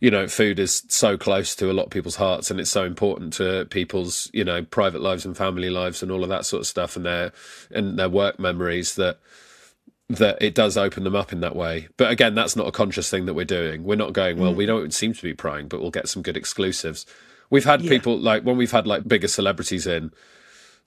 you 0.00 0.10
know, 0.10 0.26
food 0.26 0.58
is 0.58 0.82
so 0.88 1.16
close 1.16 1.54
to 1.56 1.70
a 1.70 1.72
lot 1.72 1.84
of 1.84 1.90
people's 1.90 2.16
hearts, 2.16 2.50
and 2.50 2.58
it's 2.58 2.70
so 2.70 2.84
important 2.84 3.32
to 3.34 3.66
people's 3.66 4.30
you 4.32 4.44
know 4.44 4.64
private 4.64 5.00
lives 5.00 5.24
and 5.24 5.36
family 5.36 5.70
lives 5.70 6.02
and 6.02 6.10
all 6.10 6.24
of 6.24 6.28
that 6.28 6.44
sort 6.44 6.60
of 6.60 6.66
stuff, 6.66 6.96
and 6.96 7.06
their 7.06 7.32
and 7.70 7.98
their 7.98 8.08
work 8.08 8.40
memories 8.40 8.96
that 8.96 9.20
that 10.08 10.36
it 10.42 10.54
does 10.54 10.76
open 10.76 11.04
them 11.04 11.14
up 11.14 11.32
in 11.32 11.40
that 11.40 11.56
way. 11.56 11.88
But 11.96 12.10
again, 12.10 12.34
that's 12.34 12.56
not 12.56 12.66
a 12.66 12.72
conscious 12.72 13.08
thing 13.08 13.26
that 13.26 13.34
we're 13.34 13.44
doing. 13.44 13.84
We're 13.84 13.94
not 13.94 14.12
going, 14.12 14.38
well, 14.38 14.52
mm. 14.52 14.56
we 14.56 14.66
don't 14.66 14.92
seem 14.92 15.14
to 15.14 15.22
be 15.22 15.32
prying, 15.32 15.66
but 15.68 15.80
we'll 15.80 15.90
get 15.90 16.08
some 16.08 16.22
good 16.22 16.36
exclusives. 16.36 17.06
We've 17.48 17.64
had 17.64 17.80
Yeah. 17.80 17.88
people 17.90 18.18
like 18.18 18.42
when 18.42 18.56
we've 18.56 18.70
had 18.72 18.86
like 18.86 19.08
bigger 19.08 19.28
celebrities 19.28 19.86
in, 19.86 20.10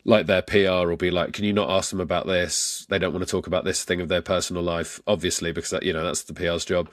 like 0.08 0.26
their 0.26 0.42
PR 0.42 0.88
will 0.88 0.96
be 0.96 1.12
like, 1.12 1.34
can 1.34 1.44
you 1.44 1.54
not 1.54 1.70
ask 1.70 1.92
them 1.92 2.00
about 2.00 2.26
this? 2.26 2.88
They 2.90 2.98
don't 2.98 3.12
want 3.14 3.26
to 3.26 3.30
talk 3.30 3.46
about 3.46 3.66
this 3.66 3.84
thing 3.84 4.00
of 4.00 4.08
their 4.08 4.22
personal 4.22 4.64
life, 4.64 5.02
obviously, 5.06 5.52
because 5.52 5.70
that, 5.72 5.84
you 5.84 5.92
know 5.92 6.04
that's 6.04 6.24
the 6.24 6.34
PR's 6.34 6.66
job. 6.66 6.90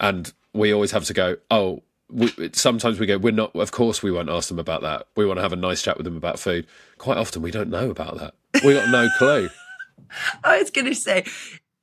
And 0.00 0.32
we 0.54 0.72
always 0.72 0.90
have 0.92 1.04
to 1.04 1.12
go, 1.12 1.36
oh, 1.50 1.82
we, 2.10 2.32
sometimes 2.54 2.98
we 2.98 3.06
go, 3.06 3.18
we're 3.18 3.32
not. 3.32 3.54
Of 3.54 3.70
course, 3.70 4.02
we 4.02 4.10
won't 4.10 4.30
ask 4.30 4.48
them 4.48 4.58
about 4.58 4.80
that. 4.80 5.06
We 5.14 5.26
want 5.26 5.38
to 5.38 5.42
have 5.42 5.52
a 5.52 5.56
nice 5.56 5.82
chat 5.82 5.98
with 5.98 6.04
them 6.04 6.16
about 6.16 6.38
food. 6.38 6.66
Quite 6.96 7.18
often, 7.18 7.42
we 7.42 7.50
don't 7.50 7.68
know 7.68 7.90
about 7.90 8.18
that. 8.18 8.34
We 8.64 8.72
got 8.72 8.88
no 8.88 9.08
clue. 9.18 9.50
I 10.44 10.58
was 10.58 10.70
going 10.70 10.86
to 10.86 10.94
say, 10.94 11.24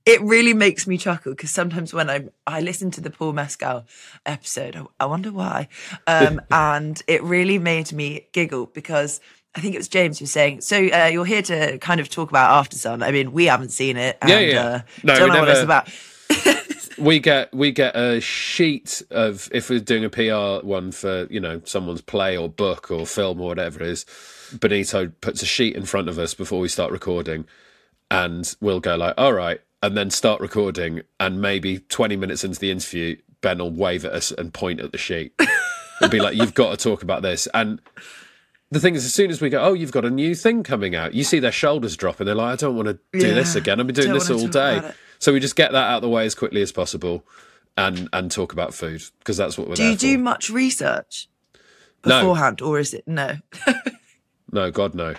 it 0.06 0.20
really 0.22 0.56
makes 0.56 0.88
me 0.88 0.98
chuckle 0.98 1.34
because 1.34 1.52
sometimes 1.52 1.94
when 1.94 2.10
I 2.10 2.28
I 2.48 2.62
listen 2.62 2.90
to 2.92 3.02
the 3.02 3.12
Paul 3.12 3.34
Mescal 3.34 3.86
episode, 4.26 4.76
I, 4.76 4.86
I 5.02 5.06
wonder 5.06 5.32
why, 5.32 5.68
um, 6.08 6.42
and 6.52 7.00
it 7.08 7.22
really 7.22 7.60
made 7.60 7.94
me 7.94 8.28
giggle 8.32 8.66
because 8.66 9.22
I 9.54 9.60
think 9.60 9.76
it 9.76 9.78
was 9.80 9.88
James 9.88 10.20
who 10.20 10.24
was 10.24 10.32
saying, 10.32 10.62
"So 10.62 10.78
uh, 10.78 11.08
you're 11.12 11.26
here 11.26 11.42
to 11.44 11.78
kind 11.80 12.00
of 12.00 12.10
talk 12.10 12.30
about 12.30 12.66
Aftersun." 12.66 13.04
I 13.04 13.12
mean, 13.12 13.32
we 13.32 13.46
haven't 13.46 13.70
seen 13.70 13.98
it, 13.98 14.18
and 14.22 14.30
Yeah, 14.30 14.40
yeah. 14.40 14.66
Uh, 14.66 14.82
No, 15.04 15.16
don't 15.16 15.30
know 15.30 15.40
what 15.40 15.50
it's 15.50 15.60
never- 15.60 15.64
about. 15.66 16.98
we 16.98 17.20
get 17.20 17.54
we 17.54 17.72
get 17.72 17.96
a 17.96 18.22
sheet 18.22 19.02
of 19.12 19.50
if 19.52 19.70
we're 19.70 19.80
doing 19.80 20.06
a 20.06 20.10
PR 20.10 20.66
one 20.66 20.92
for 20.92 21.28
you 21.30 21.40
know 21.40 21.62
someone's 21.66 22.02
play 22.02 22.38
or 22.38 22.48
book 22.48 22.90
or 22.92 23.06
film 23.06 23.42
or 23.42 23.48
whatever 23.48 23.82
it 23.82 23.88
is. 23.88 24.06
Benito 24.60 25.08
puts 25.22 25.42
a 25.42 25.46
sheet 25.46 25.76
in 25.76 25.86
front 25.86 26.10
of 26.10 26.20
us 26.20 26.34
before 26.34 26.60
we 26.60 26.68
start 26.68 26.92
recording, 26.92 27.46
and 28.10 28.56
we'll 28.62 28.80
go 28.80 28.96
like, 28.96 29.14
"All 29.18 29.34
right, 29.34 29.60
and 29.84 29.98
then 29.98 30.10
start 30.12 30.40
recording, 30.42 31.02
and 31.20 31.42
maybe 31.42 31.80
20 31.80 32.16
minutes 32.16 32.44
into 32.44 32.60
the 32.60 32.72
interview, 32.72 33.18
Ben 33.42 33.58
will 33.60 33.72
wave 33.72 34.06
at 34.06 34.14
us 34.14 34.32
and 34.32 34.54
point 34.54 34.80
at 34.80 34.92
the 34.92 34.98
sheet 34.98 35.34
and 36.02 36.12
be 36.12 36.20
like, 36.20 36.36
You've 36.36 36.54
got 36.54 36.72
to 36.72 36.78
talk 36.78 37.02
about 37.04 37.22
this. 37.22 37.48
And 37.54 37.82
the 38.72 38.80
thing 38.80 38.96
is, 38.96 39.06
as 39.06 39.14
soon 39.14 39.30
as 39.30 39.42
we 39.42 39.50
go, 39.50 39.62
Oh, 39.62 39.74
you've 39.74 39.92
got 39.92 40.06
a 40.06 40.10
new 40.10 40.34
thing 40.34 40.64
coming 40.64 40.96
out, 40.96 41.14
you 41.14 41.24
see 41.24 41.40
their 41.40 41.52
shoulders 41.52 41.96
drop 41.98 42.20
and 42.20 42.28
they're 42.28 42.36
like, 42.36 42.54
I 42.54 42.56
don't 42.56 42.76
want 42.76 42.88
to 42.88 43.00
do 43.18 43.28
Yeah, 43.28 43.34
this 43.34 43.56
again. 43.56 43.80
I've 43.80 43.88
been 43.88 43.96
doing 43.96 44.14
this 44.14 44.30
all 44.30 44.48
day. 44.48 44.92
So 45.20 45.34
we 45.34 45.40
just 45.40 45.56
get 45.56 45.72
that 45.74 45.84
out 45.90 45.98
of 45.98 46.02
the 46.02 46.10
way 46.10 46.26
as 46.26 46.34
quickly 46.34 46.62
as 46.62 46.72
possible 46.72 47.24
and 47.78 48.10
and 48.12 48.32
talk 48.32 48.52
about 48.54 48.74
food 48.74 49.02
because 49.20 49.38
that's 49.38 49.58
what 49.58 49.68
we're 49.68 49.76
Do 49.76 49.84
you 49.84 49.96
do 49.96 50.18
much 50.18 50.50
research 50.50 51.30
No. 52.06 52.20
beforehand, 52.22 52.62
or 52.62 52.80
is 52.80 52.94
it 52.94 53.08
no? 53.08 53.36
No, 54.52 54.70
God, 54.72 54.94
no. 54.96 55.14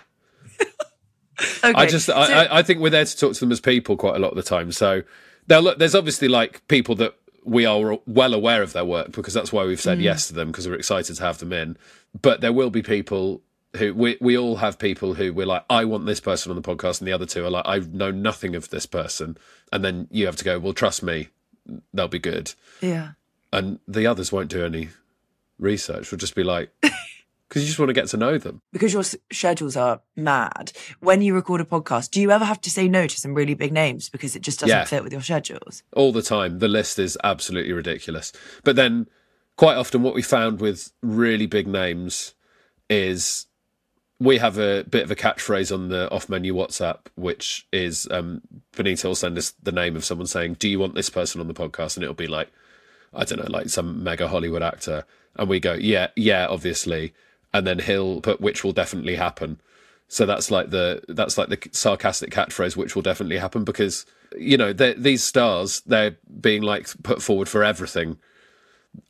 Okay, 1.64 1.72
I 1.74 1.86
just, 1.86 2.07
so- 2.07 2.14
I, 2.14 2.44
I, 2.44 2.59
I 2.59 2.62
think 2.62 2.80
we're 2.80 2.90
there 2.90 3.05
to 3.05 3.16
talk 3.16 3.32
to 3.34 3.40
them 3.40 3.50
as 3.50 3.61
people 3.61 3.96
quite 3.96 4.14
a 4.14 4.18
lot 4.18 4.28
of 4.30 4.36
the 4.36 4.42
time. 4.42 4.70
So 4.72 5.03
now, 5.48 5.59
look, 5.61 5.78
there's 5.78 5.94
obviously 5.94 6.28
like 6.28 6.66
people 6.68 6.94
that 6.96 7.14
we 7.45 7.66
are 7.66 7.99
well 8.07 8.34
aware 8.34 8.62
of 8.62 8.72
their 8.72 8.84
work 8.84 9.12
because 9.12 9.34
that's 9.34 9.53
why 9.53 9.64
we've 9.64 9.80
said 9.80 9.99
Mm. 9.99 10.03
yes 10.03 10.28
to 10.28 10.34
them 10.34 10.49
because 10.49 10.68
we're 10.68 10.74
excited 10.74 11.16
to 11.16 11.22
have 11.22 11.38
them 11.38 11.53
in. 11.53 11.76
But 12.20 12.40
there 12.40 12.53
will 12.53 12.70
be 12.70 12.82
people 12.82 13.43
who 13.76 13.95
we 13.95 14.16
we 14.20 14.36
all 14.36 14.57
have 14.57 14.78
people 14.78 15.14
who 15.14 15.32
we're 15.32 15.47
like, 15.47 15.64
I 15.70 15.84
want 15.86 16.07
this 16.07 16.20
person 16.20 16.51
on 16.51 16.57
the 16.57 16.62
podcast, 16.62 17.01
and 17.01 17.09
the 17.09 17.12
other 17.12 17.26
two 17.26 17.45
are 17.45 17.51
like, 17.51 17.64
I 17.66 17.78
know 17.78 18.11
nothing 18.11 18.55
of 18.55 18.68
this 18.70 18.86
person, 18.86 19.36
and 19.72 19.84
then 19.84 20.09
you 20.11 20.26
have 20.26 20.36
to 20.36 20.45
go, 20.45 20.59
well, 20.59 20.74
trust 20.74 21.03
me, 21.03 21.28
they'll 21.95 22.07
be 22.09 22.18
good, 22.18 22.53
yeah. 22.82 23.12
and 23.53 23.78
the 23.88 24.07
others 24.07 24.30
won't 24.30 24.51
do 24.51 24.64
any 24.64 24.90
research. 25.59 26.11
We'll 26.12 26.18
just 26.18 26.34
be 26.34 26.45
like, 26.45 26.70
because 27.53 27.62
you 27.64 27.66
just 27.68 27.78
want 27.78 27.90
to 27.90 27.92
get 27.94 28.09
to 28.09 28.16
know 28.16 28.38
them. 28.38 28.62
because 28.72 28.92
your 28.94 29.00
s- 29.00 29.16
schedules 29.30 29.76
are 29.76 30.00
mad. 30.16 30.72
When 31.00 31.20
you 31.20 31.34
record 31.34 31.61
a 31.61 31.64
podcast, 31.64 32.11
do 32.11 32.20
you 32.20 32.30
ever 32.30 32.44
have 32.46 32.61
to 32.62 32.70
say 32.70 32.88
no 32.88 33.07
to 33.07 33.20
some 33.20 33.34
really 33.34 33.55
big 33.55 33.72
names 33.72 34.09
because 34.09 34.34
it 34.34 34.40
just 34.42 34.61
doesn't 34.61 34.74
Yeah. 34.76 34.84
fit 34.84 35.05
with 35.05 35.12
your 35.12 35.22
schedules? 35.22 35.82
all 35.94 36.12
the 36.12 36.22
time. 36.22 36.61
The 36.61 36.68
list 36.68 36.98
is 36.98 37.18
absolutely 37.22 37.72
ridiculous. 37.72 38.32
But 38.64 38.76
then, 38.76 39.07
quite 39.57 39.76
often, 39.76 40.03
what 40.03 40.14
we 40.14 40.22
found 40.22 40.61
with 40.61 40.92
really 41.03 41.46
big 41.46 41.66
names 41.66 42.34
is 42.88 43.46
we 44.18 44.38
have 44.38 44.57
a 44.59 44.84
bit 44.84 45.03
of 45.03 45.11
a 45.11 45.16
catchphrase 45.16 45.72
on 45.74 45.88
the 45.88 46.11
off 46.11 46.28
menu 46.28 46.55
WhatsApp, 46.55 47.07
which 47.16 47.66
is 47.72 48.07
um, 48.11 48.40
Benita 48.76 49.09
will 49.09 49.14
send 49.14 49.36
us 49.36 49.53
the 49.62 49.72
name 49.72 49.96
of 49.96 50.05
someone 50.05 50.26
saying, 50.26 50.55
Do 50.59 50.68
you 50.68 50.78
want 50.78 50.94
this 50.94 51.11
person 51.11 51.40
on 51.40 51.48
the 51.48 51.55
podcast? 51.55 51.96
And 51.96 52.05
it'll 52.05 52.14
be 52.14 52.26
like, 52.28 52.50
I 53.12 53.24
don't 53.24 53.40
know, 53.40 53.50
like 53.50 53.68
some 53.68 54.03
mega 54.03 54.28
Hollywood 54.28 54.62
actor. 54.62 55.05
And 55.36 55.48
we 55.48 55.59
go, 55.61 55.74
Yeah, 55.74 56.09
yeah, 56.16 56.46
obviously. 56.48 57.14
And 57.55 57.66
then 57.66 57.80
he'll 57.80 58.20
put, 58.20 58.40
which 58.40 58.64
will 58.64 58.72
definitely 58.72 59.16
happen. 59.16 59.61
So 60.09 60.26
that's 60.26 60.50
like 60.50 60.70
the 60.70 61.03
that's 61.09 61.38
like 61.38 61.48
the 61.48 61.59
sarcastic 61.72 62.30
catchphrase, 62.30 62.76
which 62.76 62.94
will 62.94 63.03
definitely 63.03 63.38
happen 63.38 63.64
because 63.64 64.05
you 64.36 64.57
know 64.57 64.72
these 64.72 65.24
stars 65.24 65.80
they're 65.86 66.16
being 66.40 66.62
like 66.62 66.88
put 67.03 67.22
forward 67.22 67.48
for 67.48 67.64
everything 67.64 68.18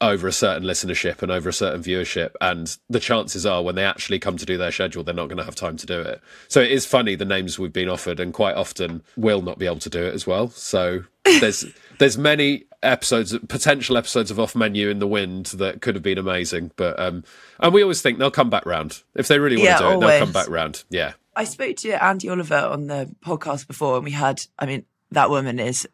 over 0.01 0.29
a 0.29 0.33
certain 0.33 0.63
listenership 0.65 1.23
and 1.23 1.31
over 1.33 1.49
a 1.49 1.53
certain 1.53 1.83
viewership, 1.83 2.31
and 2.41 2.77
the 2.89 3.01
chances 3.01 3.45
are 3.45 3.63
when 3.63 3.75
they 3.75 3.85
actually 3.85 4.19
come 4.19 4.37
to 4.37 4.47
do 4.47 4.57
their 4.57 4.73
schedule, 4.73 5.03
they're 5.03 5.15
not 5.15 5.27
going 5.27 5.39
to 5.39 5.45
have 5.45 5.55
time 5.55 5.77
to 5.77 5.87
do 5.87 6.01
it. 6.01 6.21
So 6.49 6.61
it 6.61 6.71
is 6.71 6.87
funny 6.87 7.15
the 7.15 7.25
names 7.25 7.59
we've 7.59 7.73
been 7.73 7.89
offered, 7.89 8.21
and 8.21 8.33
quite 8.33 8.57
often 8.57 9.03
will 9.17 9.43
not 9.43 9.59
be 9.59 9.67
able 9.67 9.79
to 9.81 9.91
do 9.91 10.03
it 10.05 10.15
as 10.15 10.27
well. 10.27 10.49
So 10.49 11.05
there's 11.25 11.65
there's 11.99 12.19
many 12.19 12.65
episodes, 12.83 13.37
potential 13.49 13.97
episodes 13.97 14.31
of 14.31 14.41
Off 14.41 14.57
Menu 14.57 14.89
in 14.89 14.99
the 14.99 15.07
wind 15.07 15.47
that 15.47 15.81
could 15.83 15.95
have 15.95 16.03
been 16.03 16.19
amazing, 16.19 16.73
but 16.77 16.99
um, 16.99 17.25
and 17.61 17.73
we 17.73 17.83
always 17.83 18.03
think 18.03 18.19
they'll 18.19 18.31
come 18.31 18.51
back 18.51 18.67
round 18.67 19.03
if 19.15 19.29
they 19.29 19.39
really 19.39 19.57
want 19.57 19.67
Yeah, 19.67 19.79
to 19.79 19.83
do 19.83 19.91
it. 19.97 20.01
They'll 20.01 20.19
come 20.21 20.33
back 20.33 20.49
round. 20.49 20.85
Yeah. 20.91 21.13
I 21.35 21.45
spoke 21.45 21.77
to 21.79 21.89
Andi 21.93 22.31
Oliver 22.31 22.57
on 22.57 22.89
the 22.89 23.09
podcast 23.25 23.67
before, 23.67 23.97
and 23.97 24.05
we 24.05 24.11
had. 24.11 24.45
I 24.59 24.67
mean, 24.67 24.85
that 25.13 25.31
woman 25.31 25.59
is 25.59 25.89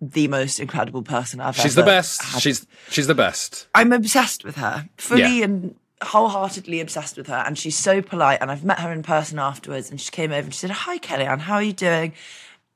the 0.00 0.28
most 0.28 0.60
incredible 0.60 1.02
person 1.02 1.40
I've 1.40 1.54
She's 1.56 1.60
ever 1.64 1.68
She's 1.68 1.74
the 1.74 1.82
best. 1.82 2.22
had. 2.22 2.42
She's 2.42 2.66
she's 2.90 3.06
the 3.06 3.14
best. 3.14 3.66
I'm 3.74 3.92
obsessed 3.92 4.44
with 4.44 4.56
her, 4.56 4.88
fully 4.96 5.38
Yeah. 5.38 5.44
and 5.44 5.74
wholeheartedly 6.02 6.80
obsessed 6.80 7.16
with 7.16 7.26
her. 7.26 7.42
And 7.46 7.58
she's 7.58 7.76
so 7.76 8.00
polite. 8.00 8.38
And 8.40 8.50
I've 8.50 8.64
met 8.64 8.78
her 8.80 8.92
in 8.92 9.02
person 9.02 9.38
afterwards, 9.38 9.90
and 9.90 10.00
she 10.00 10.10
came 10.10 10.30
over 10.30 10.42
and 10.44 10.54
she 10.54 10.60
said, 10.60 10.70
"Hi, 10.70 10.98
Kelly-Anne, 10.98 11.40
how 11.40 11.54
are 11.54 11.62
you 11.62 11.72
doing?" 11.72 12.12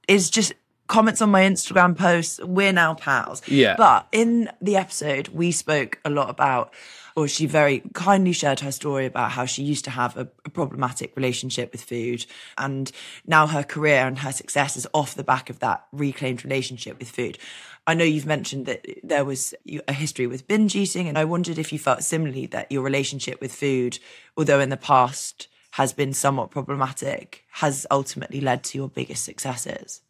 Is 0.08 0.30
just 0.30 0.52
comments 0.88 1.22
on 1.22 1.30
my 1.30 1.42
Instagram 1.42 1.96
posts. 1.96 2.40
We're 2.42 2.72
now 2.72 2.94
pals. 2.94 3.40
Yeah. 3.46 3.76
But 3.78 4.08
in 4.12 4.50
the 4.60 4.76
episode, 4.76 5.28
we 5.28 5.52
spoke 5.52 5.98
a 6.04 6.10
lot 6.10 6.28
about. 6.28 6.72
Or 7.14 7.28
she 7.28 7.46
very 7.46 7.82
kindly 7.92 8.32
shared 8.32 8.60
her 8.60 8.72
story 8.72 9.06
about 9.06 9.32
how 9.32 9.44
she 9.44 9.62
used 9.62 9.84
to 9.84 9.90
have 9.90 10.16
a, 10.16 10.28
a 10.44 10.50
problematic 10.50 11.14
relationship 11.16 11.72
with 11.72 11.82
food, 11.82 12.24
and 12.56 12.90
now 13.26 13.46
her 13.46 13.62
career 13.62 14.06
and 14.06 14.18
her 14.20 14.32
success 14.32 14.76
is 14.76 14.86
off 14.94 15.14
the 15.14 15.24
back 15.24 15.50
of 15.50 15.58
that 15.58 15.86
reclaimed 15.92 16.44
relationship 16.44 16.98
with 16.98 17.10
food. 17.10 17.38
I 17.86 17.94
know 17.94 18.04
you've 18.04 18.26
mentioned 18.26 18.66
that 18.66 18.86
there 19.02 19.24
was 19.24 19.54
a 19.88 19.92
history 19.92 20.26
with 20.26 20.46
binge 20.46 20.74
eating, 20.76 21.08
and 21.08 21.18
I 21.18 21.24
wondered 21.24 21.58
if 21.58 21.72
you 21.72 21.78
felt 21.78 22.02
similarly 22.02 22.46
that 22.46 22.70
your 22.70 22.82
relationship 22.82 23.40
with 23.40 23.54
food, 23.54 23.98
although 24.36 24.60
in 24.60 24.70
the 24.70 24.76
past 24.76 25.48
has 25.72 25.92
been 25.92 26.12
somewhat 26.12 26.50
problematic, 26.50 27.44
has 27.50 27.86
ultimately 27.90 28.40
led 28.40 28.62
to 28.62 28.78
your 28.78 28.88
biggest 28.88 29.24
successes. 29.24 30.00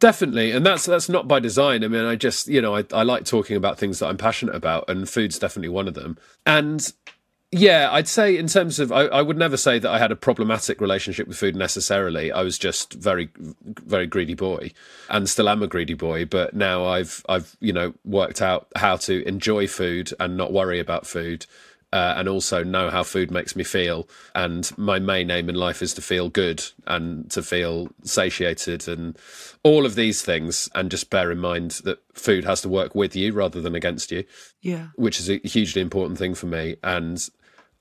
Definitely, 0.00 0.50
and 0.52 0.64
that's 0.64 0.86
that's 0.86 1.10
not 1.10 1.28
by 1.28 1.40
design. 1.40 1.84
I 1.84 1.88
mean, 1.88 2.06
I 2.06 2.16
just 2.16 2.48
you 2.48 2.62
know 2.62 2.74
I, 2.74 2.84
I 2.90 3.02
like 3.02 3.26
talking 3.26 3.54
about 3.54 3.78
things 3.78 3.98
that 3.98 4.06
I'm 4.06 4.16
passionate 4.16 4.54
about, 4.54 4.88
and 4.88 5.06
food's 5.06 5.38
definitely 5.38 5.68
one 5.68 5.86
of 5.86 5.92
them. 5.92 6.16
And 6.46 6.90
yeah, 7.52 7.90
I'd 7.92 8.08
say 8.08 8.38
in 8.38 8.46
terms 8.46 8.80
of 8.80 8.92
I, 8.92 9.02
I 9.06 9.20
would 9.20 9.36
never 9.36 9.58
say 9.58 9.78
that 9.78 9.90
I 9.90 9.98
had 9.98 10.10
a 10.10 10.16
problematic 10.16 10.80
relationship 10.80 11.28
with 11.28 11.36
food 11.36 11.54
necessarily. 11.54 12.32
I 12.32 12.40
was 12.40 12.58
just 12.58 12.94
very 12.94 13.28
very 13.62 14.06
greedy 14.06 14.32
boy, 14.32 14.72
and 15.10 15.28
still 15.28 15.50
am 15.50 15.62
a 15.62 15.66
greedy 15.66 15.94
boy. 15.94 16.24
But 16.24 16.54
now 16.54 16.86
I've 16.86 17.22
I've 17.28 17.54
you 17.60 17.74
know 17.74 17.92
worked 18.02 18.40
out 18.40 18.68
how 18.76 18.96
to 18.96 19.22
enjoy 19.28 19.66
food 19.66 20.14
and 20.18 20.34
not 20.34 20.50
worry 20.50 20.80
about 20.80 21.06
food. 21.06 21.44
Uh, 21.92 22.14
and 22.16 22.28
also 22.28 22.62
know 22.62 22.88
how 22.88 23.02
food 23.02 23.32
makes 23.32 23.56
me 23.56 23.64
feel. 23.64 24.08
And 24.32 24.70
my 24.78 25.00
main 25.00 25.28
aim 25.28 25.48
in 25.48 25.56
life 25.56 25.82
is 25.82 25.92
to 25.94 26.00
feel 26.00 26.28
good 26.28 26.62
and 26.86 27.28
to 27.32 27.42
feel 27.42 27.88
satiated 28.04 28.86
and 28.86 29.18
all 29.64 29.84
of 29.84 29.96
these 29.96 30.22
things. 30.22 30.68
And 30.72 30.88
just 30.88 31.10
bear 31.10 31.32
in 31.32 31.38
mind 31.38 31.80
that 31.82 31.98
food 32.14 32.44
has 32.44 32.60
to 32.60 32.68
work 32.68 32.94
with 32.94 33.16
you 33.16 33.32
rather 33.32 33.60
than 33.60 33.74
against 33.74 34.12
you, 34.12 34.22
Yeah. 34.60 34.88
which 34.94 35.18
is 35.18 35.28
a 35.28 35.40
hugely 35.42 35.82
important 35.82 36.16
thing 36.16 36.36
for 36.36 36.46
me. 36.46 36.76
And 36.84 37.28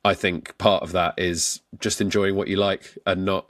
I 0.04 0.16
think 0.16 0.58
part 0.58 0.82
of 0.82 0.92
that 0.94 1.14
is 1.20 1.62
just 1.80 2.02
enjoying 2.02 2.36
what 2.36 2.48
you 2.48 2.56
like 2.56 2.98
and 3.06 3.26
not 3.26 3.48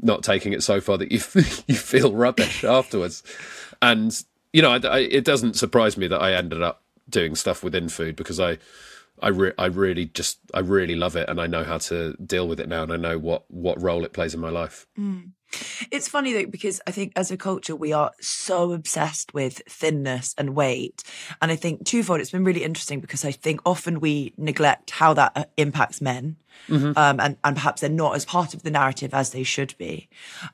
not 0.00 0.24
taking 0.24 0.52
it 0.52 0.64
so 0.64 0.80
far 0.80 0.98
that 0.98 1.12
you 1.12 1.20
you 1.68 1.76
feel 1.76 2.12
rubbish 2.12 2.64
afterwards. 2.78 3.22
And 3.80 4.20
you 4.52 4.62
know, 4.62 4.72
I, 4.72 4.78
I, 4.84 4.98
it 4.98 5.24
doesn't 5.24 5.54
surprise 5.54 5.96
me 5.96 6.08
that 6.08 6.20
I 6.20 6.32
ended 6.34 6.60
up 6.60 6.82
doing 7.08 7.36
stuff 7.36 7.62
within 7.62 7.88
food 7.88 8.16
because 8.16 8.40
I 8.40 8.58
I, 9.22 9.28
re- 9.28 9.52
I 9.56 9.66
really 9.66 10.06
just 10.06 10.38
I 10.52 10.60
really 10.60 10.96
love 10.96 11.16
it 11.16 11.28
and 11.28 11.40
I 11.40 11.46
know 11.46 11.64
how 11.64 11.78
to 11.78 12.14
deal 12.14 12.48
with 12.48 12.60
it 12.60 12.68
now 12.68 12.82
and 12.82 12.92
I 12.92 12.96
know 12.96 13.18
what 13.18 13.44
what 13.48 13.80
role 13.80 14.04
it 14.04 14.12
plays 14.12 14.34
in 14.34 14.40
my 14.40 14.50
life. 14.50 14.86
It's 15.90 16.08
funny 16.08 16.32
though, 16.32 16.46
because 16.46 16.80
I 16.86 16.90
think 16.92 17.12
as 17.14 17.30
a 17.30 17.36
culture, 17.36 17.76
we 17.76 17.92
are 17.92 18.12
so 18.20 18.72
obsessed 18.72 19.34
with 19.34 19.60
thinness 19.68 20.34
and 20.38 20.54
weight. 20.54 21.02
And 21.40 21.52
I 21.52 21.56
think 21.56 21.84
twofold, 21.84 22.20
it's 22.20 22.30
been 22.30 22.44
really 22.44 22.64
interesting 22.64 23.00
because 23.00 23.24
I 23.24 23.32
think 23.32 23.60
often 23.66 24.00
we 24.00 24.32
neglect 24.36 24.90
how 24.92 25.12
that 25.14 25.32
uh, 25.36 25.44
impacts 25.56 26.00
men. 26.00 26.36
Mhm. 26.68 26.96
Um, 26.96 27.20
and, 27.20 27.36
and 27.44 27.56
perhaps 27.56 27.80
they're 27.80 27.90
not 27.90 28.14
as 28.14 28.24
part 28.24 28.54
of 28.54 28.62
the 28.62 28.70
narrative 28.70 29.12
as 29.14 29.30
they 29.30 29.42
should 29.42 29.76
be. 29.78 30.08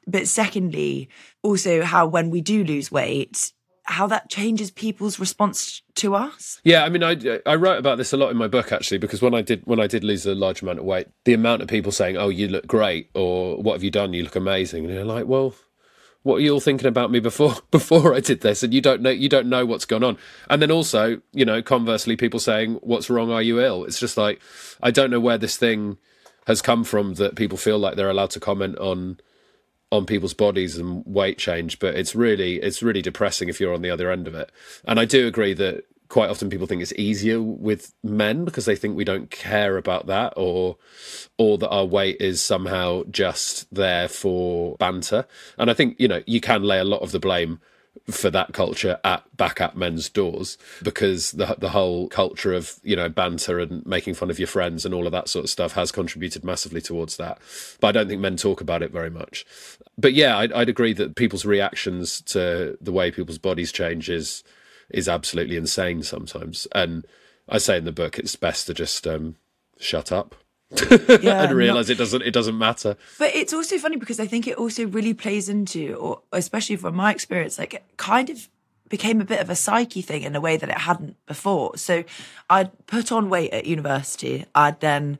But 0.07 0.27
secondly, 0.27 1.09
also 1.43 1.83
how 1.83 2.07
when 2.07 2.31
we 2.31 2.41
do 2.41 2.65
lose 2.65 2.91
weight, 2.91 3.53
how 3.89 4.07
that 4.07 4.29
changes 4.29 4.71
people's 4.71 5.19
response 5.19 5.83
to 5.95 6.15
us. 6.15 6.61
Yeah, 6.63 6.85
I 6.85 6.91
mean, 6.91 7.03
I 7.03 7.41
I 7.47 7.55
wrote 7.55 7.79
about 7.79 7.97
this 7.99 8.13
a 8.13 8.17
lot 8.17 8.31
in 8.31 8.37
my 8.37 8.47
book 8.47 8.71
actually 8.71 8.99
because 8.99 9.23
when 9.23 9.35
I 9.35 9.43
did 9.43 9.63
when 9.65 9.81
I 9.81 9.87
did 9.87 10.05
lose 10.05 10.27
a 10.27 10.35
large 10.35 10.63
amount 10.63 10.79
of 10.79 10.85
weight, 10.85 11.09
the 11.25 11.33
amount 11.33 11.63
of 11.63 11.69
people 11.69 11.91
saying, 11.91 12.17
"Oh, 12.17 12.29
you 12.29 12.49
look 12.49 12.67
great," 12.67 13.11
or 13.15 13.57
"What 13.63 13.73
have 13.73 13.83
you 13.83 13.91
done? 13.91 14.13
You 14.13 14.25
look 14.25 14.37
amazing," 14.37 14.85
and 14.85 14.95
you're 14.95 15.05
like, 15.05 15.27
"Well, 15.27 15.55
what 16.23 16.37
are 16.37 16.41
you 16.41 16.53
all 16.53 16.61
thinking 16.61 16.87
about 16.87 17.11
me 17.11 17.19
before 17.19 17.57
before 17.71 18.15
I 18.15 18.21
did 18.21 18.43
this?" 18.43 18.63
And 18.63 18.75
you 18.75 18.83
don't 18.83 19.01
know 19.01 19.11
you 19.11 19.29
don't 19.29 19.49
know 19.49 19.65
what's 19.65 19.87
gone 19.87 20.05
on. 20.05 20.19
And 20.51 20.61
then 20.61 20.71
also, 20.71 21.21
you 21.33 21.47
know, 21.47 21.63
conversely, 21.63 22.15
people 22.15 22.41
saying, 22.41 22.75
"What's 22.83 23.09
wrong? 23.09 23.31
Are 23.31 23.43
you 23.43 23.61
ill?" 23.61 23.85
It's 23.85 24.01
just 24.01 24.19
like 24.19 24.41
I 24.83 24.91
don't 24.91 25.11
know 25.11 25.21
where 25.21 25.39
this 25.39 25.57
thing 25.57 25.97
has 26.47 26.63
come 26.63 26.85
from 26.85 27.15
that 27.15 27.37
people 27.37 27.59
feel 27.59 27.79
like 27.79 27.97
they're 27.97 28.11
allowed 28.11 28.31
to 28.31 28.41
comment 28.41 28.79
on 28.79 29.19
on 29.91 30.07
people's 30.07 30.35
bodies 30.35 30.77
and 30.77 31.03
weight 31.07 31.39
change 31.39 31.79
but 31.79 31.95
it's 31.95 32.15
really 32.15 32.57
it's 32.57 32.83
really 32.83 33.03
depressing 33.03 33.49
if 33.49 33.59
you're 33.61 33.75
on 33.75 33.83
the 33.83 33.91
other 33.91 34.11
end 34.11 34.27
of 34.29 34.35
it. 34.35 34.51
And 34.85 35.01
i 35.01 35.05
do 35.05 35.27
agree 35.27 35.55
that 35.55 35.85
quite 36.09 36.31
often 36.31 36.49
people 36.49 36.67
think 36.67 36.81
it's 36.81 36.93
easier 36.95 37.41
with 37.41 37.93
men 38.03 38.45
because 38.45 38.65
they 38.65 38.77
think 38.77 38.97
we 38.97 39.05
don't 39.05 39.31
care 39.31 39.77
about 39.77 40.07
that 40.07 40.33
or 40.37 40.77
or 41.37 41.59
that 41.59 41.69
our 41.69 41.85
weight 41.85 42.17
is 42.21 42.43
somehow 42.43 43.03
just 43.11 43.73
there 43.75 44.09
for 44.09 44.77
banter. 44.77 45.27
And 45.59 45.71
i 45.71 45.75
think 45.75 45.97
you 45.99 46.09
know 46.09 46.23
you 46.27 46.41
can 46.41 46.63
lay 46.63 46.79
a 46.79 46.85
lot 46.85 47.03
of 47.03 47.13
the 47.13 47.21
blame 47.21 47.61
for 48.11 48.31
that 48.31 48.53
culture 48.53 48.99
at 49.05 49.25
back 49.37 49.61
at 49.61 49.77
men's 49.77 50.09
doors 50.09 50.57
because 50.83 51.33
the 51.33 51.57
the 51.59 51.71
whole 51.71 52.09
culture 52.09 52.53
of 52.53 52.79
you 52.83 52.97
know 52.97 53.09
banter 53.09 53.59
and 53.59 53.85
making 53.87 54.15
fun 54.15 54.31
of 54.31 54.39
your 54.39 54.49
friends 54.49 54.85
and 54.85 54.95
all 54.95 55.07
of 55.07 55.13
that 55.13 55.29
sort 55.29 55.45
of 55.45 55.51
stuff 55.51 55.73
has 55.73 55.93
contributed 55.93 56.45
massively 56.45 56.81
towards 56.81 57.17
that. 57.17 57.39
But 57.81 57.89
I 57.89 57.93
don't 57.93 58.09
think 58.09 58.21
men 58.21 58.37
talk 58.37 58.61
about 58.61 58.83
it 58.83 58.93
very 58.93 59.11
much. 59.11 59.45
But 59.97 60.15
yeah, 60.15 60.39
I'd, 60.39 60.53
I'd 60.53 60.69
agree 60.69 60.93
that 60.95 61.17
people's 61.17 61.45
reactions 61.45 62.21
to 62.23 62.77
the 62.81 62.93
way 62.93 63.11
people's 63.11 63.39
bodies 63.39 63.73
change 63.73 64.09
is 64.09 64.43
is 64.91 65.09
absolutely 65.09 65.57
insane 65.57 66.03
sometimes. 66.03 66.67
And 66.75 67.07
I 67.49 67.59
say 67.59 67.77
in 67.79 67.85
the 67.85 67.93
book, 67.93 68.19
it's 68.19 68.37
best 68.37 68.67
to 68.67 68.75
just 68.75 69.07
um, 69.07 69.37
shut 69.79 70.13
up. 70.13 70.35
Yeah, 71.23 71.43
and 71.45 71.55
realize 71.55 71.89
not- 71.89 71.95
it 71.95 71.99
doesn't 71.99 72.23
it 72.23 72.33
doesn't 72.33 72.59
matter. 72.59 72.97
But 73.19 73.35
it's 73.35 73.53
also 73.53 73.79
funny 73.79 73.97
because 73.97 74.21
I 74.21 74.27
think 74.27 74.47
it 74.47 74.57
also 74.57 74.87
really 74.87 75.15
plays 75.15 75.49
into, 75.49 75.95
or 75.95 76.21
especially 76.33 76.77
from 76.77 76.95
my 76.97 77.11
experience, 77.11 77.59
like 77.59 77.75
it 77.75 77.85
kind 77.97 78.29
of 78.31 78.49
became 78.89 79.21
a 79.21 79.25
bit 79.25 79.41
of 79.41 79.51
a 79.51 79.55
psyche 79.55 80.03
thing 80.03 80.23
in 80.23 80.35
a 80.37 80.41
way 80.41 80.57
that 80.57 80.69
it 80.69 80.79
hadn't 80.79 81.17
before. 81.27 81.77
So 81.77 82.05
I'd 82.49 82.71
put 82.87 83.13
on 83.13 83.29
weight 83.29 83.53
at 83.53 83.67
university. 83.67 84.47
I'd 84.55 84.81
then 84.81 85.19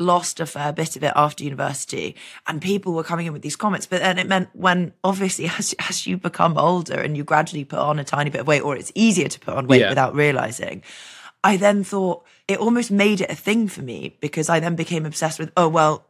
lost 0.00 0.38
a 0.38 0.46
fair 0.46 0.72
bit 0.72 0.94
of 0.94 1.02
it 1.02 1.12
after 1.16 1.42
university 1.42 2.14
and 2.46 2.62
people 2.62 2.92
were 2.92 3.02
coming 3.02 3.26
in 3.26 3.32
with 3.32 3.42
these 3.42 3.56
comments 3.56 3.84
but 3.84 4.00
then 4.00 4.16
it 4.16 4.28
meant 4.28 4.48
when 4.52 4.92
obviously 5.02 5.46
as, 5.58 5.74
as 5.88 6.06
you 6.06 6.16
become 6.16 6.56
older 6.56 6.94
and 7.00 7.16
you 7.16 7.24
gradually 7.24 7.64
put 7.64 7.80
on 7.80 7.98
a 7.98 8.04
tiny 8.04 8.30
bit 8.30 8.42
of 8.42 8.46
weight 8.46 8.60
or 8.62 8.76
it's 8.76 8.92
easier 8.94 9.26
to 9.26 9.40
put 9.40 9.54
on 9.54 9.66
weight 9.66 9.80
Yeah. 9.80 9.88
without 9.88 10.14
realizing 10.14 10.84
i 11.44 11.56
then 11.56 11.84
thought 11.84 12.24
it 12.46 12.58
almost 12.58 12.90
made 12.90 13.20
it 13.20 13.30
a 13.30 13.34
thing 13.34 13.68
for 13.68 13.82
me 13.82 14.16
because 14.20 14.48
i 14.48 14.58
then 14.60 14.76
became 14.76 15.06
obsessed 15.06 15.38
with 15.38 15.50
oh 15.56 15.68
well 15.68 16.04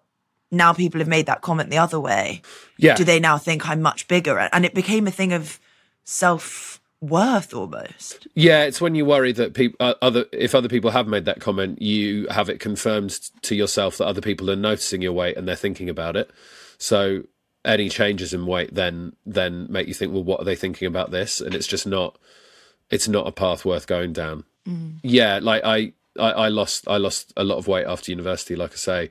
now 0.51 0.73
people 0.73 0.99
have 1.01 1.09
made 1.09 1.27
that 1.27 1.43
comment 1.43 1.69
the 1.71 1.79
other 1.79 2.01
way 2.01 2.41
Yeah. 2.79 2.95
do 2.95 3.05
they 3.05 3.21
now 3.21 3.37
think 3.39 3.69
i'm 3.69 3.83
much 3.83 4.09
bigger 4.09 4.39
and 4.39 4.65
it 4.65 4.75
became 4.75 5.07
a 5.07 5.11
thing 5.11 5.33
of 5.33 5.59
self-worth 6.05 7.55
almost 7.55 8.27
Yeah, 8.35 8.65
it's 8.65 8.81
when 8.81 8.95
you 8.95 9.05
worry 9.05 9.33
that 9.33 9.55
people, 9.55 9.77
uh, 9.81 9.95
other, 10.03 10.25
if 10.33 10.55
other 10.55 10.69
people 10.69 10.91
have 10.91 11.07
made 11.07 11.25
that 11.27 11.41
comment, 11.41 11.81
you 11.83 12.27
have 12.29 12.49
it 12.49 12.61
confirmed 12.61 13.11
to 13.43 13.55
yourself 13.55 13.99
that 13.99 14.07
other 14.07 14.21
people 14.21 14.51
are 14.51 14.57
noticing 14.57 15.03
your 15.03 15.13
weight 15.13 15.37
and 15.37 15.47
they're 15.47 15.57
thinking 15.57 15.89
about 15.89 16.17
it. 16.17 16.31
So 16.79 17.25
any 17.65 17.89
changes 17.89 18.33
in 18.33 18.47
weight 18.47 18.75
then 18.75 19.15
then 19.27 19.67
make 19.71 19.89
you 19.89 19.95
think, 19.95 20.13
well, 20.13 20.25
what 20.25 20.41
are 20.41 20.45
they 20.45 20.57
thinking 20.57 20.87
about 20.89 21.11
this? 21.11 21.41
And 21.41 21.55
it's 21.55 21.67
just 21.67 21.87
not, 21.87 22.17
it's 22.91 23.09
not 23.09 23.27
a 23.27 23.33
path 23.33 23.65
worth 23.65 23.87
going 23.87 24.13
down. 24.13 24.45
Mm. 24.69 24.99
Yeah, 25.03 25.41
like 25.43 25.63
I, 25.65 25.93
I, 26.19 26.31
I 26.31 26.49
lost, 26.49 26.87
I 26.87 26.99
lost 26.99 27.33
a 27.37 27.45
lot 27.45 27.59
of 27.59 27.67
weight 27.67 27.87
after 27.87 28.13
university, 28.13 28.57
like 28.57 28.73
I 28.73 28.77
say, 28.77 29.11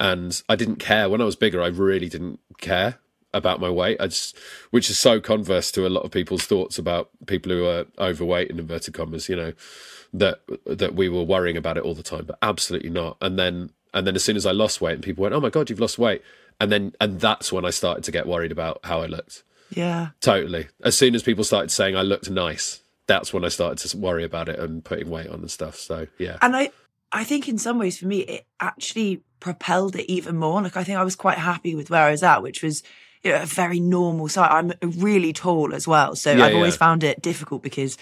and 0.00 0.40
I 0.48 0.56
didn't 0.56 0.76
care 0.76 1.08
when 1.08 1.20
I 1.20 1.24
was 1.24 1.36
bigger. 1.36 1.62
I 1.62 1.68
really 1.68 2.08
didn't 2.08 2.40
care 2.58 2.98
about 3.34 3.60
my 3.60 3.70
weight. 3.70 3.98
I 4.00 4.06
just, 4.06 4.36
which 4.70 4.90
is 4.90 4.98
so 4.98 5.20
converse 5.20 5.70
to 5.72 5.86
a 5.86 5.88
lot 5.88 6.04
of 6.04 6.10
people's 6.10 6.44
thoughts 6.44 6.78
about 6.78 7.10
people 7.26 7.52
who 7.52 7.66
are 7.66 7.86
overweight 7.98 8.50
in 8.50 8.58
inverted 8.58 8.94
commas. 8.94 9.28
You 9.28 9.36
know, 9.36 9.52
that 10.12 10.40
that 10.66 10.94
we 10.94 11.08
were 11.08 11.22
worrying 11.22 11.56
about 11.56 11.76
it 11.76 11.84
all 11.84 11.94
the 11.94 12.02
time, 12.02 12.24
but 12.26 12.38
absolutely 12.42 12.90
not. 12.90 13.16
And 13.20 13.38
then 13.38 13.70
and 13.94 14.06
then 14.06 14.16
as 14.16 14.24
soon 14.24 14.36
as 14.36 14.46
I 14.46 14.52
lost 14.52 14.80
weight, 14.80 14.94
and 14.94 15.02
people 15.02 15.22
went, 15.22 15.34
"Oh 15.34 15.40
my 15.40 15.50
god, 15.50 15.70
you've 15.70 15.80
lost 15.80 15.98
weight," 15.98 16.22
and 16.60 16.70
then 16.72 16.94
and 17.00 17.20
that's 17.20 17.52
when 17.52 17.64
I 17.64 17.70
started 17.70 18.04
to 18.04 18.12
get 18.12 18.26
worried 18.26 18.52
about 18.52 18.80
how 18.84 19.02
I 19.02 19.06
looked. 19.06 19.42
yeah 19.70 20.10
Totally. 20.20 20.68
As 20.82 20.96
soon 20.96 21.14
as 21.14 21.22
people 21.22 21.44
started 21.44 21.70
saying 21.70 21.96
I 21.96 22.02
looked 22.02 22.30
nice, 22.30 22.80
that's 23.08 23.32
when 23.32 23.44
I 23.44 23.48
started 23.48 23.78
to 23.88 23.96
worry 23.96 24.22
about 24.22 24.48
it 24.48 24.58
and 24.60 24.84
putting 24.84 25.10
weight 25.10 25.26
on 25.26 25.40
and 25.40 25.50
stuff. 25.50 25.76
So 25.76 26.06
yeah. 26.18 26.38
and 26.40 26.54
i 26.54 26.70
i 27.10 27.24
think 27.24 27.48
in 27.48 27.58
some 27.58 27.78
ways 27.78 27.98
for 27.98 28.06
me 28.06 28.20
it 28.20 28.46
actually 28.60 29.22
propelled 29.40 29.96
it 29.96 30.08
even 30.12 30.36
more. 30.36 30.62
Like 30.62 30.76
i 30.76 30.84
think 30.84 30.98
i 30.98 31.02
was 31.02 31.16
quite 31.16 31.38
happy 31.38 31.74
with 31.74 31.90
where 31.90 32.04
i 32.04 32.10
was 32.12 32.22
at 32.22 32.42
which 32.42 32.62
was 32.62 32.84
you 33.24 33.32
know, 33.32 33.42
a 33.42 33.46
very 33.46 33.80
normal 33.80 34.28
size. 34.28 34.48
I'm 34.52 34.72
really 34.82 35.32
tall 35.32 35.74
as 35.74 35.88
well. 35.88 36.14
So 36.14 36.32
Yeah, 36.32 36.44
i've 36.44 36.54
always 36.54 36.76
found 36.76 37.02
it 37.02 37.20
difficult 37.20 37.62
because 37.62 37.98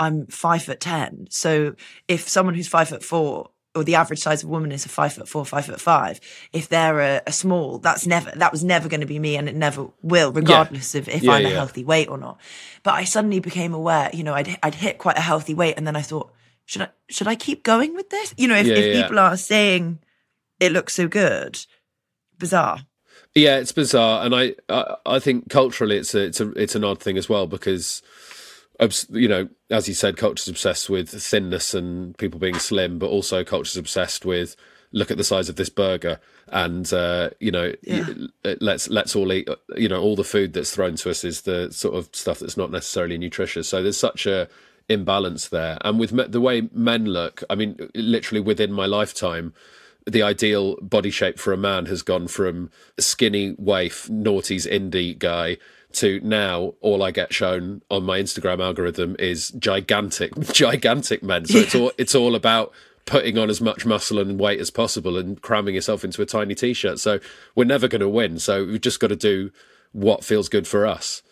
i'm 0.00 0.26
five 0.26 0.64
foot 0.64 0.80
ten. 0.80 1.28
So 1.30 1.76
if 2.08 2.28
someone 2.28 2.54
who's 2.54 2.68
five 2.68 2.88
foot 2.88 3.04
four 3.04 3.50
or 3.74 3.84
the 3.84 3.94
average 3.94 4.20
size 4.20 4.42
of 4.42 4.48
a 4.48 4.52
woman 4.52 4.70
is 4.72 4.84
a 4.84 4.88
five 4.88 5.14
foot 5.14 5.28
four, 5.28 5.44
five 5.46 5.66
foot 5.66 5.80
five. 5.80 6.20
If 6.52 6.68
they're 6.68 7.00
a, 7.00 7.22
a 7.26 7.32
small, 7.32 7.78
that's 7.78 8.06
never 8.06 8.30
that 8.36 8.52
was 8.52 8.62
never 8.62 8.88
going 8.88 9.00
to 9.00 9.06
be 9.06 9.18
me, 9.18 9.36
and 9.36 9.48
it 9.48 9.54
never 9.56 9.88
will, 10.02 10.32
regardless 10.32 10.94
of 10.94 11.08
if 11.08 11.22
Yeah, 11.22 11.32
I'm 11.32 11.46
a 11.46 11.50
healthy 11.50 11.84
weight 11.84 12.08
or 12.08 12.18
not. 12.18 12.38
But 12.82 12.94
I 12.94 13.04
suddenly 13.04 13.40
became 13.40 13.74
aware, 13.74 14.10
you 14.12 14.24
know, 14.24 14.34
I'd 14.34 14.58
I'd 14.62 14.74
hit 14.74 14.98
quite 14.98 15.16
a 15.16 15.22
healthy 15.22 15.54
weight, 15.54 15.74
and 15.76 15.86
then 15.86 15.96
I 15.96 16.02
thought, 16.02 16.32
should 16.66 16.82
I 16.82 16.88
should 17.08 17.28
I 17.28 17.34
keep 17.34 17.62
going 17.62 17.94
with 17.94 18.10
this? 18.10 18.34
You 18.36 18.48
know, 18.48 18.56
if, 18.56 18.66
Yeah, 18.66 18.74
if 18.74 18.94
yeah. 18.94 19.02
people 19.02 19.18
are 19.18 19.36
saying 19.36 20.00
it 20.60 20.72
looks 20.72 20.94
so 20.94 21.08
good, 21.08 21.64
bizarre. 22.38 22.86
Yeah, 23.34 23.56
it's 23.56 23.72
bizarre, 23.72 24.26
and 24.26 24.34
I, 24.34 24.54
I, 24.68 24.96
I 25.06 25.18
think 25.18 25.48
culturally 25.48 25.96
it's 25.96 26.14
a, 26.14 26.20
it's 26.24 26.40
a, 26.40 26.50
it's 26.50 26.74
an 26.74 26.84
odd 26.84 27.00
thing 27.00 27.16
as 27.16 27.28
well 27.30 27.46
because, 27.46 28.02
you 29.10 29.28
know, 29.28 29.48
as 29.70 29.88
you 29.88 29.94
said, 29.94 30.16
culture's 30.16 30.48
obsessed 30.48 30.90
with 30.90 31.10
thinness 31.10 31.74
and 31.74 32.16
people 32.18 32.40
being 32.40 32.58
slim, 32.58 32.98
but 32.98 33.08
also 33.08 33.44
culture's 33.44 33.76
obsessed 33.78 34.24
with 34.26 34.56
look 34.92 35.10
at 35.10 35.16
the 35.18 35.24
size 35.24 35.48
of 35.48 35.56
this 35.56 35.70
burger, 35.70 36.20
and 36.48 36.92
uh, 36.92 37.30
you 37.40 37.50
know, 37.52 37.72
y- 37.86 38.04
let's 38.60 38.88
let's 38.90 39.16
all 39.16 39.32
eat. 39.32 39.48
You 39.76 39.88
know, 39.88 40.02
all 40.02 40.16
the 40.16 40.24
food 40.24 40.54
that's 40.54 40.72
thrown 40.74 40.96
to 40.96 41.10
us 41.10 41.24
is 41.24 41.42
the 41.42 41.72
sort 41.72 41.96
of 41.96 42.10
stuff 42.14 42.40
that's 42.40 42.56
not 42.58 42.70
necessarily 42.72 43.18
nutritious. 43.18 43.68
So 43.68 43.82
there's 43.82 43.98
such 43.98 44.26
a 44.26 44.48
imbalance 44.88 45.48
there, 45.48 45.78
and 45.82 45.98
with 46.00 46.12
me- 46.12 46.28
the 46.28 46.40
way 46.42 46.68
men 46.72 47.06
look, 47.06 47.44
I 47.50 47.56
mean, 47.56 47.78
literally 47.94 48.40
within 48.42 48.72
my 48.72 48.86
lifetime 48.86 49.54
the 50.06 50.22
ideal 50.22 50.76
body 50.82 51.10
shape 51.10 51.38
for 51.38 51.52
a 51.52 51.58
man 51.58 51.86
has 51.86 52.02
gone 52.02 52.28
from 52.28 52.70
skinny 52.98 53.54
waif 53.58 54.08
noughties 54.08 54.70
indie 54.70 55.18
guy 55.18 55.58
to 55.94 56.20
now 56.22 56.74
all 56.80 57.02
I 57.02 57.10
get 57.10 57.32
shown 57.32 57.82
on 57.90 58.04
my 58.04 58.20
Instagram 58.20 58.62
algorithm 58.62 59.16
is 59.18 59.50
gigantic 59.50 60.38
gigantic 60.52 61.22
men. 61.22 61.46
So 61.46 61.58
it's 61.58 61.74
all 61.74 61.92
it's 61.98 62.14
all 62.14 62.34
about 62.34 62.72
putting 63.04 63.36
on 63.36 63.50
as 63.50 63.60
much 63.60 63.84
muscle 63.84 64.18
and 64.18 64.38
weight 64.38 64.60
as 64.60 64.70
possible 64.70 65.16
and 65.18 65.40
cramming 65.42 65.74
yourself 65.74 66.04
into 66.04 66.22
a 66.22 66.26
tiny 66.26 66.54
t-shirt. 66.54 67.00
So 67.00 67.18
we're 67.54 67.64
never 67.64 67.88
going 67.88 68.00
to 68.00 68.08
win. 68.08 68.38
So 68.38 68.64
we've 68.64 68.80
just 68.80 69.00
got 69.00 69.08
to 69.08 69.16
do 69.16 69.50
what 69.90 70.24
feels 70.24 70.48
good 70.48 70.66
for 70.66 70.86
us 70.86 71.22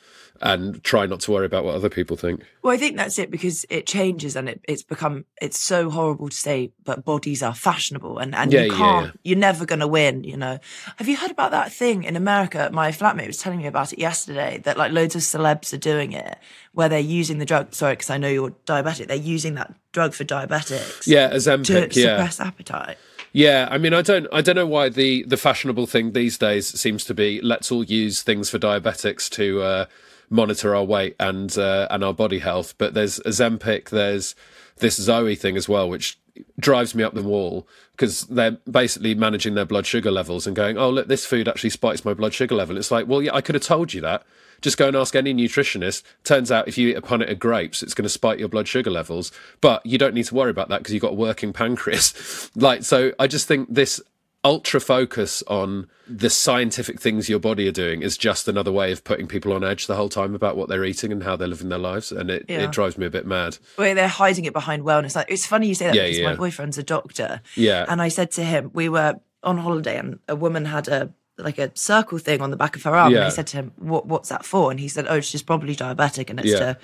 and 0.42 0.82
try 0.82 1.06
not 1.06 1.20
to 1.20 1.30
worry 1.30 1.46
about 1.46 1.64
what 1.64 1.74
other 1.74 1.88
people 1.88 2.16
think 2.16 2.42
Well, 2.62 2.72
I 2.72 2.76
think 2.76 2.96
that's 2.96 3.18
it 3.18 3.30
because 3.30 3.66
it 3.68 3.86
changes 3.86 4.36
and 4.36 4.48
it, 4.48 4.60
it's 4.66 4.82
become 4.82 5.24
it's 5.40 5.58
so 5.58 5.90
horrible 5.90 6.28
to 6.28 6.36
say, 6.36 6.72
but 6.84 7.04
bodies 7.04 7.42
are 7.42 7.54
fashionable 7.54 8.18
and, 8.18 8.34
and 8.34 8.52
Yeah, 8.52 8.64
you 8.64 8.72
can't 8.72 9.06
yeah. 9.06 9.12
you're 9.22 9.38
never 9.38 9.66
gonna 9.66 9.88
win, 9.88 10.24
you 10.24 10.36
know. 10.36 10.58
Have 10.96 11.08
you 11.08 11.16
heard 11.16 11.30
about 11.30 11.50
that 11.50 11.72
thing 11.72 12.04
in 12.04 12.16
America? 12.16 12.70
My 12.72 12.90
flatmate 12.90 13.26
was 13.26 13.38
telling 13.38 13.58
me 13.58 13.66
about 13.66 13.92
it 13.92 13.98
yesterday 13.98 14.58
that 14.64 14.76
like 14.76 14.92
loads 14.92 15.14
of 15.14 15.22
celebs 15.22 15.72
are 15.72 15.78
doing 15.78 16.12
it 16.12 16.38
where 16.72 16.88
they're 16.88 17.00
using 17.00 17.38
the 17.38 17.46
drug 17.46 17.74
sorry, 17.74 17.94
because 17.94 18.10
I 18.10 18.18
know 18.18 18.28
you're 18.28 18.54
diabetic, 18.66 19.08
they're 19.08 19.16
using 19.16 19.54
that 19.54 19.74
drug 19.92 20.14
for 20.14 20.24
diabetics 20.24 21.06
yeah 21.06 21.28
to 21.28 21.36
Ozempic 21.36 21.94
yeah 21.96 22.16
suppress 22.16 22.40
appetite. 22.40 22.96
Yeah, 23.32 23.68
I 23.70 23.78
mean, 23.78 23.94
I 23.94 24.02
don't, 24.02 24.26
I 24.32 24.40
don't 24.40 24.56
know 24.56 24.66
why 24.66 24.88
the 24.88 25.22
the 25.24 25.36
fashionable 25.36 25.86
thing 25.86 26.12
these 26.12 26.36
days 26.36 26.66
seems 26.80 27.04
to 27.04 27.14
be 27.14 27.40
let's 27.40 27.70
all 27.70 27.84
use 27.84 28.22
things 28.22 28.50
for 28.50 28.58
diabetics 28.58 29.30
to 29.30 29.62
uh, 29.62 29.84
monitor 30.30 30.74
our 30.74 30.84
weight 30.84 31.16
and 31.20 31.58
uh, 31.58 31.88
and 31.90 32.02
our 32.02 32.14
body 32.14 32.38
health. 32.38 32.74
But 32.78 32.94
there's 32.94 33.18
Ozempic, 33.20 33.90
there's 33.90 34.34
this 34.78 34.96
Zoe 34.96 35.34
thing 35.34 35.56
as 35.56 35.68
well, 35.68 35.88
which 35.88 36.18
drives 36.58 36.94
me 36.94 37.02
up 37.02 37.14
the 37.14 37.22
wall 37.22 37.68
because 37.92 38.22
they're 38.26 38.52
basically 38.70 39.14
managing 39.14 39.54
their 39.54 39.64
blood 39.64 39.86
sugar 39.86 40.10
levels 40.10 40.46
and 40.46 40.56
going, 40.56 40.78
oh 40.78 40.88
look, 40.88 41.08
this 41.08 41.26
food 41.26 41.48
actually 41.48 41.70
spikes 41.70 42.04
my 42.04 42.14
blood 42.14 42.32
sugar 42.32 42.54
level. 42.54 42.78
It's 42.78 42.90
like, 42.90 43.06
well, 43.06 43.20
yeah, 43.20 43.34
I 43.34 43.40
could 43.40 43.54
have 43.54 43.64
told 43.64 43.92
you 43.92 44.00
that. 44.00 44.24
Just 44.62 44.76
go 44.76 44.88
and 44.88 44.96
ask 44.96 45.16
any 45.16 45.32
nutritionist. 45.32 46.02
Turns 46.22 46.52
out 46.52 46.68
if 46.68 46.76
you 46.76 46.88
eat 46.88 46.96
a 46.96 47.02
punnet 47.02 47.30
of 47.30 47.38
grapes, 47.38 47.82
it's 47.82 47.94
going 47.94 48.02
to 48.04 48.10
spike 48.10 48.38
your 48.38 48.48
blood 48.48 48.68
sugar 48.68 48.90
levels. 48.90 49.32
But 49.60 49.84
you 49.86 49.96
don't 49.96 50.14
need 50.14 50.26
to 50.26 50.34
worry 50.34 50.50
about 50.50 50.68
that 50.68 50.78
because 50.78 50.92
you've 50.92 51.02
got 51.02 51.12
a 51.12 51.16
working 51.16 51.52
pancreas. 51.52 52.50
like, 52.56 52.84
so 52.84 53.12
I 53.18 53.26
just 53.26 53.48
think 53.48 53.68
this 53.70 54.02
ultra 54.42 54.80
focus 54.80 55.42
on 55.48 55.86
the 56.08 56.30
scientific 56.30 57.00
things 57.00 57.28
your 57.28 57.38
body 57.38 57.68
are 57.68 57.72
doing 57.72 58.02
is 58.02 58.16
just 58.16 58.48
another 58.48 58.72
way 58.72 58.90
of 58.90 59.04
putting 59.04 59.26
people 59.28 59.52
on 59.52 59.62
edge 59.62 59.86
the 59.86 59.94
whole 59.96 60.08
time 60.08 60.34
about 60.34 60.56
what 60.56 60.68
they're 60.68 60.84
eating 60.84 61.12
and 61.12 61.22
how 61.22 61.36
they're 61.36 61.46
living 61.46 61.68
their 61.68 61.78
lives. 61.78 62.10
And 62.10 62.30
it, 62.30 62.46
Yeah. 62.48 62.60
it 62.62 62.72
drives 62.72 62.96
me 62.96 63.06
a 63.06 63.10
bit 63.10 63.26
mad. 63.26 63.58
Where 63.76 63.94
they're 63.94 64.08
hiding 64.08 64.46
it 64.46 64.52
behind 64.52 64.82
wellness. 64.82 65.14
Like 65.14 65.30
it's 65.30 65.46
funny 65.46 65.68
you 65.68 65.74
say 65.74 65.86
that 65.86 65.94
Yeah, 65.94 66.04
because 66.04 66.18
yeah. 66.18 66.30
my 66.30 66.36
boyfriend's 66.36 66.78
a 66.78 66.82
doctor. 66.82 67.42
Yeah. 67.54 67.84
And 67.88 68.00
I 68.00 68.08
said 68.08 68.30
to 68.32 68.44
him, 68.44 68.70
we 68.72 68.88
were 68.88 69.20
on 69.42 69.58
holiday 69.58 69.98
and 69.98 70.18
a 70.28 70.36
woman 70.36 70.64
had 70.64 70.88
a 70.88 71.12
like 71.38 71.58
a 71.58 71.70
circle 71.74 72.18
thing 72.18 72.42
on 72.42 72.50
the 72.50 72.56
back 72.56 72.76
of 72.76 72.82
her 72.82 72.94
arm. 72.94 73.14
And 73.14 73.24
I 73.24 73.30
said 73.30 73.46
to 73.48 73.56
him, 73.58 73.72
what, 73.76 74.06
what's 74.06 74.28
that 74.28 74.44
for? 74.44 74.70
And 74.70 74.78
he 74.78 74.88
said, 74.88 75.06
oh, 75.08 75.20
she's 75.20 75.42
probably 75.42 75.74
diabetic 75.74 76.28
and 76.28 76.38
it's 76.40 76.52
to 76.52 76.76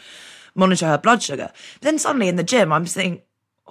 monitor 0.55 0.87
her 0.87 0.97
blood 0.99 1.23
sugar. 1.23 1.53
then 1.83 1.99
suddenly 1.99 2.29
in 2.29 2.37
the 2.37 2.43
gym, 2.43 2.73
I'm 2.73 2.87
saying, 2.87 3.21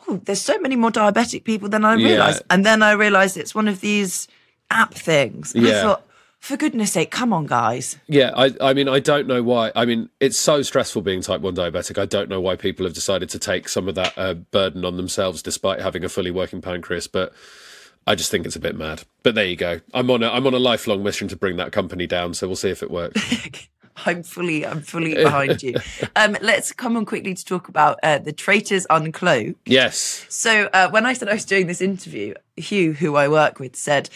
oh, 0.08 0.22
there's 0.26 0.42
so 0.42 0.58
many 0.60 0.76
more 0.76 0.92
diabetic 0.92 1.44
people 1.44 1.70
than 1.70 1.86
I 1.86 1.96
Yeah. 1.96 2.08
realized. 2.08 2.44
And 2.50 2.66
then 2.66 2.82
I 2.84 2.92
realized 2.92 3.38
it's 3.38 3.56
one 3.56 3.68
of 3.68 3.82
these 3.82 4.28
app 4.70 4.94
things. 4.94 5.54
And 5.54 5.68
I 5.68 5.72
thought, 5.82 6.08
for 6.40 6.58
goodness 6.58 6.92
sake, 6.92 7.10
come 7.12 7.34
on, 7.34 7.48
guys. 7.48 7.98
Yeah, 8.08 8.32
I, 8.36 8.52
I 8.62 8.74
mean, 8.74 8.88
I 8.88 9.00
don't 9.00 9.28
know 9.28 9.42
why. 9.42 9.72
I 9.76 9.86
mean, 9.86 10.10
it's 10.20 10.38
so 10.38 10.62
stressful 10.62 11.02
being 11.02 11.22
type 11.22 11.42
1 11.42 11.56
diabetic. 11.56 11.98
I 12.00 12.06
don't 12.06 12.30
know 12.30 12.40
why 12.40 12.56
people 12.56 12.86
have 12.86 12.94
decided 12.94 13.30
to 13.30 13.40
take 13.40 13.68
some 13.68 13.88
of 13.88 13.96
that 13.96 14.14
uh, 14.16 14.34
burden 14.36 14.86
on 14.86 14.98
themselves 14.98 15.42
despite 15.42 15.82
having 15.82 16.04
a 16.04 16.10
fully 16.10 16.32
working 16.32 16.62
pancreas. 16.62 17.08
But 17.08 17.34
I 18.06 18.14
just 18.14 18.30
think 18.30 18.46
it's 18.46 18.56
a 18.56 18.60
bit 18.60 18.76
mad. 18.78 19.04
But 19.24 19.34
there 19.34 19.46
you 19.46 19.56
go. 19.56 19.82
I'm 19.94 20.12
on 20.12 20.22
a, 20.22 20.30
I'm 20.30 20.46
on 20.46 20.54
a 20.54 20.60
lifelong 20.60 21.02
mission 21.02 21.28
to 21.30 21.36
bring 21.36 21.58
that 21.58 21.72
company 21.72 22.06
down. 22.06 22.36
So 22.36 22.46
we'll 22.48 22.56
see 22.56 22.70
if 22.70 22.84
it 22.84 22.92
works. 22.92 23.20
I'm 24.06 24.24
fully, 24.24 24.66
I'm 24.66 24.82
fully 24.94 25.16
behind 25.16 25.64
you. 25.64 25.76
Um, 26.16 26.38
let's 26.42 26.72
come 26.72 26.98
on 26.98 27.06
quickly 27.06 27.34
to 27.34 27.46
talk 27.46 27.68
about 27.68 28.00
uh, 28.04 28.20
the 28.20 28.34
Traitors 28.34 28.86
Uncloaked. 28.90 29.56
Yes. 29.66 30.26
So 30.30 30.70
uh, 30.74 30.90
when 30.90 31.06
I 31.06 31.14
said 31.14 31.30
I 31.30 31.34
was 31.34 31.46
doing 31.46 31.68
this 31.68 31.82
interview, 31.82 32.34
Hugh, 32.58 32.94
who 32.94 33.16
I 33.16 33.28
work 33.28 33.60
with, 33.60 33.76
said, 33.76 34.10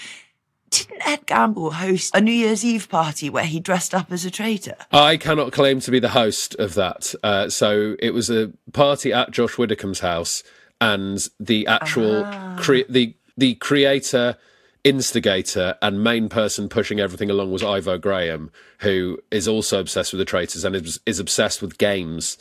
"Didn't 0.70 1.06
Ed 1.08 1.26
Gamble 1.26 1.72
host 1.72 2.16
a 2.16 2.22
New 2.22 2.32
Year's 2.32 2.64
Eve 2.66 2.90
party 2.90 3.30
where 3.30 3.46
he 3.46 3.60
dressed 3.60 3.94
up 3.96 4.12
as 4.12 4.26
a 4.26 4.32
traitor?" 4.32 4.76
I 4.92 5.18
cannot 5.18 5.52
claim 5.52 5.80
to 5.82 5.92
be 5.92 6.00
the 6.00 6.10
host 6.10 6.56
of 6.56 6.74
that. 6.76 7.14
Uh, 7.24 7.50
so 7.50 7.96
it 8.00 8.14
was 8.14 8.30
a 8.30 8.52
party 8.74 9.14
at 9.14 9.32
Josh 9.32 9.58
Widdicombe's 9.58 10.00
house, 10.00 10.44
and 10.82 11.28
the 11.40 11.68
actual 11.68 12.24
cre- 12.58 12.90
the 12.90 13.16
the 13.38 13.56
creator, 13.56 14.38
instigator, 14.84 15.76
and 15.82 16.04
main 16.04 16.30
person 16.30 16.70
pushing 16.70 17.00
everything 17.00 17.30
along 17.30 17.52
was 17.52 17.64
Ivo 17.64 17.98
Graham, 17.98 18.52
who 18.80 19.20
is 19.32 19.48
also 19.48 19.80
obsessed 19.80 20.14
with 20.14 20.20
the 20.20 20.26
traitors 20.26 20.64
and 20.64 20.76
is, 20.76 21.00
is 21.06 21.20
obsessed 21.20 21.62
with 21.62 21.78
games. 21.78 22.38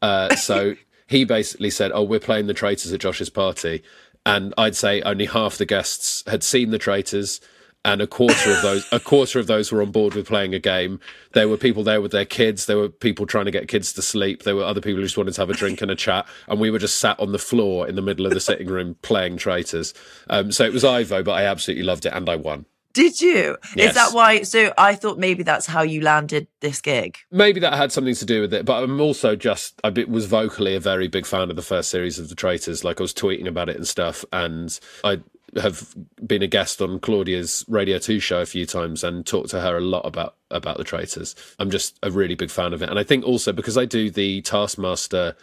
Uh, 0.00 0.34
so 0.36 0.74
he 1.06 1.24
basically 1.24 1.70
said, 1.70 1.90
"Oh, 1.94 2.02
we're 2.02 2.20
playing 2.20 2.46
the 2.46 2.54
traitors 2.54 2.92
at 2.92 3.00
Josh's 3.00 3.30
party," 3.30 3.82
and 4.24 4.54
I'd 4.56 4.76
say 4.76 5.02
only 5.02 5.26
half 5.26 5.58
the 5.58 5.66
guests 5.66 6.24
had 6.26 6.42
seen 6.42 6.70
the 6.70 6.78
traitors 6.78 7.40
and 7.84 8.00
a 8.00 8.06
quarter 8.06 8.52
of 8.52 8.62
those 8.62 8.86
a 8.92 9.00
quarter 9.00 9.38
of 9.38 9.46
those 9.46 9.72
were 9.72 9.82
on 9.82 9.90
board 9.90 10.14
with 10.14 10.26
playing 10.26 10.54
a 10.54 10.58
game 10.58 11.00
there 11.32 11.48
were 11.48 11.56
people 11.56 11.82
there 11.82 12.00
with 12.00 12.12
their 12.12 12.24
kids 12.24 12.66
there 12.66 12.76
were 12.78 12.88
people 12.88 13.26
trying 13.26 13.44
to 13.44 13.50
get 13.50 13.66
kids 13.68 13.92
to 13.92 14.02
sleep 14.02 14.44
there 14.44 14.54
were 14.54 14.64
other 14.64 14.80
people 14.80 14.98
who 14.98 15.02
just 15.04 15.16
wanted 15.16 15.34
to 15.34 15.40
have 15.40 15.50
a 15.50 15.54
drink 15.54 15.82
and 15.82 15.90
a 15.90 15.96
chat 15.96 16.26
and 16.48 16.60
we 16.60 16.70
were 16.70 16.78
just 16.78 16.98
sat 17.00 17.18
on 17.18 17.32
the 17.32 17.38
floor 17.38 17.88
in 17.88 17.94
the 17.96 18.02
middle 18.02 18.24
of 18.26 18.32
the 18.32 18.40
sitting 18.40 18.68
room 18.68 18.96
playing 19.02 19.36
traitors 19.36 19.92
um, 20.30 20.52
so 20.52 20.64
it 20.64 20.72
was 20.72 20.84
ivo 20.84 21.22
but 21.22 21.32
i 21.32 21.44
absolutely 21.44 21.82
loved 21.84 22.06
it 22.06 22.12
and 22.12 22.28
i 22.28 22.36
won 22.36 22.64
Did 22.92 23.20
you? 23.22 23.56
Yes. 23.74 23.88
Is 23.88 23.94
that 23.94 24.12
why? 24.12 24.42
So 24.42 24.74
I 24.76 24.94
thought 24.94 25.16
maybe 25.18 25.42
that's 25.42 25.64
how 25.64 25.80
you 25.80 26.02
landed 26.02 26.46
this 26.60 26.82
gig. 26.82 27.16
maybe 27.30 27.58
that 27.60 27.72
had 27.72 27.90
something 27.90 28.14
to 28.14 28.26
do 28.26 28.42
with 28.42 28.52
it 28.54 28.64
but 28.66 28.82
i'm 28.84 29.00
also 29.00 29.34
just 29.34 29.80
i 29.82 29.88
bit- 29.90 30.08
was 30.10 30.26
vocally 30.26 30.74
a 30.76 30.80
very 30.80 31.08
big 31.08 31.24
fan 31.26 31.48
of 31.50 31.56
the 31.56 31.62
first 31.62 31.88
series 31.90 32.18
of 32.18 32.28
the 32.28 32.34
traitors 32.34 32.84
like 32.84 33.00
i 33.00 33.02
was 33.02 33.14
tweeting 33.14 33.48
about 33.48 33.68
it 33.70 33.76
and 33.76 33.88
stuff 33.88 34.24
and 34.32 34.78
i 35.04 35.18
have 35.60 35.94
been 36.26 36.42
a 36.42 36.46
guest 36.46 36.80
on 36.80 36.98
claudia's 36.98 37.64
radio 37.68 37.98
2 37.98 38.20
show 38.20 38.40
a 38.40 38.46
few 38.46 38.64
times 38.64 39.04
and 39.04 39.26
talked 39.26 39.50
to 39.50 39.60
her 39.60 39.76
a 39.76 39.80
lot 39.80 40.04
about 40.06 40.36
about 40.50 40.78
the 40.78 40.84
traitors 40.84 41.34
i'm 41.58 41.70
just 41.70 41.98
a 42.02 42.10
really 42.10 42.34
big 42.34 42.50
fan 42.50 42.72
of 42.72 42.82
it 42.82 42.88
and 42.88 42.98
i 42.98 43.04
think 43.04 43.24
also 43.24 43.52
because 43.52 43.76
i 43.76 43.84
do 43.84 44.10
the 44.10 44.40
taskmaster 44.42 45.36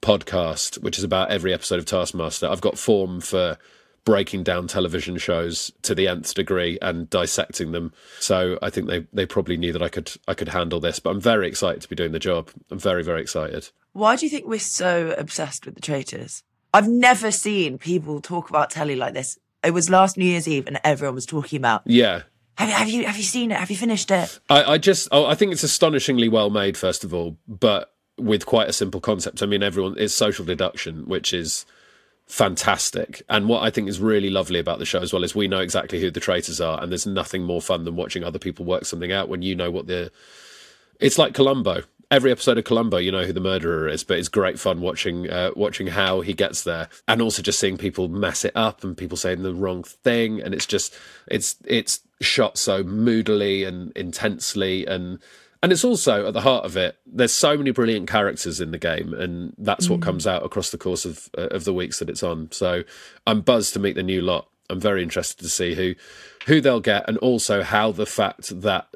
podcast 0.00 0.82
which 0.82 0.96
is 0.96 1.04
about 1.04 1.30
every 1.30 1.52
episode 1.52 1.78
of 1.78 1.84
taskmaster 1.84 2.48
i've 2.48 2.62
got 2.62 2.78
form 2.78 3.20
for 3.20 3.58
breaking 4.04 4.42
down 4.42 4.66
television 4.66 5.16
shows 5.18 5.70
to 5.82 5.94
the 5.94 6.08
nth 6.08 6.34
degree 6.34 6.78
and 6.80 7.08
dissecting 7.10 7.72
them. 7.72 7.92
So 8.18 8.58
I 8.62 8.70
think 8.70 8.86
they, 8.86 9.06
they 9.12 9.26
probably 9.26 9.56
knew 9.56 9.72
that 9.72 9.82
I 9.82 9.88
could 9.88 10.12
I 10.26 10.34
could 10.34 10.48
handle 10.48 10.80
this. 10.80 10.98
But 10.98 11.10
I'm 11.10 11.20
very 11.20 11.48
excited 11.48 11.82
to 11.82 11.88
be 11.88 11.96
doing 11.96 12.12
the 12.12 12.18
job. 12.18 12.50
I'm 12.70 12.78
very 12.78 13.02
very 13.02 13.20
excited. 13.20 13.70
Why 13.92 14.16
do 14.16 14.26
you 14.26 14.30
think 14.30 14.46
we're 14.46 14.60
so 14.60 15.14
obsessed 15.18 15.66
with 15.66 15.74
the 15.74 15.80
traitors? 15.80 16.42
I've 16.72 16.88
never 16.88 17.30
seen 17.30 17.78
people 17.78 18.20
talk 18.20 18.48
about 18.48 18.70
telly 18.70 18.96
like 18.96 19.14
this. 19.14 19.38
It 19.64 19.72
was 19.72 19.90
last 19.90 20.16
New 20.16 20.24
Year's 20.24 20.48
Eve, 20.48 20.66
and 20.66 20.80
everyone 20.84 21.14
was 21.14 21.26
talking 21.26 21.56
about. 21.58 21.82
Yeah. 21.86 22.22
Have, 22.56 22.68
you- 22.68 22.74
have 22.74 22.88
you 22.88 23.06
have 23.06 23.16
you 23.16 23.22
seen 23.22 23.50
it? 23.50 23.58
Have 23.58 23.70
you 23.70 23.76
finished 23.76 24.10
it? 24.10 24.38
I, 24.50 24.64
I 24.64 24.78
just 24.78 25.08
oh, 25.12 25.24
I 25.26 25.34
think 25.34 25.52
it's 25.52 25.62
astonishingly 25.62 26.28
well 26.28 26.50
made. 26.50 26.76
First 26.76 27.04
of 27.04 27.14
all, 27.14 27.36
but 27.48 27.92
with 28.18 28.44
quite 28.46 28.68
a 28.68 28.72
simple 28.72 29.00
concept. 29.00 29.42
I 29.42 29.46
mean, 29.46 29.62
everyone 29.62 29.96
is 29.96 30.14
social 30.14 30.44
deduction, 30.44 31.06
which 31.06 31.32
is 31.32 31.64
fantastic. 32.26 33.22
And 33.28 33.48
what 33.48 33.62
I 33.62 33.70
think 33.70 33.88
is 33.88 33.98
really 33.98 34.30
lovely 34.30 34.58
about 34.60 34.78
the 34.78 34.84
show 34.86 35.00
as 35.00 35.12
well 35.12 35.24
is 35.24 35.34
we 35.34 35.48
know 35.48 35.60
exactly 35.60 36.00
who 36.00 36.10
the 36.10 36.20
traitors 36.20 36.60
are, 36.60 36.80
and 36.82 36.90
there's 36.92 37.06
nothing 37.06 37.42
more 37.44 37.60
fun 37.62 37.84
than 37.84 37.96
watching 37.96 38.22
other 38.24 38.38
people 38.38 38.64
work 38.64 38.84
something 38.84 39.10
out 39.12 39.28
when 39.28 39.42
you 39.42 39.54
know 39.54 39.70
what 39.70 39.86
the. 39.86 40.10
It's 41.00 41.18
like 41.18 41.34
Columbo. 41.34 41.82
Every 42.12 42.32
episode 42.32 42.58
of 42.58 42.64
Columbo, 42.64 42.96
you 42.96 43.12
know 43.12 43.24
who 43.24 43.32
the 43.32 43.40
murderer 43.40 43.86
is, 43.86 44.02
but 44.02 44.18
it's 44.18 44.28
great 44.28 44.58
fun 44.58 44.80
watching 44.80 45.30
uh, 45.30 45.52
watching 45.54 45.86
how 45.86 46.22
he 46.22 46.32
gets 46.32 46.64
there, 46.64 46.88
and 47.06 47.22
also 47.22 47.40
just 47.40 47.60
seeing 47.60 47.76
people 47.76 48.08
mess 48.08 48.44
it 48.44 48.50
up 48.56 48.82
and 48.82 48.96
people 48.96 49.16
saying 49.16 49.42
the 49.42 49.54
wrong 49.54 49.84
thing, 49.84 50.40
and 50.40 50.52
it's 50.52 50.66
just 50.66 50.92
it's 51.28 51.54
it's 51.64 52.00
shot 52.20 52.58
so 52.58 52.82
moodily 52.82 53.62
and 53.62 53.92
intensely, 53.92 54.84
and 54.86 55.20
and 55.62 55.70
it's 55.70 55.84
also 55.84 56.26
at 56.26 56.32
the 56.34 56.40
heart 56.40 56.64
of 56.64 56.76
it. 56.76 56.98
There's 57.06 57.32
so 57.32 57.56
many 57.56 57.70
brilliant 57.70 58.08
characters 58.08 58.60
in 58.60 58.72
the 58.72 58.78
game, 58.78 59.14
and 59.14 59.54
that's 59.56 59.88
what 59.88 60.02
comes 60.02 60.26
out 60.26 60.44
across 60.44 60.70
the 60.70 60.78
course 60.78 61.04
of 61.04 61.30
uh, 61.38 61.46
of 61.52 61.62
the 61.62 61.72
weeks 61.72 62.00
that 62.00 62.10
it's 62.10 62.24
on. 62.24 62.50
So 62.50 62.82
I'm 63.24 63.42
buzzed 63.42 63.74
to 63.74 63.78
meet 63.78 63.94
the 63.94 64.02
new 64.02 64.20
lot. 64.20 64.48
I'm 64.68 64.80
very 64.80 65.04
interested 65.04 65.44
to 65.44 65.48
see 65.48 65.76
who 65.76 65.94
who 66.46 66.60
they'll 66.60 66.80
get, 66.80 67.08
and 67.08 67.18
also 67.18 67.62
how 67.62 67.92
the 67.92 68.04
fact 68.04 68.62
that 68.62 68.88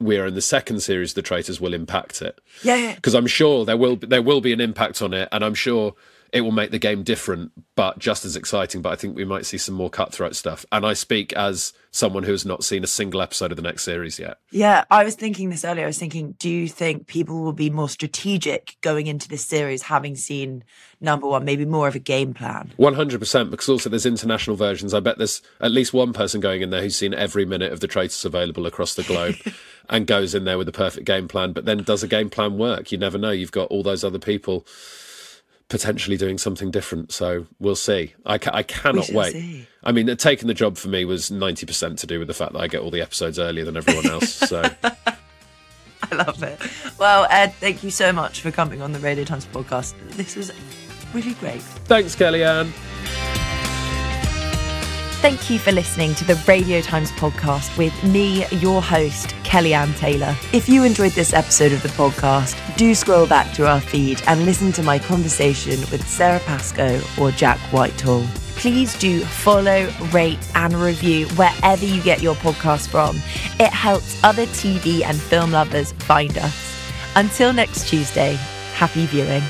we're 0.00 0.26
in 0.26 0.34
the 0.34 0.42
second 0.42 0.80
series, 0.80 1.14
the 1.14 1.22
traitors 1.22 1.60
will 1.60 1.74
impact 1.74 2.22
it. 2.22 2.40
Yeah, 2.62 2.76
yeah. 2.76 2.94
Because 2.94 3.14
I'm 3.14 3.26
sure 3.26 3.64
there 3.64 3.76
will 3.76 3.96
there 3.96 4.22
will 4.22 4.40
be 4.40 4.52
an 4.52 4.60
impact 4.60 5.02
on 5.02 5.12
it, 5.12 5.28
and 5.32 5.44
I'm 5.44 5.54
sure 5.54 5.94
it 6.32 6.42
will 6.42 6.52
make 6.52 6.70
the 6.70 6.78
game 6.78 7.02
different, 7.02 7.52
but 7.74 7.98
just 7.98 8.24
as 8.24 8.36
exciting. 8.36 8.82
But 8.82 8.92
I 8.92 8.96
think 8.96 9.16
we 9.16 9.24
might 9.24 9.46
see 9.46 9.58
some 9.58 9.74
more 9.74 9.88
cutthroat 9.88 10.36
stuff. 10.36 10.66
And 10.70 10.84
I 10.84 10.92
speak 10.92 11.32
as 11.32 11.72
someone 11.90 12.22
who 12.22 12.32
has 12.32 12.44
not 12.44 12.62
seen 12.62 12.84
a 12.84 12.86
single 12.86 13.22
episode 13.22 13.50
of 13.50 13.56
the 13.56 13.62
next 13.62 13.82
series 13.82 14.18
yet. 14.18 14.38
Yeah, 14.50 14.84
I 14.90 15.04
was 15.04 15.14
thinking 15.14 15.48
this 15.48 15.64
earlier. 15.64 15.84
I 15.84 15.88
was 15.88 15.98
thinking, 15.98 16.32
do 16.38 16.50
you 16.50 16.68
think 16.68 17.06
people 17.06 17.42
will 17.42 17.52
be 17.52 17.70
more 17.70 17.88
strategic 17.88 18.76
going 18.82 19.06
into 19.06 19.28
this 19.28 19.44
series, 19.44 19.82
having 19.82 20.16
seen 20.16 20.64
number 21.00 21.26
one, 21.26 21.44
maybe 21.44 21.64
more 21.64 21.88
of 21.88 21.94
a 21.94 22.00
game 22.00 22.34
plan? 22.34 22.72
One 22.76 22.94
hundred 22.94 23.20
percent, 23.20 23.50
because 23.50 23.68
also 23.68 23.88
there's 23.88 24.06
international 24.06 24.56
versions. 24.56 24.92
I 24.92 25.00
bet 25.00 25.16
there's 25.16 25.40
at 25.60 25.70
least 25.70 25.94
one 25.94 26.12
person 26.12 26.40
going 26.40 26.60
in 26.60 26.70
there 26.70 26.82
who's 26.82 26.96
seen 26.96 27.14
every 27.14 27.46
minute 27.46 27.72
of 27.72 27.80
the 27.80 27.88
traitors 27.88 28.24
available 28.24 28.66
across 28.66 28.94
the 28.94 29.02
globe, 29.02 29.36
and 29.90 30.06
goes 30.06 30.34
in 30.34 30.44
there 30.44 30.58
with 30.58 30.68
a 30.68 30.72
perfect 30.72 31.06
game 31.06 31.28
plan. 31.28 31.52
But 31.52 31.64
then, 31.64 31.82
does 31.82 32.02
a 32.02 32.08
game 32.08 32.30
plan 32.30 32.58
work? 32.58 32.92
You 32.92 32.98
never 32.98 33.18
know. 33.18 33.30
You've 33.30 33.52
got 33.52 33.68
all 33.68 33.82
those 33.82 34.04
other 34.04 34.18
people 34.18 34.66
potentially 35.68 36.16
doing 36.16 36.38
something 36.38 36.70
different. 36.70 37.12
So 37.12 37.46
we'll 37.58 37.76
see. 37.76 38.14
I, 38.24 38.38
ca- 38.38 38.52
I 38.54 38.62
cannot 38.62 39.10
wait. 39.10 39.32
see. 39.32 39.66
I 39.84 39.92
mean, 39.92 40.14
taking 40.16 40.48
the 40.48 40.54
job 40.54 40.76
for 40.76 40.88
me 40.88 41.04
was 41.04 41.30
ninety 41.30 41.66
percent 41.66 41.98
to 42.00 42.06
do 42.06 42.18
with 42.18 42.28
the 42.28 42.34
fact 42.34 42.52
that 42.54 42.60
I 42.60 42.66
get 42.68 42.80
all 42.80 42.90
the 42.90 43.02
episodes 43.02 43.38
earlier 43.38 43.64
than 43.64 43.76
everyone 43.76 44.06
else. 44.06 44.32
So 44.32 44.62
I 44.84 46.14
love 46.14 46.42
it. 46.42 46.60
Well, 46.98 47.26
Ed, 47.30 47.52
thank 47.54 47.82
you 47.84 47.90
so 47.90 48.12
much 48.12 48.40
for 48.40 48.50
coming 48.50 48.82
on 48.82 48.92
the 48.92 48.98
Radio 49.00 49.24
Times 49.24 49.46
podcast. 49.46 49.94
This 50.12 50.36
was 50.36 50.52
really 51.12 51.34
great. 51.34 51.60
thanks, 51.62 52.14
Kelly-Anne. 52.14 52.72
Thank 55.20 55.50
you 55.50 55.58
for 55.58 55.72
listening 55.72 56.14
to 56.14 56.24
the 56.24 56.40
Radio 56.46 56.80
Times 56.80 57.10
podcast 57.10 57.76
with 57.76 58.04
me, 58.04 58.46
your 58.50 58.80
host, 58.80 59.34
Kelly-Anne 59.42 59.92
Taylor. 59.94 60.36
If 60.52 60.68
you 60.68 60.84
enjoyed 60.84 61.10
this 61.10 61.34
episode 61.34 61.72
of 61.72 61.82
the 61.82 61.88
podcast, 61.88 62.56
do 62.76 62.94
scroll 62.94 63.26
back 63.26 63.52
to 63.54 63.66
our 63.66 63.80
feed 63.80 64.22
and 64.28 64.44
listen 64.44 64.70
to 64.72 64.82
my 64.84 65.00
conversation 65.00 65.80
with 65.90 66.06
Sara 66.06 66.38
Pascoe 66.38 67.00
or 67.20 67.32
Jack 67.32 67.58
Whitehall. 67.72 68.24
Please 68.54 68.96
do 69.00 69.24
follow, 69.24 69.90
rate, 70.12 70.38
and 70.54 70.72
review 70.74 71.26
wherever 71.30 71.84
you 71.84 72.00
get 72.00 72.22
your 72.22 72.36
podcast 72.36 72.86
from. 72.86 73.16
It 73.58 73.72
helps 73.72 74.22
other 74.22 74.46
TV 74.46 75.02
and 75.02 75.20
film 75.20 75.50
lovers 75.50 75.90
find 75.94 76.38
us. 76.38 76.80
Until 77.16 77.52
next 77.52 77.88
Tuesday, 77.88 78.34
happy 78.74 79.06
viewing. 79.06 79.42